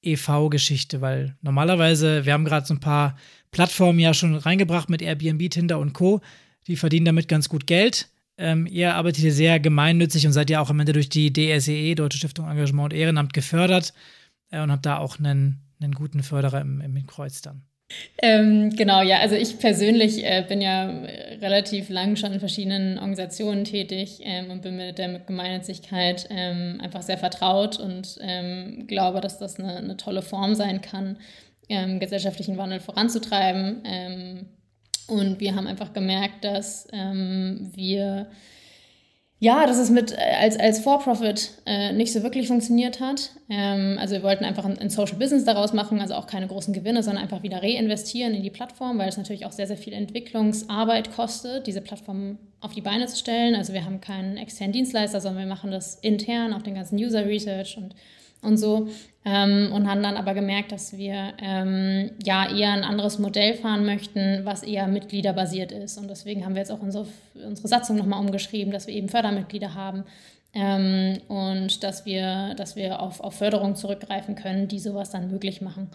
EV-Geschichte? 0.03 1.03
Weil 1.03 1.37
normalerweise, 1.43 2.25
wir 2.25 2.33
haben 2.33 2.47
gerade 2.47 2.67
so 2.67 2.75
ein 2.75 2.81
paar 2.81 3.17
Plattformen 3.51 3.99
ja 3.99 4.15
schon 4.15 4.35
reingebracht 4.35 4.89
mit 4.89 5.03
Airbnb, 5.03 5.51
Tinder 5.51 5.79
und 5.79 5.93
Co. 5.93 6.23
Die 6.67 6.77
verdienen 6.77 7.07
damit 7.07 7.29
ganz 7.29 7.49
gut 7.49 7.67
Geld. 7.67 8.09
Ähm, 8.39 8.67
ihr 8.67 8.95
arbeitet 8.95 9.21
hier 9.21 9.33
sehr 9.33 9.61
gemeinnützig 9.61 10.27
und 10.27 10.33
seid 10.33 10.49
ja 10.49 10.61
auch 10.61 10.71
am 10.71 10.81
Ende 10.81 10.95
durch 10.95 11.11
die 11.11 11.31
DSEE, 11.31 11.91
e, 11.91 11.95
Deutsche 11.95 12.17
Stiftung 12.17 12.49
Engagement 12.49 12.93
und 12.93 12.99
Ehrenamt, 12.99 13.35
gefördert 13.35 13.93
äh, 14.51 14.63
und 14.63 14.73
habt 14.73 14.87
da 14.87 14.97
auch 14.97 15.19
einen, 15.19 15.61
einen 15.83 15.93
guten 15.93 16.23
Förderer 16.23 16.63
im, 16.63 16.81
im 16.81 17.07
Kreuz 17.07 17.43
dann. 17.43 17.63
Ähm, 18.23 18.71
genau, 18.77 19.03
ja, 19.03 19.19
also 19.19 19.35
ich 19.35 19.59
persönlich 19.59 20.25
äh, 20.25 20.45
bin 20.47 20.61
ja 20.61 20.91
relativ 21.41 21.89
lang 21.89 22.17
schon 22.17 22.33
in 22.33 22.41
verschiedenen 22.41 22.99
Organisationen 22.99 23.65
tätig 23.65 24.21
ähm, 24.23 24.51
und 24.51 24.63
bin 24.63 24.77
mit 24.77 24.99
der 24.99 25.21
Gemeinnützigkeit 25.21 26.27
ähm, 26.31 26.79
einfach 26.81 27.03
sehr 27.03 27.19
vertraut 27.19 27.79
und 27.79 28.19
ähm, 28.21 28.87
glaube, 28.87 29.21
dass 29.21 29.39
das 29.39 29.59
eine, 29.59 29.77
eine, 29.77 29.97
tolle 29.97 30.23
Form 30.23 30.55
sein 30.55 30.81
kann, 30.81 31.19
ähm, 31.69 31.99
gesellschaftlichen 31.99 32.57
Wandel 32.59 32.81
voranzutreiben. 32.81 33.83
Ähm, 33.85 34.47
und 35.09 35.41
wir 35.41 35.57
haben 35.57 35.67
einfach 35.67 35.93
gemerkt, 35.93 36.45
dass 36.45 36.87
wir 36.93 38.29
ja, 39.43 39.67
dass 39.67 39.79
es 39.79 39.89
mit 39.89 40.13
äh, 40.13 40.17
als, 40.39 40.59
als 40.59 40.81
For-Profit 40.81 41.51
äh, 41.65 41.93
nicht 41.95 42.13
so 42.13 42.23
wirklich 42.23 42.47
funktioniert 42.47 43.01
hat. 43.01 43.31
Ähm, 43.49 43.97
also 43.99 44.15
wir 44.15 44.23
wollten 44.23 44.45
einfach 44.45 44.67
ein, 44.67 44.79
ein, 44.79 44.91
Social 44.91 45.17
Business 45.17 45.45
daraus 45.45 45.73
machen, 45.73 45.99
also 45.99 46.15
auch 46.15 46.27
keine 46.27 46.47
großen 46.47 46.75
Gewinne, 46.75 47.03
sondern 47.03 47.23
einfach 47.23 47.43
wieder 47.43 47.63
reinvestieren 47.63 48.35
in 48.35 48.43
die 48.43 48.51
Plattform, 48.51 48.99
weil 48.99 49.09
es 49.09 49.17
natürlich 49.17 49.47
auch 49.47 49.53
sehr, 49.53 49.67
sehr 49.67 49.79
viel 49.79 49.95
Entwicklungsarbeit 49.95 51.13
kostet, 51.17 51.67
diese 51.67 51.81
Plattform 51.81 52.37
auf 52.61 52.75
die 52.75 52.83
Beine 52.83 53.07
zu 53.07 53.17
stellen. 53.17 53.55
Also 53.55 53.73
wir 53.73 53.87
haben 53.87 54.03
keinen 54.03 54.37
externen 54.37 54.75
Dienstleister, 54.75 55.23
sondern 55.23 55.45
wir 55.45 55.49
machen 55.49 55.71
das 55.71 55.95
intern, 55.97 56.53
auch 56.53 56.63
den 56.63 56.75
ganzen 56.75 56.97
User 56.97 57.25
Research 57.25 57.79
und 57.79 57.95
und 58.43 58.57
so. 58.57 58.89
Ähm, 59.23 59.71
und 59.73 59.87
haben 59.87 60.03
dann 60.03 60.17
aber 60.17 60.33
gemerkt, 60.33 60.73
dass 60.73 60.97
wir 60.97 61.35
ähm, 61.43 62.11
ja 62.25 62.51
eher 62.51 62.73
ein 62.73 62.85
anderes 62.85 63.19
Modell 63.19 63.55
fahren 63.55 63.85
möchten, 63.85 64.47
was 64.47 64.63
eher 64.63 64.87
mitgliederbasiert 64.87 65.73
ist. 65.73 65.99
Und 65.99 66.09
deswegen 66.09 66.45
haben 66.45 66.55
wir 66.55 66.61
jetzt 66.61 66.73
auch 66.73 66.81
unsere, 66.81 67.07
unsere 67.35 67.69
Satzung 67.69 67.97
nochmal 67.97 68.21
umgeschrieben, 68.21 68.73
dass 68.73 68.87
wir 68.87 68.95
eben 68.95 69.11
Fördermitglieder 69.11 69.75
haben 69.75 70.05
ähm, 70.55 71.19
und 71.29 71.85
dass 71.85 72.07
wir, 72.07 72.55
dass 72.57 72.77
wir 72.77 73.01
auf, 73.01 73.21
auf 73.21 73.35
Förderung 73.35 73.77
zurückgreifen 73.77 74.37
können, 74.37 74.69
die 74.69 74.79
sowas 74.79 75.11
dann 75.11 75.31
möglich 75.31 75.61
machen. 75.61 75.91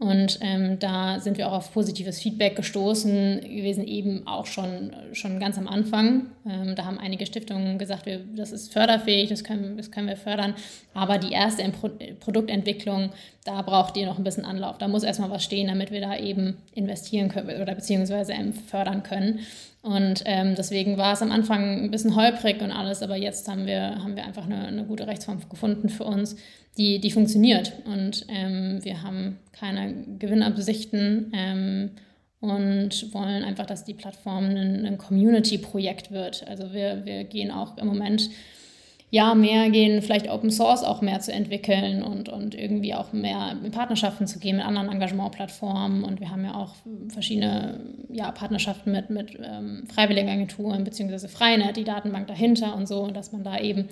Und 0.00 0.38
ähm, 0.40 0.78
da 0.78 1.20
sind 1.20 1.36
wir 1.36 1.46
auch 1.46 1.52
auf 1.52 1.74
positives 1.74 2.20
Feedback 2.20 2.56
gestoßen 2.56 3.42
gewesen, 3.42 3.86
eben 3.86 4.26
auch 4.26 4.46
schon, 4.46 4.96
schon 5.12 5.38
ganz 5.38 5.58
am 5.58 5.68
Anfang. 5.68 6.30
Ähm, 6.48 6.74
da 6.74 6.86
haben 6.86 6.98
einige 6.98 7.26
Stiftungen 7.26 7.76
gesagt, 7.76 8.06
wir, 8.06 8.20
das 8.34 8.50
ist 8.50 8.72
förderfähig, 8.72 9.28
das 9.28 9.44
können, 9.44 9.76
das 9.76 9.90
können 9.90 10.08
wir 10.08 10.16
fördern. 10.16 10.54
Aber 10.94 11.18
die 11.18 11.32
erste 11.32 11.68
Pro 11.68 11.90
Produktentwicklung, 12.18 13.10
da 13.44 13.60
braucht 13.60 13.94
ihr 13.98 14.06
noch 14.06 14.16
ein 14.16 14.24
bisschen 14.24 14.46
Anlauf. 14.46 14.78
Da 14.78 14.88
muss 14.88 15.02
erstmal 15.02 15.28
was 15.28 15.44
stehen, 15.44 15.68
damit 15.68 15.90
wir 15.90 16.00
da 16.00 16.16
eben 16.16 16.56
investieren 16.72 17.28
können 17.28 17.60
oder 17.60 17.74
beziehungsweise 17.74 18.32
fördern 18.68 19.02
können. 19.02 19.40
Und 19.82 20.22
ähm, 20.26 20.54
deswegen 20.56 20.98
war 20.98 21.14
es 21.14 21.22
am 21.22 21.32
Anfang 21.32 21.84
ein 21.84 21.90
bisschen 21.90 22.14
holprig 22.14 22.60
und 22.60 22.70
alles, 22.70 23.02
aber 23.02 23.16
jetzt 23.16 23.48
haben 23.48 23.66
wir, 23.66 24.02
haben 24.02 24.14
wir 24.14 24.24
einfach 24.24 24.44
eine, 24.44 24.66
eine 24.66 24.84
gute 24.84 25.06
Rechtsform 25.06 25.40
gefunden 25.48 25.88
für 25.88 26.04
uns, 26.04 26.36
die, 26.76 27.00
die 27.00 27.10
funktioniert. 27.10 27.72
Und 27.86 28.26
ähm, 28.28 28.80
wir 28.82 29.02
haben 29.02 29.38
keine 29.52 29.94
Gewinnabsichten 30.18 31.32
ähm, 31.34 31.90
und 32.40 33.14
wollen 33.14 33.42
einfach, 33.42 33.64
dass 33.64 33.84
die 33.84 33.94
Plattform 33.94 34.44
ein, 34.46 34.84
ein 34.84 34.98
Community-Projekt 34.98 36.10
wird. 36.10 36.46
Also 36.46 36.74
wir, 36.74 37.06
wir 37.06 37.24
gehen 37.24 37.50
auch 37.50 37.78
im 37.78 37.86
Moment 37.86 38.30
ja, 39.10 39.34
mehr 39.34 39.70
gehen, 39.70 40.02
vielleicht 40.02 40.30
Open 40.30 40.50
Source 40.50 40.84
auch 40.84 41.02
mehr 41.02 41.20
zu 41.20 41.32
entwickeln 41.32 42.02
und, 42.02 42.28
und 42.28 42.54
irgendwie 42.54 42.79
auch 43.00 43.12
mehr 43.12 43.56
in 43.64 43.70
Partnerschaften 43.70 44.26
zu 44.26 44.38
gehen 44.38 44.56
mit 44.56 44.64
anderen 44.64 44.88
Engagementplattformen. 44.88 46.04
Und 46.04 46.20
wir 46.20 46.30
haben 46.30 46.44
ja 46.44 46.54
auch 46.54 46.74
verschiedene 47.08 47.80
ja, 48.08 48.30
Partnerschaften 48.30 48.92
mit, 48.92 49.10
mit 49.10 49.38
ähm, 49.42 49.84
Freiwilligenagenturen 49.92 50.84
beziehungsweise 50.84 51.28
Freinet, 51.28 51.76
die 51.76 51.84
Datenbank 51.84 52.26
dahinter 52.28 52.76
und 52.76 52.86
so, 52.86 53.00
und 53.00 53.16
dass 53.16 53.32
man 53.32 53.42
da 53.42 53.58
eben 53.58 53.88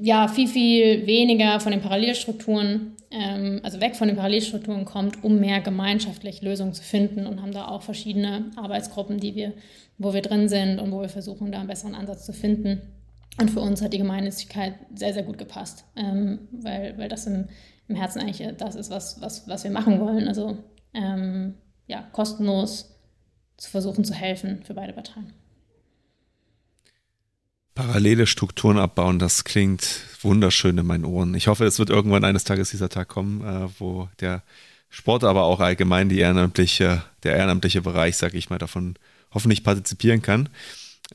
ja 0.00 0.28
viel, 0.28 0.48
viel 0.48 1.06
weniger 1.06 1.60
von 1.60 1.72
den 1.72 1.80
Parallelstrukturen, 1.80 2.96
ähm, 3.10 3.60
also 3.62 3.80
weg 3.80 3.96
von 3.96 4.08
den 4.08 4.16
Parallelstrukturen 4.16 4.84
kommt, 4.84 5.24
um 5.24 5.40
mehr 5.40 5.60
gemeinschaftlich 5.60 6.42
Lösungen 6.42 6.74
zu 6.74 6.82
finden. 6.82 7.26
Und 7.26 7.40
haben 7.40 7.52
da 7.52 7.68
auch 7.68 7.82
verschiedene 7.82 8.50
Arbeitsgruppen, 8.56 9.18
die 9.18 9.34
wir, 9.34 9.54
wo 9.96 10.12
wir 10.12 10.22
drin 10.22 10.48
sind 10.48 10.78
und 10.78 10.92
wo 10.92 11.00
wir 11.00 11.08
versuchen, 11.08 11.52
da 11.52 11.58
einen 11.58 11.68
besseren 11.68 11.94
Ansatz 11.94 12.26
zu 12.26 12.32
finden 12.32 12.82
und 13.40 13.50
für 13.50 13.60
uns 13.60 13.82
hat 13.82 13.92
die 13.92 13.98
Gemeinnützigkeit 13.98 14.74
sehr, 14.94 15.14
sehr 15.14 15.22
gut 15.22 15.38
gepasst, 15.38 15.84
ähm, 15.96 16.48
weil, 16.50 16.98
weil 16.98 17.08
das 17.08 17.26
im, 17.26 17.48
im 17.86 17.94
Herzen 17.96 18.20
eigentlich 18.20 18.46
das 18.56 18.74
ist, 18.74 18.90
was, 18.90 19.20
was, 19.20 19.48
was 19.48 19.64
wir 19.64 19.70
machen 19.70 20.00
wollen. 20.00 20.28
Also 20.28 20.58
ähm, 20.92 21.54
ja, 21.86 22.02
kostenlos 22.12 22.94
zu 23.56 23.70
versuchen 23.70 24.04
zu 24.04 24.14
helfen 24.14 24.62
für 24.64 24.74
beide 24.74 24.92
Parteien. 24.92 25.32
Parallele 27.74 28.26
Strukturen 28.26 28.76
abbauen, 28.76 29.20
das 29.20 29.44
klingt 29.44 30.02
wunderschön 30.22 30.76
in 30.78 30.86
meinen 30.86 31.04
Ohren. 31.04 31.34
Ich 31.34 31.46
hoffe, 31.46 31.64
es 31.64 31.78
wird 31.78 31.90
irgendwann 31.90 32.24
eines 32.24 32.42
Tages 32.42 32.70
dieser 32.70 32.88
Tag 32.88 33.06
kommen, 33.06 33.42
äh, 33.42 33.68
wo 33.78 34.08
der 34.20 34.42
Sport, 34.90 35.22
aber 35.22 35.44
auch 35.44 35.60
allgemein 35.60 36.08
die 36.08 36.18
ehrenamtliche, 36.18 37.02
der 37.22 37.36
ehrenamtliche 37.36 37.82
Bereich, 37.82 38.16
sage 38.16 38.36
ich 38.36 38.50
mal, 38.50 38.58
davon 38.58 38.96
hoffentlich 39.32 39.62
partizipieren 39.62 40.22
kann. 40.22 40.48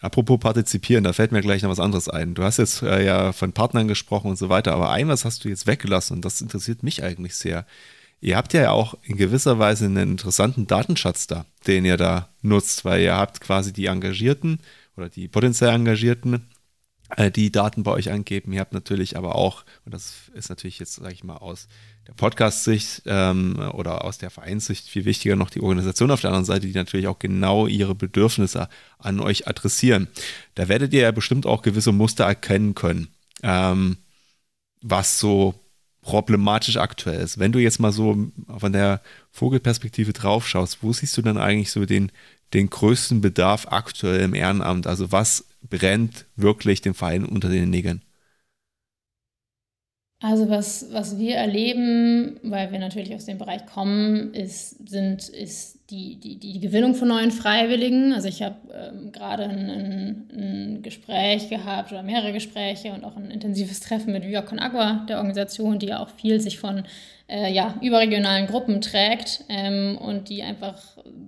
Apropos 0.02 0.40
partizipieren, 0.40 1.04
da 1.04 1.14
fällt 1.14 1.32
mir 1.32 1.42
gleich 1.42 1.62
noch 1.62 1.70
was 1.70 1.80
anderes 1.80 2.10
ein. 2.10 2.34
Du 2.34 2.44
hast 2.44 2.58
jetzt 2.58 2.82
äh, 2.82 3.06
ja 3.06 3.32
von 3.32 3.54
Partnern 3.54 3.88
gesprochen 3.88 4.30
und 4.32 4.38
so 4.38 4.50
weiter, 4.50 4.74
aber 4.74 4.90
ein 4.90 5.08
was 5.08 5.24
hast 5.24 5.44
du 5.44 5.50
jetzt 5.50 5.68
weggelassen 5.68 6.16
und 6.16 6.26
das 6.26 6.42
interessiert 6.42 6.84
mich 6.84 7.04
eigentlich 7.04 7.36
sehr. 7.36 7.66
Ihr 8.20 8.38
habt 8.38 8.54
ja 8.54 8.72
auch 8.72 8.96
in 9.04 9.18
gewisser 9.18 9.60
Weise 9.60 9.86
einen 9.86 10.12
interessanten 10.14 10.66
Datenschatz 10.66 11.28
da, 11.28 11.46
den 11.68 11.86
ihr 11.86 11.98
da 11.98 12.30
nutzt, 12.42 12.86
weil 12.86 13.02
ihr 13.02 13.16
habt 13.16 13.42
quasi 13.42 13.74
die 13.74 13.88
Engagierten 13.88 14.60
oder 14.96 15.10
die 15.10 15.28
potenziell 15.28 15.72
Engagierten, 15.72 16.48
äh, 17.18 17.30
die 17.30 17.52
Daten 17.52 17.84
bei 17.84 17.92
euch 17.92 18.12
angeben. 18.12 18.54
Ihr 18.54 18.62
habt 18.62 18.74
natürlich 18.74 19.18
aber 19.18 19.36
auch, 19.36 19.66
und 19.86 19.94
das 19.94 20.32
ist 20.34 20.50
natürlich 20.50 20.80
jetzt, 20.80 20.96
sage 20.96 21.14
ich 21.14 21.24
mal, 21.24 21.38
aus 21.38 21.68
der 22.08 22.14
Podcast-Sicht 22.14 23.04
ähm, 23.06 23.58
oder 23.74 24.04
aus 24.04 24.18
der 24.18 24.30
Vereinssicht 24.30 24.88
viel 24.88 25.06
wichtiger 25.06 25.36
noch 25.36 25.50
die 25.50 25.62
Organisation 25.62 26.12
auf 26.12 26.22
der 26.22 26.32
anderen 26.32 26.46
Seite, 26.46 26.68
die 26.68 26.74
natürlich 26.74 27.08
auch 27.08 27.20
genau 27.20 27.68
ihre 27.68 27.96
Bedürfnisse 27.96 28.68
an 28.98 29.20
euch 29.20 29.48
adressieren. 29.48 30.08
Da 30.56 30.68
werdet 30.68 30.94
ihr 30.94 31.02
ja 31.02 31.12
bestimmt 31.12 31.46
auch 31.46 31.62
gewisse 31.62 31.92
Muster 31.92 32.26
erkennen 32.26 32.76
können, 32.76 33.08
ähm, 33.42 33.98
was 34.82 35.20
so 35.20 35.56
problematisch 36.02 36.78
aktuell 36.78 37.22
ist. 37.22 37.40
Wenn 37.40 37.54
du 37.54 37.60
jetzt 37.60 37.80
mal 37.80 37.94
so 37.94 38.32
von 38.58 38.74
der 38.74 39.02
Vogelperspektive 39.32 40.12
drauf 40.12 40.48
schaust, 40.48 40.80
wo 40.82 40.92
siehst 40.92 41.16
du 41.18 41.22
dann 41.22 41.38
eigentlich 41.38 41.72
so 41.72 41.86
den, 41.86 42.12
den 42.54 42.70
größten 42.70 43.22
Bedarf 43.22 43.68
aktuell 43.70 44.20
im 44.20 44.34
Ehrenamt? 44.34 44.86
Also 44.86 45.14
was 45.14 45.46
brennt 45.62 46.26
wirklich 46.36 46.82
dem 46.82 46.94
Verein 46.94 47.24
unter 47.26 47.48
den 47.48 47.70
Nägeln? 47.70 48.04
Also 50.24 50.50
was, 50.50 50.88
was 50.94 51.20
wir 51.20 51.36
erleben, 51.36 52.40
weil 52.44 52.72
wir 52.72 52.80
natürlich 52.80 53.14
aus 53.14 53.26
dem 53.26 53.38
Bereich 53.38 53.66
kommen, 53.66 54.34
ist, 54.34 54.88
sind, 54.88 55.28
ist 55.28 55.80
die, 55.90 56.16
die, 56.16 56.38
die 56.40 56.62
Gewinnung 56.62 56.96
von 56.96 57.10
neuen 57.10 57.30
Freiwilligen. 57.30 58.14
Also 58.14 58.30
ich 58.30 58.42
habe 58.42 58.56
ähm, 58.74 59.12
gerade 59.12 59.44
ein, 59.44 60.30
ein, 60.34 60.82
Gespräch 60.82 61.50
gehabt 61.50 61.92
oder 61.92 62.04
mehrere 62.04 62.32
Gespräche 62.32 62.94
und 62.94 63.04
auch 63.04 63.18
ein 63.18 63.32
intensives 63.32 63.82
Treffen 63.82 64.14
mit 64.14 64.26
Via 64.26 64.42
Con 64.42 64.60
Agua, 64.60 65.06
der 65.10 65.18
Organisation, 65.18 65.78
die 65.78 65.88
ja 65.88 66.00
auch 66.00 66.10
viel 66.10 66.40
sich 66.40 66.58
von 66.58 66.84
äh, 67.28 67.52
ja, 67.52 67.76
überregionalen 67.82 68.48
Gruppen 68.48 68.82
trägt 68.82 69.46
ähm, 69.50 69.98
und 69.98 70.30
die 70.30 70.44
einfach 70.44 70.78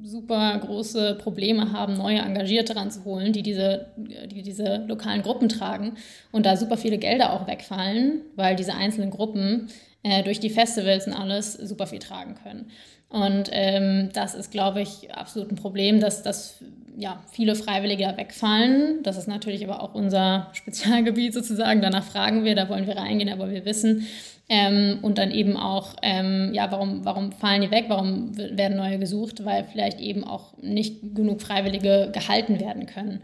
super 0.03 0.57
große 0.59 1.15
Probleme 1.15 1.71
haben, 1.71 1.93
neue 1.93 2.19
Engagierte 2.19 2.75
ranzuholen, 2.75 3.33
die 3.33 3.43
diese, 3.43 3.87
die 3.97 4.41
diese 4.41 4.83
lokalen 4.87 5.21
Gruppen 5.21 5.49
tragen 5.49 5.93
und 6.31 6.45
da 6.45 6.57
super 6.57 6.77
viele 6.77 6.97
Gelder 6.97 7.33
auch 7.33 7.47
wegfallen, 7.47 8.21
weil 8.35 8.55
diese 8.55 8.75
einzelnen 8.75 9.09
Gruppen 9.09 9.69
äh, 10.03 10.21
durch 10.23 10.39
die 10.39 10.49
Festivals 10.49 11.07
und 11.07 11.13
alles 11.13 11.53
super 11.53 11.87
viel 11.87 11.99
tragen 11.99 12.35
können. 12.35 12.69
Und 13.09 13.49
ähm, 13.51 14.09
das 14.13 14.35
ist, 14.35 14.51
glaube 14.51 14.81
ich, 14.81 15.13
absolut 15.13 15.51
ein 15.51 15.55
Problem, 15.55 15.99
dass, 15.99 16.21
dass 16.23 16.59
ja, 16.97 17.23
viele 17.31 17.55
Freiwillige 17.55 18.03
da 18.03 18.17
wegfallen. 18.17 19.03
Das 19.03 19.17
ist 19.17 19.27
natürlich 19.27 19.63
aber 19.63 19.81
auch 19.81 19.93
unser 19.93 20.49
Spezialgebiet 20.53 21.33
sozusagen. 21.33 21.81
Danach 21.81 22.03
fragen 22.03 22.43
wir, 22.43 22.55
da 22.55 22.69
wollen 22.69 22.87
wir 22.87 22.97
reingehen, 22.97 23.31
aber 23.31 23.49
wir 23.51 23.65
wissen, 23.65 24.07
ähm, 24.47 24.99
und 25.01 25.17
dann 25.17 25.31
eben 25.31 25.57
auch, 25.57 25.95
ähm, 26.01 26.51
ja, 26.53 26.71
warum, 26.71 27.03
warum 27.03 27.31
fallen 27.31 27.61
die 27.61 27.71
weg, 27.71 27.85
warum 27.87 28.37
werden 28.37 28.77
neue 28.77 28.99
gesucht, 28.99 29.43
weil 29.43 29.65
vielleicht 29.65 29.99
eben 29.99 30.23
auch 30.23 30.57
nicht 30.61 31.15
genug 31.15 31.41
Freiwillige 31.41 32.09
gehalten 32.13 32.59
werden 32.59 32.85
können. 32.85 33.21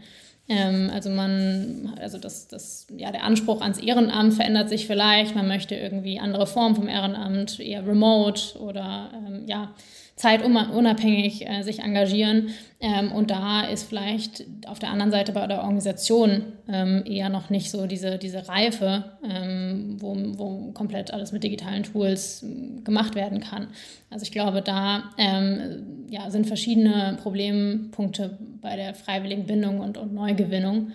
Ähm, 0.48 0.90
also 0.92 1.10
man, 1.10 1.94
also 2.00 2.18
das, 2.18 2.48
das, 2.48 2.88
ja, 2.96 3.12
der 3.12 3.22
Anspruch 3.22 3.60
ans 3.60 3.78
Ehrenamt 3.78 4.34
verändert 4.34 4.68
sich 4.68 4.86
vielleicht. 4.86 5.36
Man 5.36 5.46
möchte 5.46 5.76
irgendwie 5.76 6.18
andere 6.18 6.46
Formen 6.46 6.74
vom 6.74 6.88
Ehrenamt, 6.88 7.60
eher 7.60 7.86
remote 7.86 8.58
oder 8.58 9.10
ähm, 9.14 9.44
ja, 9.46 9.72
zeitunabhängig 10.16 11.48
äh, 11.48 11.62
sich 11.62 11.80
engagieren. 11.80 12.50
Ähm, 12.80 13.12
und 13.12 13.30
da 13.30 13.62
ist 13.62 13.84
vielleicht 13.84 14.44
auf 14.66 14.78
der 14.78 14.90
anderen 14.90 15.10
Seite 15.10 15.32
bei 15.32 15.46
der 15.46 15.60
Organisation 15.60 16.44
ähm, 16.68 17.04
eher 17.06 17.28
noch 17.28 17.48
nicht 17.50 17.70
so 17.70 17.86
diese, 17.86 18.18
diese 18.18 18.48
Reife, 18.48 19.04
ähm, 19.28 19.96
wo, 20.00 20.14
wo 20.38 20.72
komplett 20.72 21.12
alles 21.12 21.32
mit 21.32 21.44
digitalen 21.44 21.82
Tools 21.82 22.42
ähm, 22.42 22.84
gemacht 22.84 23.14
werden 23.14 23.40
kann. 23.40 23.68
Also 24.10 24.24
ich 24.24 24.32
glaube, 24.32 24.62
da 24.62 25.10
ähm, 25.16 26.06
ja, 26.10 26.30
sind 26.30 26.46
verschiedene 26.46 27.18
Problempunkte 27.22 28.38
bei 28.60 28.76
der 28.76 28.94
freiwilligen 28.94 29.46
Bindung 29.46 29.80
und, 29.80 29.96
und 29.96 30.12
Neugewinnung, 30.12 30.92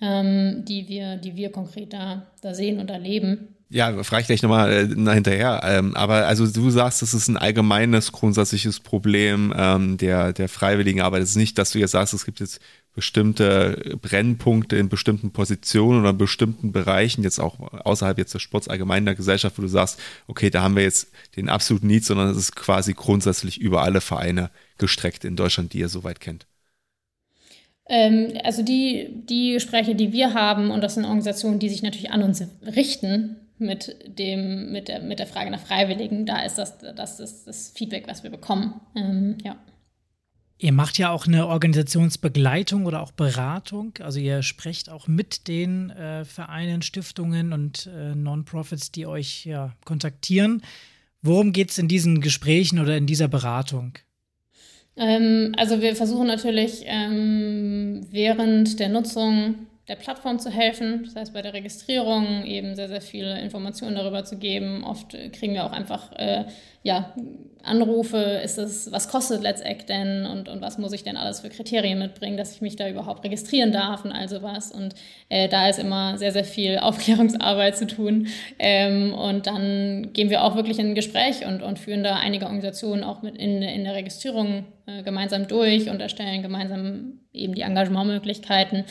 ähm, 0.00 0.64
die, 0.66 0.88
wir, 0.88 1.16
die 1.16 1.36
wir 1.36 1.52
konkret 1.52 1.92
da, 1.92 2.26
da 2.40 2.54
sehen 2.54 2.78
und 2.80 2.90
erleben. 2.90 3.55
Ja, 3.68 4.02
frage 4.04 4.20
ich 4.20 4.26
gleich 4.28 4.42
nochmal 4.42 4.72
äh, 4.72 5.14
hinterher. 5.14 5.60
Ähm, 5.64 5.96
aber 5.96 6.26
also 6.26 6.46
du 6.46 6.70
sagst, 6.70 7.02
das 7.02 7.14
ist 7.14 7.26
ein 7.26 7.36
allgemeines, 7.36 8.12
grundsätzliches 8.12 8.78
Problem 8.78 9.52
ähm, 9.56 9.96
der, 9.96 10.32
der 10.32 10.48
freiwilligen 10.48 11.00
Arbeit. 11.00 11.22
Es 11.22 11.30
ist 11.30 11.36
nicht, 11.36 11.58
dass 11.58 11.72
du 11.72 11.80
jetzt 11.80 11.90
sagst, 11.90 12.14
es 12.14 12.24
gibt 12.24 12.38
jetzt 12.38 12.60
bestimmte 12.94 13.98
Brennpunkte 14.00 14.76
in 14.76 14.88
bestimmten 14.88 15.32
Positionen 15.32 16.00
oder 16.00 16.10
in 16.10 16.18
bestimmten 16.18 16.72
Bereichen, 16.72 17.24
jetzt 17.24 17.40
auch 17.40 17.58
außerhalb 17.84 18.16
jetzt 18.18 18.34
des 18.34 18.40
Sports 18.40 18.68
allgemein 18.68 19.04
der 19.04 19.16
Gesellschaft, 19.16 19.58
wo 19.58 19.62
du 19.62 19.68
sagst, 19.68 20.00
okay, 20.28 20.48
da 20.48 20.62
haben 20.62 20.76
wir 20.76 20.84
jetzt 20.84 21.08
den 21.36 21.48
absoluten 21.48 21.88
Need, 21.88 22.04
sondern 22.04 22.30
es 22.30 22.38
ist 22.38 22.56
quasi 22.56 22.94
grundsätzlich 22.94 23.60
über 23.60 23.82
alle 23.82 24.00
Vereine 24.00 24.50
gestreckt 24.78 25.24
in 25.24 25.36
Deutschland, 25.36 25.72
die 25.72 25.80
ihr 25.80 25.88
soweit 25.88 26.20
kennt. 26.20 26.46
Ähm, 27.88 28.32
also 28.44 28.62
die, 28.62 29.08
die 29.28 29.52
Gespräche, 29.52 29.94
die 29.94 30.12
wir 30.12 30.34
haben, 30.34 30.70
und 30.70 30.80
das 30.80 30.94
sind 30.94 31.04
Organisationen, 31.04 31.58
die 31.58 31.68
sich 31.68 31.82
natürlich 31.82 32.10
an 32.12 32.22
uns 32.22 32.42
richten, 32.62 33.36
mit, 33.58 33.96
dem, 34.06 34.72
mit, 34.72 34.88
der, 34.88 35.02
mit 35.02 35.18
der 35.18 35.26
Frage 35.26 35.50
nach 35.50 35.60
Freiwilligen. 35.60 36.26
Da 36.26 36.42
ist 36.42 36.56
das 36.56 36.78
das, 36.78 37.16
das, 37.16 37.44
das 37.44 37.72
Feedback, 37.74 38.06
was 38.06 38.22
wir 38.22 38.30
bekommen. 38.30 38.80
Ähm, 38.94 39.38
ja. 39.44 39.56
Ihr 40.58 40.72
macht 40.72 40.96
ja 40.96 41.10
auch 41.10 41.26
eine 41.26 41.48
Organisationsbegleitung 41.48 42.86
oder 42.86 43.02
auch 43.02 43.12
Beratung. 43.12 43.92
Also 44.00 44.20
ihr 44.20 44.42
sprecht 44.42 44.88
auch 44.88 45.06
mit 45.06 45.48
den 45.48 45.90
äh, 45.90 46.24
Vereinen, 46.24 46.80
Stiftungen 46.80 47.52
und 47.52 47.90
äh, 47.94 48.14
Non-Profits, 48.14 48.90
die 48.90 49.06
euch 49.06 49.44
ja, 49.44 49.74
kontaktieren. 49.84 50.62
Worum 51.20 51.52
geht 51.52 51.70
es 51.70 51.78
in 51.78 51.88
diesen 51.88 52.22
Gesprächen 52.22 52.78
oder 52.78 52.96
in 52.96 53.06
dieser 53.06 53.28
Beratung? 53.28 53.98
Ähm, 54.96 55.54
also 55.58 55.82
wir 55.82 55.94
versuchen 55.94 56.26
natürlich 56.26 56.84
ähm, 56.86 58.06
während 58.10 58.80
der 58.80 58.88
Nutzung 58.88 59.65
der 59.88 59.96
Plattform 59.96 60.38
zu 60.38 60.50
helfen, 60.50 61.04
das 61.04 61.14
heißt 61.14 61.32
bei 61.32 61.42
der 61.42 61.52
Registrierung 61.52 62.44
eben 62.44 62.74
sehr, 62.74 62.88
sehr 62.88 63.00
viele 63.00 63.40
Informationen 63.40 63.94
darüber 63.94 64.24
zu 64.24 64.36
geben. 64.36 64.82
Oft 64.82 65.16
kriegen 65.32 65.54
wir 65.54 65.64
auch 65.64 65.72
einfach 65.72 66.12
äh, 66.12 66.44
ja, 66.86 67.12
Anrufe, 67.64 68.16
ist 68.16 68.58
es, 68.58 68.92
was 68.92 69.08
kostet 69.08 69.42
Let's 69.42 69.60
Act 69.60 69.88
denn 69.88 70.24
und, 70.24 70.48
und 70.48 70.60
was 70.60 70.78
muss 70.78 70.92
ich 70.92 71.02
denn 71.02 71.16
alles 71.16 71.40
für 71.40 71.48
Kriterien 71.48 71.98
mitbringen, 71.98 72.36
dass 72.36 72.54
ich 72.54 72.60
mich 72.60 72.76
da 72.76 72.88
überhaupt 72.88 73.24
registrieren 73.24 73.72
darf 73.72 74.04
und 74.04 74.12
all 74.12 74.28
sowas. 74.28 74.70
Und 74.70 74.94
äh, 75.28 75.48
da 75.48 75.68
ist 75.68 75.80
immer 75.80 76.16
sehr, 76.16 76.30
sehr 76.30 76.44
viel 76.44 76.78
Aufklärungsarbeit 76.78 77.76
zu 77.76 77.88
tun. 77.88 78.28
Ähm, 78.60 79.14
und 79.14 79.48
dann 79.48 80.12
gehen 80.12 80.30
wir 80.30 80.44
auch 80.44 80.54
wirklich 80.54 80.78
in 80.78 80.90
ein 80.90 80.94
Gespräch 80.94 81.44
und, 81.44 81.60
und 81.60 81.80
führen 81.80 82.04
da 82.04 82.16
einige 82.16 82.44
Organisationen 82.44 83.02
auch 83.02 83.22
mit 83.22 83.36
in, 83.36 83.62
in 83.62 83.82
der 83.82 83.94
Registrierung 83.94 84.64
äh, 84.86 85.02
gemeinsam 85.02 85.48
durch 85.48 85.90
und 85.90 86.00
erstellen 86.00 86.42
gemeinsam 86.42 87.20
eben 87.32 87.54
die 87.54 87.62
Engagementmöglichkeiten. 87.62 88.84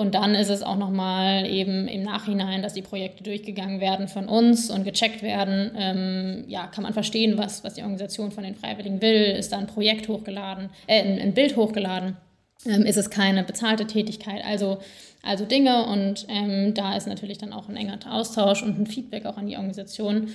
Und 0.00 0.14
dann 0.14 0.34
ist 0.34 0.48
es 0.48 0.62
auch 0.62 0.76
nochmal 0.76 1.44
eben 1.44 1.86
im 1.86 2.02
Nachhinein, 2.02 2.62
dass 2.62 2.72
die 2.72 2.80
Projekte 2.80 3.22
durchgegangen 3.22 3.82
werden 3.82 4.08
von 4.08 4.28
uns 4.28 4.70
und 4.70 4.84
gecheckt 4.84 5.22
werden. 5.22 5.72
Ähm, 5.76 6.44
ja, 6.48 6.68
kann 6.68 6.84
man 6.84 6.94
verstehen, 6.94 7.36
was, 7.36 7.64
was 7.64 7.74
die 7.74 7.82
Organisation 7.82 8.32
von 8.32 8.42
den 8.42 8.54
Freiwilligen 8.54 9.02
will? 9.02 9.36
Ist 9.38 9.52
da 9.52 9.58
ein 9.58 9.66
Projekt 9.66 10.08
hochgeladen, 10.08 10.70
äh, 10.86 11.02
ein, 11.02 11.20
ein 11.20 11.34
Bild 11.34 11.54
hochgeladen? 11.54 12.16
Ähm, 12.64 12.86
ist 12.86 12.96
es 12.96 13.10
keine 13.10 13.44
bezahlte 13.44 13.86
Tätigkeit? 13.86 14.42
Also, 14.42 14.78
also 15.22 15.44
Dinge 15.44 15.84
und 15.84 16.26
ähm, 16.30 16.72
da 16.72 16.96
ist 16.96 17.06
natürlich 17.06 17.36
dann 17.36 17.52
auch 17.52 17.68
ein 17.68 17.76
enger 17.76 17.98
Austausch 18.10 18.62
und 18.62 18.80
ein 18.80 18.86
Feedback 18.86 19.26
auch 19.26 19.36
an 19.36 19.48
die 19.48 19.56
Organisation. 19.56 20.28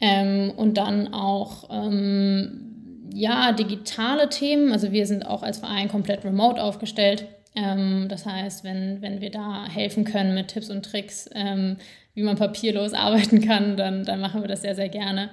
Ähm, 0.00 0.54
und 0.56 0.78
dann 0.78 1.12
auch 1.12 1.68
ähm, 1.70 3.10
ja, 3.12 3.52
digitale 3.52 4.30
Themen. 4.30 4.72
Also 4.72 4.90
wir 4.90 5.06
sind 5.06 5.26
auch 5.26 5.42
als 5.42 5.58
Verein 5.58 5.88
komplett 5.88 6.24
remote 6.24 6.62
aufgestellt. 6.62 7.26
Ähm, 7.54 8.06
das 8.08 8.24
heißt, 8.26 8.64
wenn, 8.64 9.02
wenn 9.02 9.20
wir 9.20 9.30
da 9.30 9.66
helfen 9.66 10.04
können 10.04 10.34
mit 10.34 10.48
Tipps 10.48 10.70
und 10.70 10.84
Tricks, 10.84 11.28
ähm, 11.34 11.76
wie 12.14 12.22
man 12.22 12.36
papierlos 12.36 12.92
arbeiten 12.94 13.40
kann, 13.40 13.76
dann, 13.76 14.04
dann 14.04 14.20
machen 14.20 14.42
wir 14.42 14.48
das 14.48 14.62
sehr, 14.62 14.74
sehr 14.74 14.88
gerne. 14.88 15.30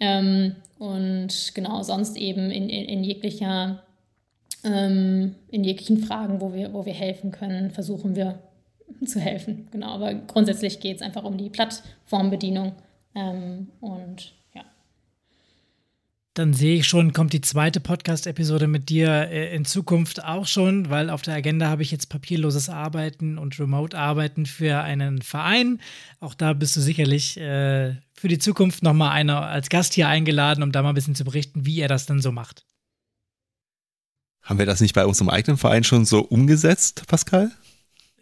Ähm, 0.00 0.56
und 0.78 1.52
genau, 1.54 1.82
sonst 1.82 2.16
eben 2.16 2.50
in, 2.50 2.68
in, 2.68 2.88
in 2.88 3.04
jeglicher, 3.04 3.82
ähm, 4.64 5.36
in 5.48 5.64
jeglichen 5.64 5.98
Fragen, 5.98 6.40
wo 6.40 6.52
wir, 6.52 6.72
wo 6.72 6.84
wir 6.84 6.92
helfen 6.92 7.30
können, 7.30 7.70
versuchen 7.70 8.16
wir 8.16 8.38
zu 9.04 9.20
helfen. 9.20 9.68
Genau, 9.70 9.88
aber 9.88 10.14
grundsätzlich 10.14 10.80
geht 10.80 10.96
es 10.96 11.02
einfach 11.02 11.24
um 11.24 11.38
die 11.38 11.50
Plattformbedienung 11.50 12.72
ähm, 13.14 13.68
und 13.80 14.34
dann 16.34 16.54
sehe 16.54 16.76
ich 16.76 16.88
schon, 16.88 17.12
kommt 17.12 17.34
die 17.34 17.42
zweite 17.42 17.78
Podcast-Episode 17.78 18.66
mit 18.66 18.88
dir 18.88 19.08
äh, 19.08 19.54
in 19.54 19.66
Zukunft 19.66 20.24
auch 20.24 20.46
schon, 20.46 20.88
weil 20.88 21.10
auf 21.10 21.20
der 21.20 21.34
Agenda 21.34 21.68
habe 21.68 21.82
ich 21.82 21.90
jetzt 21.90 22.08
papierloses 22.08 22.70
Arbeiten 22.70 23.36
und 23.36 23.58
Remote-Arbeiten 23.58 24.46
für 24.46 24.78
einen 24.78 25.20
Verein. 25.20 25.80
Auch 26.20 26.34
da 26.34 26.54
bist 26.54 26.74
du 26.76 26.80
sicherlich 26.80 27.36
äh, 27.38 27.96
für 28.14 28.28
die 28.28 28.38
Zukunft 28.38 28.82
nochmal 28.82 29.10
einer 29.10 29.42
als 29.42 29.68
Gast 29.68 29.92
hier 29.92 30.08
eingeladen, 30.08 30.62
um 30.62 30.72
da 30.72 30.82
mal 30.82 30.90
ein 30.90 30.94
bisschen 30.94 31.14
zu 31.14 31.24
berichten, 31.24 31.66
wie 31.66 31.80
er 31.80 31.88
das 31.88 32.06
dann 32.06 32.22
so 32.22 32.32
macht. 32.32 32.64
Haben 34.42 34.58
wir 34.58 34.66
das 34.66 34.80
nicht 34.80 34.94
bei 34.94 35.04
unserem 35.04 35.28
eigenen 35.28 35.58
Verein 35.58 35.84
schon 35.84 36.04
so 36.04 36.20
umgesetzt, 36.20 37.06
Pascal? 37.08 37.50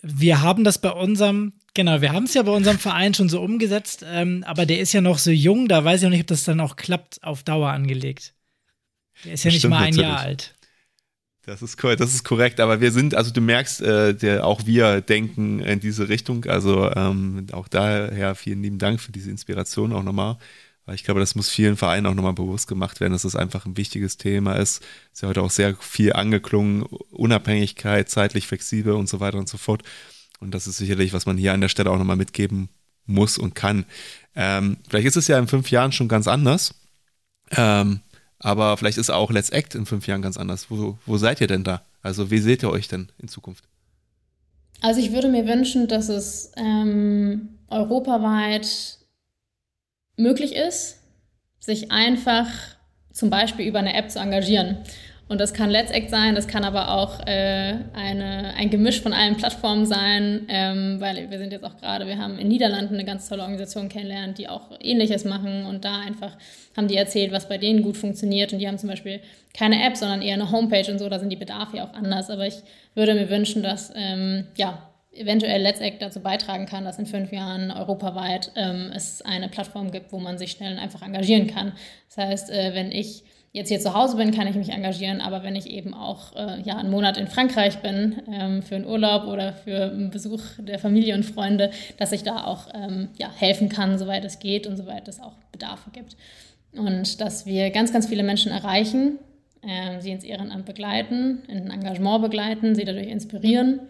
Wir 0.03 0.41
haben 0.43 0.65
das 0.65 0.81
bei 0.81 0.91
unserem 0.91 1.53
Genau, 1.75 2.01
wir 2.01 2.13
haben 2.13 2.25
es 2.25 2.35
ja 2.35 2.43
bei 2.43 2.51
unserem 2.51 2.79
Verein 2.79 3.15
schon 3.15 3.29
so 3.29 3.41
umgesetzt, 3.41 4.05
ähm, 4.05 4.43
aber 4.45 4.67
der 4.67 4.81
ist 4.81 4.93
ja 4.93 5.01
noch 5.01 5.19
so 5.19 5.31
jung, 5.31 5.69
da 5.69 5.85
weiß 5.85 6.01
ich 6.01 6.07
auch 6.07 6.11
nicht, 6.11 6.23
ob 6.23 6.27
das 6.27 6.43
dann 6.43 6.61
auch 6.61 6.75
klappt, 6.75 7.23
auf 7.23 7.45
Dauer 7.45 7.71
angelegt. 7.71 8.35
Der 9.25 9.35
ist 9.35 9.45
ja 9.45 9.53
nicht 9.53 9.69
mal 9.69 9.79
ein 9.79 9.95
natürlich. 9.95 10.09
Jahr 10.09 10.19
alt. 10.19 10.55
Das 11.47 11.63
ist, 11.63 11.83
das 11.83 12.15
ist 12.15 12.25
korrekt, 12.25 12.61
aber 12.61 12.81
wir 12.81 12.93
sind, 12.93 13.15
also 13.15 13.33
du 13.33 13.41
merkst, 13.41 13.81
äh, 13.83 14.15
der, 14.15 14.47
auch 14.47 14.67
wir 14.67 15.01
denken 15.01 15.61
in 15.61 15.81
diese 15.81 16.09
Richtung. 16.09 16.45
Also 16.45 16.91
ähm, 16.93 17.47
auch 17.53 17.67
daher 17.67 18.35
vielen 18.35 18.63
lieben 18.63 18.79
Dank 18.79 19.01
für 19.01 19.11
diese 19.11 19.31
Inspiration 19.31 19.93
auch 19.93 20.03
nochmal. 20.03 20.37
Weil 20.91 20.97
ich 20.97 21.05
glaube, 21.05 21.21
das 21.21 21.37
muss 21.37 21.49
vielen 21.49 21.77
Vereinen 21.77 22.07
auch 22.07 22.15
nochmal 22.15 22.33
bewusst 22.33 22.67
gemacht 22.67 22.99
werden, 22.99 23.13
dass 23.13 23.23
das 23.23 23.37
einfach 23.37 23.65
ein 23.65 23.77
wichtiges 23.77 24.17
Thema 24.17 24.55
ist. 24.55 24.83
Ist 25.13 25.23
ja 25.23 25.29
heute 25.29 25.43
auch 25.43 25.51
sehr 25.53 25.77
viel 25.77 26.15
angeklungen, 26.15 26.83
Unabhängigkeit, 27.13 28.11
zeitlich 28.11 28.49
flexibel 28.49 28.95
und 28.95 29.09
so 29.09 29.21
weiter 29.21 29.39
und 29.39 29.49
so 29.49 29.57
fort. 29.57 29.85
Und 30.41 30.53
das 30.53 30.67
ist 30.67 30.79
sicherlich, 30.79 31.13
was 31.13 31.27
man 31.27 31.39
hier 31.39 31.53
an 31.53 31.61
der 31.61 31.69
Stelle 31.69 31.93
auch 31.93 31.97
nochmal 31.97 32.17
mitgeben 32.17 32.71
muss 33.07 33.39
und 33.39 33.55
kann. 33.55 33.85
Ähm, 34.35 34.79
vielleicht 34.89 35.07
ist 35.07 35.17
es 35.17 35.29
ja 35.29 35.39
in 35.39 35.47
fünf 35.47 35.71
Jahren 35.71 35.93
schon 35.93 36.09
ganz 36.09 36.27
anders. 36.27 36.75
Ähm, 37.53 38.01
aber 38.41 38.77
vielleicht 38.77 38.99
ist 38.99 39.11
auch 39.11 39.31
Let's 39.31 39.51
Act 39.51 39.77
in 39.77 39.87
fünf 39.87 40.09
Jahren 40.09 40.23
ganz 40.23 40.37
anders. 40.37 40.73
Wo, 40.73 40.99
wo 41.07 41.19
seid 41.19 41.41
ihr 41.41 41.47
denn 41.47 41.63
da? 41.63 41.83
Also 42.03 42.33
wie 42.33 42.39
seht 42.41 42.65
ihr 42.65 42.71
euch 42.71 42.89
denn 42.89 43.13
in 43.19 43.29
Zukunft? 43.29 43.63
Also 44.81 45.01
ich 45.01 45.13
würde 45.13 45.29
mir 45.29 45.47
wünschen, 45.47 45.87
dass 45.87 46.09
es 46.09 46.51
ähm, 46.57 47.61
europaweit 47.69 48.99
möglich 50.21 50.55
ist, 50.55 51.01
sich 51.59 51.91
einfach 51.91 52.47
zum 53.13 53.31
Beispiel 53.31 53.67
über 53.67 53.79
eine 53.79 53.95
App 53.95 54.11
zu 54.11 54.19
engagieren. 54.19 54.79
Und 55.31 55.41
das 55.41 55.55
kann 55.55 55.71
Let's 55.71 55.93
Act 55.93 56.11
sein, 56.11 56.35
das 56.35 56.49
kann 56.49 56.65
aber 56.65 56.91
auch 56.91 57.21
äh, 57.25 57.77
eine, 57.93 58.53
ein 58.57 58.69
Gemisch 58.69 59.01
von 59.01 59.13
allen 59.13 59.37
Plattformen 59.37 59.87
sein, 59.87 60.47
ähm, 60.49 60.97
weil 60.99 61.31
wir 61.31 61.39
sind 61.39 61.53
jetzt 61.53 61.65
auch 61.65 61.77
gerade, 61.77 62.09
wir 62.09 62.19
haben 62.19 62.37
in 62.37 62.49
Niederlanden 62.49 62.95
eine 62.95 63.05
ganz 63.05 63.29
tolle 63.29 63.43
Organisation 63.43 63.89
kennengelernt, 63.89 64.39
die 64.39 64.49
auch 64.49 64.73
Ähnliches 64.81 65.25
machen 65.25 65.67
und 65.67 65.85
da 65.85 66.01
einfach 66.01 66.37
haben 66.77 66.89
die 66.89 66.97
erzählt, 66.97 67.31
was 67.31 67.49
bei 67.49 67.59
denen 67.59 67.83
gut 67.83 67.97
funktioniert 67.97 68.53
und 68.53 68.59
die 68.59 68.67
haben 68.67 68.79
zum 68.79 68.89
Beispiel 68.89 69.21
keine 69.57 69.87
App, 69.87 69.97
sondern 69.97 70.21
eher 70.21 70.35
eine 70.35 70.51
Homepage 70.51 70.91
und 70.91 70.99
so, 70.99 71.09
da 71.09 71.21
sind 71.21 71.31
die 71.31 71.37
Bedarfe 71.37 71.77
ja 71.77 71.85
auch 71.85 71.95
anders, 71.95 72.29
aber 72.29 72.49
ich 72.49 72.57
würde 72.97 73.15
mir 73.15 73.31
wünschen, 73.31 73.63
dass 73.63 73.93
ähm, 73.95 74.49
ja, 74.57 74.90
eventuell 75.13 75.61
Let's 75.63 75.81
dazu 75.99 76.21
beitragen 76.21 76.67
kann, 76.67 76.85
dass 76.85 76.99
in 76.99 77.07
fünf 77.07 77.33
Jahren 77.33 77.71
europaweit 77.71 78.53
ähm, 78.57 78.93
es 78.95 79.23
eine 79.23 79.49
Plattform 79.49 79.91
gibt, 79.91 80.13
wo 80.13 80.19
man 80.19 80.39
sich 80.39 80.53
schnell 80.53 80.73
und 80.73 80.79
einfach 80.79 81.03
engagieren 81.03 81.47
kann. 81.47 81.73
Das 82.09 82.19
heißt, 82.19 82.51
äh, 82.51 82.75
wenn 82.75 82.93
ich 82.93 83.25
jetzt 83.53 83.69
hier 83.69 83.81
zu 83.81 83.95
Hause 83.95 84.17
bin, 84.17 84.31
kann 84.31 84.47
ich 84.47 84.55
mich 84.55 84.71
engagieren, 84.71 85.21
aber 85.21 85.43
wenn 85.43 85.57
ich 85.57 85.67
eben 85.67 85.93
auch 85.93 86.37
äh, 86.37 86.61
ja, 86.63 86.77
einen 86.77 86.91
Monat 86.91 87.17
in 87.17 87.27
Frankreich 87.27 87.79
bin 87.79 88.23
ähm, 88.31 88.63
für 88.63 88.77
einen 88.77 88.87
Urlaub 88.87 89.27
oder 89.27 89.53
für 89.53 89.91
einen 89.91 90.11
Besuch 90.11 90.41
der 90.59 90.79
Familie 90.79 91.15
und 91.17 91.25
Freunde, 91.25 91.71
dass 91.97 92.13
ich 92.13 92.23
da 92.23 92.45
auch 92.45 92.69
ähm, 92.75 93.09
ja, 93.19 93.31
helfen 93.37 93.69
kann, 93.69 93.99
soweit 93.99 94.25
es 94.25 94.39
geht 94.39 94.67
und 94.67 94.77
soweit 94.77 95.09
es 95.09 95.21
auch 95.21 95.35
Bedarfe 95.51 95.91
gibt. 95.91 96.17
Und 96.73 97.21
dass 97.21 97.47
wir 97.47 97.71
ganz, 97.71 97.93
ganz 97.93 98.07
viele 98.07 98.23
Menschen 98.23 98.53
erreichen, 98.53 99.19
äh, 99.63 100.01
sie 100.01 100.13
ins 100.13 100.23
Ehrenamt 100.23 100.67
begleiten, 100.67 101.43
in 101.49 101.65
ein 101.65 101.71
Engagement 101.71 102.23
begleiten, 102.23 102.77
sie 102.77 102.85
dadurch 102.85 103.09
inspirieren, 103.09 103.81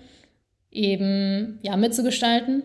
eben 0.71 1.59
ja, 1.63 1.77
mitzugestalten 1.77 2.63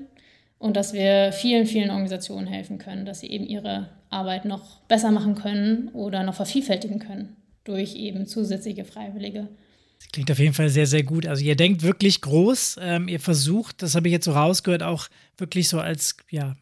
und 0.58 0.76
dass 0.76 0.94
wir 0.94 1.32
vielen, 1.32 1.66
vielen 1.66 1.90
Organisationen 1.90 2.48
helfen 2.48 2.78
können, 2.78 3.06
dass 3.06 3.20
sie 3.20 3.28
eben 3.28 3.46
ihre 3.46 3.90
Arbeit 4.10 4.46
noch 4.46 4.82
besser 4.82 5.12
machen 5.12 5.36
können 5.36 5.90
oder 5.90 6.24
noch 6.24 6.36
vervielfältigen 6.36 7.00
können 7.00 7.36
durch 7.64 7.96
eben 7.96 8.28
zusätzliche 8.28 8.86
Freiwillige. 8.86 9.48
Das 10.00 10.10
klingt 10.12 10.32
auf 10.32 10.40
jeden 10.40 10.54
Fall 10.54 10.70
sehr, 10.70 10.88
sehr 10.88 11.04
gut. 11.04 11.26
Also 11.26 11.44
ihr 11.44 11.56
denkt 11.56 11.82
wirklich 11.82 12.22
groß. 12.22 12.78
Ähm, 12.82 13.08
ihr 13.08 13.20
versucht, 13.20 13.82
das 13.82 13.96
habe 13.96 14.08
ich 14.08 14.12
jetzt 14.12 14.26
so 14.26 14.32
rausgehört, 14.32 14.84
auch 14.84 15.08
wirklich 15.38 15.68
so 15.68 15.80
als 15.80 16.18
ja, 16.30 16.56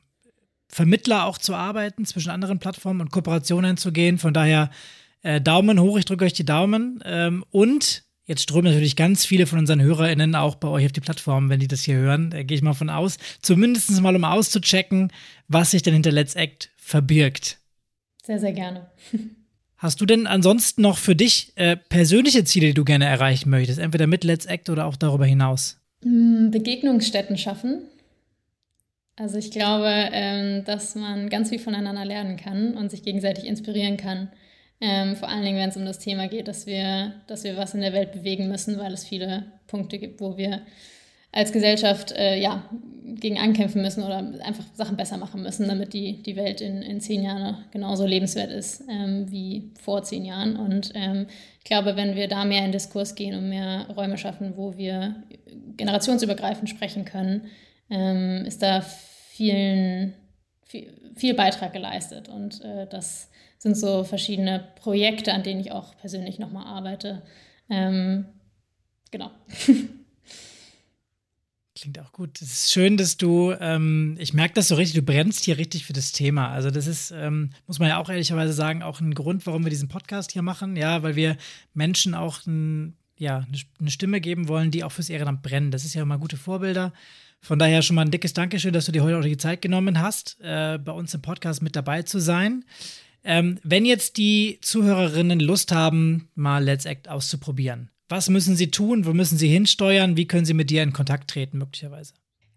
Vermittler 0.69 1.25
auch 1.25 1.37
zu 1.37 1.53
arbeiten 1.53 2.05
zwischen 2.05 2.29
anderen 2.29 2.59
Plattformen 2.59 3.01
und 3.01 3.11
Kooperationen 3.11 3.77
zu 3.77 3.91
gehen. 3.91 4.17
Von 4.17 4.33
daher 4.33 4.71
äh, 5.21 5.41
Daumen 5.41 5.79
hoch, 5.79 5.97
ich 5.97 6.05
drücke 6.05 6.25
euch 6.25 6.33
die 6.33 6.45
Daumen. 6.45 7.03
Ähm, 7.05 7.43
und 7.51 8.03
Jetzt 8.25 8.43
strömen 8.43 8.71
natürlich 8.71 8.95
ganz 8.95 9.25
viele 9.25 9.45
von 9.45 9.59
unseren 9.59 9.81
HörerInnen 9.81 10.35
auch 10.35 10.55
bei 10.55 10.69
euch 10.69 10.85
auf 10.85 10.93
die 10.93 11.01
Plattform, 11.01 11.49
wenn 11.49 11.59
die 11.59 11.67
das 11.67 11.83
hier 11.83 11.95
hören. 11.95 12.29
Da 12.29 12.43
gehe 12.43 12.55
ich 12.55 12.63
mal 12.63 12.73
von 12.73 12.89
aus. 12.89 13.17
Zumindest 13.41 13.99
mal, 14.01 14.15
um 14.15 14.23
auszuchecken, 14.23 15.11
was 15.49 15.71
sich 15.71 15.81
denn 15.81 15.93
hinter 15.93 16.11
Let's 16.11 16.35
Act 16.35 16.69
verbirgt. 16.77 17.57
Sehr, 18.23 18.39
sehr 18.39 18.53
gerne. 18.53 18.89
Hast 19.75 19.99
du 19.99 20.05
denn 20.05 20.27
ansonsten 20.27 20.81
noch 20.81 20.97
für 20.97 21.15
dich 21.15 21.51
äh, 21.55 21.75
persönliche 21.75 22.45
Ziele, 22.45 22.67
die 22.67 22.73
du 22.73 22.85
gerne 22.85 23.03
erreichen 23.03 23.49
möchtest? 23.49 23.79
Entweder 23.79 24.07
mit 24.07 24.23
Let's 24.23 24.45
Act 24.45 24.69
oder 24.69 24.85
auch 24.85 24.95
darüber 24.95 25.25
hinaus? 25.25 25.81
Hm, 26.03 26.51
Begegnungsstätten 26.51 27.37
schaffen. 27.37 27.81
Also 29.17 29.37
ich 29.37 29.51
glaube, 29.51 29.89
ähm, 30.13 30.63
dass 30.63 30.95
man 30.95 31.29
ganz 31.29 31.49
viel 31.49 31.59
voneinander 31.59 32.05
lernen 32.05 32.37
kann 32.37 32.77
und 32.77 32.91
sich 32.91 33.03
gegenseitig 33.03 33.45
inspirieren 33.45 33.97
kann. 33.97 34.29
Ähm, 34.81 35.15
vor 35.15 35.29
allen 35.29 35.43
Dingen, 35.43 35.57
wenn 35.57 35.69
es 35.69 35.77
um 35.77 35.85
das 35.85 35.99
Thema 35.99 36.27
geht, 36.27 36.47
dass 36.47 36.65
wir, 36.65 37.13
dass 37.27 37.43
wir 37.43 37.57
was 37.57 37.73
in 37.73 37.81
der 37.81 37.93
Welt 37.93 38.11
bewegen 38.11 38.49
müssen, 38.49 38.77
weil 38.77 38.93
es 38.93 39.05
viele 39.05 39.45
Punkte 39.67 39.97
gibt, 39.97 40.19
wo 40.19 40.37
wir 40.37 40.61
als 41.33 41.51
Gesellschaft 41.51 42.11
äh, 42.11 42.37
ja, 42.37 42.63
gegen 43.03 43.39
ankämpfen 43.39 43.81
müssen 43.81 44.03
oder 44.03 44.17
einfach 44.17 44.65
Sachen 44.75 44.95
besser 44.95 45.17
machen 45.17 45.41
müssen, 45.41 45.67
damit 45.67 45.93
die, 45.93 46.21
die 46.21 46.35
Welt 46.35 46.61
in, 46.61 46.81
in 46.83 47.01
zehn 47.01 47.23
Jahren 47.23 47.65
genauso 47.71 48.05
lebenswert 48.05 48.51
ist 48.51 48.83
ähm, 48.87 49.29
wie 49.31 49.71
vor 49.81 50.03
zehn 50.03 50.25
Jahren. 50.25 50.55
Und 50.55 50.91
ähm, 50.93 51.25
ich 51.57 51.63
glaube, 51.63 51.95
wenn 51.95 52.15
wir 52.15 52.27
da 52.27 52.45
mehr 52.45 52.63
in 52.63 52.71
Diskurs 52.71 53.15
gehen 53.15 53.35
und 53.35 53.49
mehr 53.49 53.87
Räume 53.95 54.17
schaffen, 54.17 54.53
wo 54.57 54.77
wir 54.77 55.15
generationsübergreifend 55.75 56.69
sprechen 56.69 57.03
können, 57.03 57.47
ähm, 57.89 58.45
ist 58.45 58.61
da 58.61 58.81
vielen, 58.81 60.13
viel, 60.65 60.93
viel 61.15 61.33
Beitrag 61.33 61.73
geleistet. 61.73 62.29
Und 62.29 62.63
äh, 62.63 62.85
das 62.87 63.29
sind 63.63 63.75
so 63.77 64.03
verschiedene 64.03 64.67
Projekte, 64.75 65.33
an 65.33 65.41
denen 65.41 65.61
ich 65.61 65.71
auch 65.71 65.97
persönlich 65.97 66.37
nochmal 66.37 66.67
arbeite. 66.67 67.23
Ähm, 67.69 68.25
genau. 69.09 69.31
Klingt 71.75 71.97
auch 71.99 72.11
gut. 72.11 72.41
Es 72.41 72.51
ist 72.51 72.73
schön, 72.73 72.97
dass 72.97 73.15
du, 73.15 73.53
ähm, 73.59 74.17
ich 74.19 74.33
merke 74.33 74.53
das 74.53 74.67
so 74.67 74.75
richtig, 74.75 74.95
du 74.95 75.01
brennst 75.01 75.45
hier 75.45 75.57
richtig 75.57 75.85
für 75.85 75.93
das 75.93 76.11
Thema. 76.11 76.49
Also 76.49 76.71
das 76.71 76.87
ist, 76.87 77.11
ähm, 77.11 77.51
muss 77.65 77.79
man 77.79 77.87
ja 77.87 77.99
auch 77.99 78.09
ehrlicherweise 78.09 78.51
sagen, 78.51 78.83
auch 78.83 78.99
ein 78.99 79.15
Grund, 79.15 79.47
warum 79.47 79.63
wir 79.63 79.69
diesen 79.69 79.87
Podcast 79.87 80.33
hier 80.33 80.41
machen. 80.41 80.75
Ja, 80.75 81.01
weil 81.01 81.15
wir 81.15 81.37
Menschen 81.73 82.15
auch 82.15 82.45
ein, 82.45 82.97
ja, 83.17 83.47
eine 83.79 83.91
Stimme 83.91 84.19
geben 84.19 84.49
wollen, 84.49 84.71
die 84.71 84.83
auch 84.83 84.91
fürs 84.91 85.09
Ehrenamt 85.09 85.41
brennen. 85.41 85.71
Das 85.71 85.85
ist 85.85 85.93
ja 85.93 86.01
immer 86.01 86.17
gute 86.17 86.35
Vorbilder. 86.35 86.91
Von 87.39 87.59
daher 87.59 87.81
schon 87.81 87.95
mal 87.95 88.03
ein 88.03 88.11
dickes 88.11 88.33
Dankeschön, 88.33 88.73
dass 88.73 88.85
du 88.85 88.91
dir 88.91 89.03
heute 89.03 89.19
auch 89.19 89.23
die 89.23 89.37
Zeit 89.37 89.61
genommen 89.61 90.01
hast, 90.01 90.37
äh, 90.41 90.77
bei 90.77 90.91
uns 90.91 91.13
im 91.13 91.21
Podcast 91.21 91.61
mit 91.61 91.77
dabei 91.77 92.03
zu 92.03 92.19
sein. 92.19 92.65
Ähm, 93.23 93.59
wenn 93.63 93.85
jetzt 93.85 94.17
die 94.17 94.59
Zuhörerinnen 94.61 95.39
Lust 95.39 95.71
haben, 95.71 96.29
mal 96.35 96.63
Let's 96.63 96.85
Act 96.85 97.09
auszuprobieren, 97.09 97.89
was 98.09 98.29
müssen 98.29 98.55
sie 98.55 98.69
tun? 98.69 99.05
Wo 99.05 99.13
müssen 99.13 99.37
sie 99.37 99.47
hinsteuern? 99.47 100.17
Wie 100.17 100.27
können 100.27 100.45
sie 100.45 100.53
mit 100.53 100.69
dir 100.69 100.83
in 100.83 100.93
Kontakt 100.93 101.29
treten, 101.29 101.57
möglicherweise? 101.57 102.13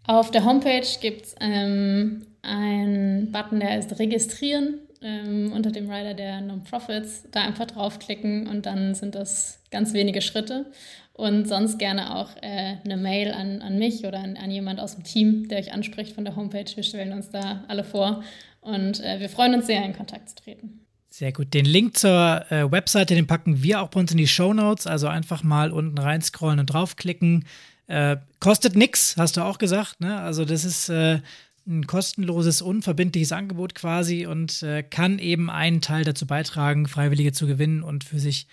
Auf 0.06 0.30
der 0.30 0.44
Homepage 0.44 0.86
gibt 1.00 1.26
es 1.26 1.34
ähm, 1.40 2.26
einen 2.42 3.32
Button, 3.32 3.60
der 3.60 3.70
heißt 3.70 3.98
Registrieren 3.98 4.80
ähm, 5.02 5.52
unter 5.52 5.70
dem 5.70 5.90
Rider 5.90 6.14
der 6.14 6.40
Non-Profits. 6.40 7.24
Da 7.30 7.42
einfach 7.42 7.66
draufklicken 7.66 8.46
und 8.46 8.66
dann 8.66 8.94
sind 8.94 9.14
das 9.14 9.60
ganz 9.70 9.94
wenige 9.94 10.20
Schritte. 10.20 10.66
Und 11.12 11.48
sonst 11.48 11.78
gerne 11.78 12.14
auch 12.14 12.28
äh, 12.42 12.76
eine 12.84 12.98
Mail 12.98 13.32
an, 13.32 13.62
an 13.62 13.78
mich 13.78 14.04
oder 14.04 14.18
an, 14.18 14.36
an 14.36 14.50
jemand 14.50 14.80
aus 14.80 14.96
dem 14.96 15.04
Team, 15.04 15.48
der 15.48 15.58
euch 15.58 15.72
anspricht 15.72 16.12
von 16.12 16.24
der 16.24 16.36
Homepage. 16.36 16.70
Wir 16.74 16.82
stellen 16.82 17.12
uns 17.12 17.30
da 17.30 17.64
alle 17.68 17.84
vor 17.84 18.22
und 18.66 19.00
äh, 19.00 19.20
wir 19.20 19.28
freuen 19.28 19.54
uns 19.54 19.66
sehr, 19.66 19.84
in 19.84 19.94
Kontakt 19.94 20.28
zu 20.28 20.34
treten. 20.36 20.80
Sehr 21.08 21.32
gut. 21.32 21.54
Den 21.54 21.64
Link 21.64 21.96
zur 21.96 22.44
äh, 22.50 22.70
Webseite, 22.70 23.14
den 23.14 23.26
packen 23.26 23.62
wir 23.62 23.80
auch 23.80 23.88
bei 23.88 24.00
uns 24.00 24.10
in 24.10 24.18
die 24.18 24.26
Show 24.26 24.52
Notes. 24.52 24.86
Also 24.86 25.08
einfach 25.08 25.42
mal 25.42 25.70
unten 25.70 25.96
reinscrollen 25.96 26.58
und 26.58 26.66
draufklicken. 26.66 27.46
Äh, 27.86 28.16
kostet 28.40 28.76
nichts, 28.76 29.14
hast 29.16 29.36
du 29.36 29.42
auch 29.42 29.58
gesagt. 29.58 30.00
Ne? 30.00 30.20
Also 30.20 30.44
das 30.44 30.64
ist 30.64 30.88
äh, 30.88 31.20
ein 31.66 31.86
kostenloses, 31.86 32.60
unverbindliches 32.60 33.32
Angebot 33.32 33.74
quasi 33.74 34.26
und 34.26 34.62
äh, 34.62 34.82
kann 34.82 35.18
eben 35.18 35.48
einen 35.48 35.80
Teil 35.80 36.04
dazu 36.04 36.26
beitragen, 36.26 36.86
Freiwillige 36.86 37.32
zu 37.32 37.46
gewinnen 37.46 37.82
und 37.82 38.04
für 38.04 38.18
sich 38.18 38.46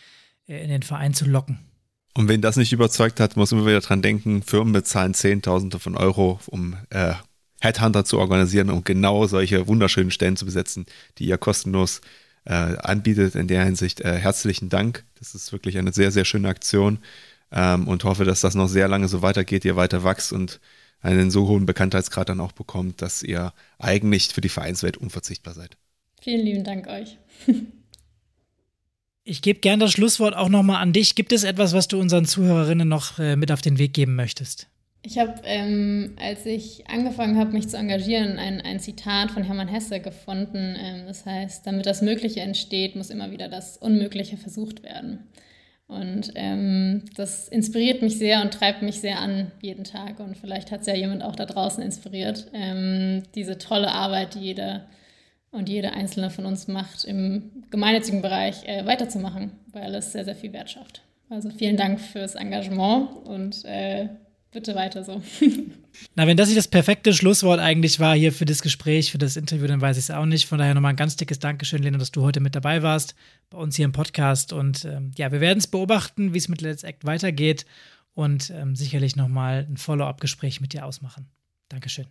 äh, 0.47 0.63
in 0.63 0.69
den 0.69 0.83
Verein 0.83 1.13
zu 1.13 1.25
locken. 1.25 1.59
Und 2.15 2.27
wenn 2.27 2.41
das 2.41 2.57
nicht 2.57 2.71
überzeugt 2.71 3.19
hat, 3.19 3.35
muss 3.35 3.51
man 3.51 3.65
wieder 3.65 3.81
dran 3.81 4.03
denken, 4.03 4.43
Firmen 4.43 4.73
bezahlen 4.73 5.15
Zehntausende 5.15 5.79
von 5.79 5.97
Euro, 5.97 6.39
um 6.45 6.77
äh, 6.91 7.13
Headhunter 7.63 8.03
zu 8.03 8.19
organisieren, 8.19 8.69
um 8.69 8.83
genau 8.83 9.25
solche 9.25 9.67
wunderschönen 9.67 10.11
Stellen 10.11 10.35
zu 10.35 10.45
besetzen, 10.45 10.85
die 11.17 11.25
ihr 11.25 11.37
kostenlos 11.37 12.01
äh, 12.45 12.53
anbietet. 12.53 13.35
In 13.35 13.47
der 13.47 13.63
Hinsicht 13.63 14.01
äh, 14.01 14.17
herzlichen 14.17 14.69
Dank. 14.69 15.05
Das 15.19 15.33
ist 15.33 15.51
wirklich 15.53 15.77
eine 15.77 15.93
sehr, 15.93 16.11
sehr 16.11 16.25
schöne 16.25 16.49
Aktion 16.49 16.99
ähm, 17.51 17.87
und 17.87 18.03
hoffe, 18.03 18.25
dass 18.25 18.41
das 18.41 18.55
noch 18.55 18.67
sehr 18.67 18.87
lange 18.87 19.07
so 19.07 19.21
weitergeht, 19.21 19.63
ihr 19.63 19.77
weiter 19.77 20.03
wächst 20.03 20.33
und 20.33 20.59
einen 21.01 21.31
so 21.31 21.47
hohen 21.47 21.65
Bekanntheitsgrad 21.65 22.29
dann 22.29 22.41
auch 22.41 22.51
bekommt, 22.51 23.01
dass 23.01 23.23
ihr 23.23 23.53
eigentlich 23.79 24.29
für 24.29 24.41
die 24.41 24.49
Vereinswelt 24.49 24.97
unverzichtbar 24.97 25.53
seid. 25.53 25.77
Vielen 26.21 26.45
lieben 26.45 26.63
Dank 26.63 26.87
euch. 26.87 27.17
Ich 29.25 29.41
gebe 29.41 29.61
gern 29.61 29.79
das 29.79 29.93
Schlusswort 29.93 30.35
auch 30.35 30.49
nochmal 30.49 30.81
an 30.81 30.91
dich. 30.91 31.15
Gibt 31.15 31.31
es 31.31 31.45
etwas, 31.45 31.71
was 31.71 31.87
du 31.87 31.97
unseren 31.97 32.25
Zuhörerinnen 32.25 32.85
noch 32.85 33.19
äh, 33.19 33.37
mit 33.37 33.53
auf 33.53 33.61
den 33.61 33.77
Weg 33.77 33.93
geben 33.93 34.15
möchtest? 34.15 34.67
Ich 35.05 35.19
habe, 35.19 35.33
ähm, 35.43 36.15
als 36.17 36.45
ich 36.45 36.89
angefangen 36.89 37.37
habe, 37.37 37.51
mich 37.51 37.67
zu 37.67 37.75
engagieren, 37.75 38.39
ein, 38.39 38.61
ein 38.61 38.79
Zitat 38.79 39.31
von 39.31 39.43
Hermann 39.43 39.67
Hesse 39.67 39.99
gefunden. 39.99 40.77
Ähm, 40.79 41.03
das 41.07 41.25
heißt, 41.25 41.67
damit 41.67 41.85
das 41.85 42.01
Mögliche 42.01 42.39
entsteht, 42.39 42.95
muss 42.95 43.09
immer 43.09 43.29
wieder 43.29 43.49
das 43.49 43.75
Unmögliche 43.77 44.37
versucht 44.37 44.81
werden. 44.81 45.27
Und 45.87 46.31
ähm, 46.35 47.03
das 47.17 47.49
inspiriert 47.49 48.01
mich 48.01 48.17
sehr 48.17 48.41
und 48.41 48.53
treibt 48.53 48.81
mich 48.81 49.01
sehr 49.01 49.19
an 49.19 49.51
jeden 49.61 49.83
Tag. 49.83 50.21
Und 50.21 50.37
vielleicht 50.37 50.71
hat 50.71 50.81
es 50.81 50.87
ja 50.87 50.95
jemand 50.95 51.21
auch 51.21 51.35
da 51.35 51.45
draußen 51.45 51.83
inspiriert, 51.83 52.47
ähm, 52.53 53.23
diese 53.35 53.57
tolle 53.57 53.91
Arbeit, 53.91 54.35
die 54.35 54.39
jeder 54.39 54.87
und 55.51 55.67
jede 55.67 55.91
einzelne 55.91 56.29
von 56.29 56.45
uns 56.45 56.69
macht, 56.69 57.03
im 57.03 57.63
gemeinnützigen 57.69 58.21
Bereich 58.21 58.67
äh, 58.67 58.85
weiterzumachen, 58.85 59.51
weil 59.73 59.93
es 59.95 60.13
sehr, 60.13 60.23
sehr 60.23 60.35
viel 60.35 60.53
Wert 60.53 60.71
schafft. 60.71 61.01
Also 61.29 61.49
vielen 61.49 61.77
Dank 61.77 61.99
fürs 61.99 62.35
Engagement 62.35 63.09
und 63.25 63.65
äh, 63.65 64.07
bitte 64.53 64.75
weiter 64.75 65.03
so. 65.03 65.21
Na, 66.15 66.25
wenn 66.27 66.37
das 66.37 66.47
nicht 66.47 66.57
das 66.57 66.67
perfekte 66.67 67.13
Schlusswort 67.13 67.59
eigentlich 67.59 67.99
war 67.99 68.15
hier 68.15 68.31
für 68.31 68.45
das 68.45 68.61
Gespräch, 68.61 69.11
für 69.11 69.17
das 69.17 69.35
Interview, 69.35 69.67
dann 69.67 69.81
weiß 69.81 69.97
ich 69.97 70.05
es 70.05 70.11
auch 70.11 70.25
nicht. 70.25 70.47
Von 70.47 70.59
daher 70.59 70.73
nochmal 70.73 70.93
ein 70.93 70.95
ganz 70.95 71.15
dickes 71.15 71.39
Dankeschön, 71.39 71.83
Lena, 71.83 71.97
dass 71.97 72.11
du 72.11 72.21
heute 72.21 72.39
mit 72.39 72.55
dabei 72.55 72.83
warst 72.83 73.15
bei 73.49 73.57
uns 73.57 73.75
hier 73.75 73.85
im 73.85 73.91
Podcast. 73.91 74.53
Und 74.53 74.85
ähm, 74.85 75.11
ja, 75.17 75.31
wir 75.31 75.41
werden 75.41 75.59
es 75.59 75.67
beobachten, 75.67 76.33
wie 76.33 76.37
es 76.37 76.47
mit 76.47 76.61
Let's 76.61 76.83
Act 76.83 77.05
weitergeht 77.05 77.65
und 78.13 78.51
ähm, 78.51 78.75
sicherlich 78.75 79.15
nochmal 79.15 79.67
ein 79.69 79.77
Follow-up-Gespräch 79.77 80.61
mit 80.61 80.73
dir 80.73 80.85
ausmachen. 80.85 81.27
Dankeschön. 81.69 82.05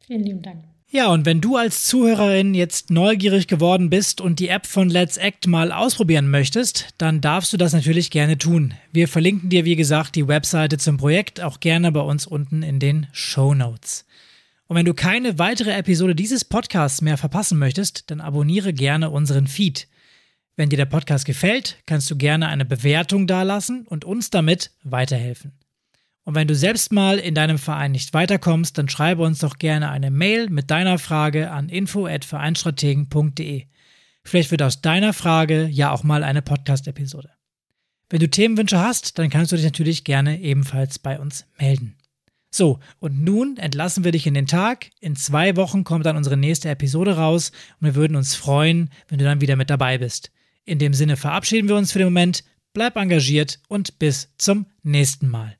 Vielen 0.00 0.24
lieben 0.24 0.42
Dank. 0.42 0.64
Ja, 0.90 1.08
und 1.08 1.26
wenn 1.26 1.40
du 1.40 1.56
als 1.56 1.84
Zuhörerin 1.84 2.54
jetzt 2.54 2.90
neugierig 2.90 3.48
geworden 3.48 3.90
bist 3.90 4.20
und 4.20 4.38
die 4.38 4.48
App 4.48 4.66
von 4.66 4.88
Let's 4.88 5.16
Act 5.16 5.48
mal 5.48 5.72
ausprobieren 5.72 6.30
möchtest, 6.30 6.90
dann 6.98 7.20
darfst 7.20 7.52
du 7.52 7.56
das 7.56 7.72
natürlich 7.72 8.10
gerne 8.10 8.38
tun. 8.38 8.74
Wir 8.92 9.08
verlinken 9.08 9.50
dir, 9.50 9.64
wie 9.64 9.74
gesagt, 9.74 10.14
die 10.14 10.28
Webseite 10.28 10.78
zum 10.78 10.96
Projekt 10.96 11.40
auch 11.40 11.58
gerne 11.58 11.90
bei 11.90 12.00
uns 12.00 12.26
unten 12.26 12.62
in 12.62 12.78
den 12.78 13.08
Show 13.12 13.54
Notes. 13.54 14.06
Und 14.66 14.76
wenn 14.76 14.86
du 14.86 14.94
keine 14.94 15.38
weitere 15.38 15.72
Episode 15.72 16.14
dieses 16.14 16.44
Podcasts 16.44 17.02
mehr 17.02 17.18
verpassen 17.18 17.58
möchtest, 17.58 18.10
dann 18.10 18.20
abonniere 18.20 18.72
gerne 18.72 19.10
unseren 19.10 19.46
Feed. 19.46 19.88
Wenn 20.56 20.68
dir 20.68 20.76
der 20.76 20.84
Podcast 20.84 21.24
gefällt, 21.24 21.78
kannst 21.86 22.08
du 22.10 22.16
gerne 22.16 22.48
eine 22.48 22.64
Bewertung 22.64 23.26
dalassen 23.26 23.86
und 23.88 24.04
uns 24.04 24.30
damit 24.30 24.70
weiterhelfen. 24.84 25.52
Und 26.24 26.34
wenn 26.34 26.48
du 26.48 26.54
selbst 26.54 26.90
mal 26.92 27.18
in 27.18 27.34
deinem 27.34 27.58
Verein 27.58 27.92
nicht 27.92 28.14
weiterkommst, 28.14 28.78
dann 28.78 28.88
schreibe 28.88 29.22
uns 29.22 29.40
doch 29.40 29.58
gerne 29.58 29.90
eine 29.90 30.10
Mail 30.10 30.48
mit 30.48 30.70
deiner 30.70 30.98
Frage 30.98 31.50
an 31.50 31.68
info@vereinstrategen.de. 31.68 33.66
Vielleicht 34.22 34.50
wird 34.50 34.62
aus 34.62 34.80
deiner 34.80 35.12
Frage 35.12 35.66
ja 35.66 35.90
auch 35.90 36.02
mal 36.02 36.24
eine 36.24 36.40
Podcast-Episode. 36.40 37.30
Wenn 38.08 38.20
du 38.20 38.30
Themenwünsche 38.30 38.78
hast, 38.78 39.18
dann 39.18 39.28
kannst 39.28 39.52
du 39.52 39.56
dich 39.56 39.64
natürlich 39.64 40.04
gerne 40.04 40.40
ebenfalls 40.40 40.98
bei 40.98 41.20
uns 41.20 41.46
melden. 41.58 41.96
So, 42.50 42.78
und 43.00 43.22
nun 43.22 43.56
entlassen 43.56 44.04
wir 44.04 44.12
dich 44.12 44.26
in 44.26 44.34
den 44.34 44.46
Tag. 44.46 44.90
In 45.00 45.16
zwei 45.16 45.56
Wochen 45.56 45.84
kommt 45.84 46.06
dann 46.06 46.16
unsere 46.16 46.36
nächste 46.36 46.68
Episode 46.70 47.16
raus 47.16 47.50
und 47.80 47.86
wir 47.86 47.94
würden 47.96 48.16
uns 48.16 48.34
freuen, 48.34 48.90
wenn 49.08 49.18
du 49.18 49.24
dann 49.24 49.40
wieder 49.40 49.56
mit 49.56 49.70
dabei 49.70 49.98
bist. 49.98 50.30
In 50.64 50.78
dem 50.78 50.94
Sinne 50.94 51.16
verabschieden 51.16 51.68
wir 51.68 51.76
uns 51.76 51.92
für 51.92 51.98
den 51.98 52.06
Moment, 52.06 52.44
bleib 52.72 52.96
engagiert 52.96 53.58
und 53.68 53.98
bis 53.98 54.32
zum 54.38 54.66
nächsten 54.82 55.28
Mal. 55.28 55.56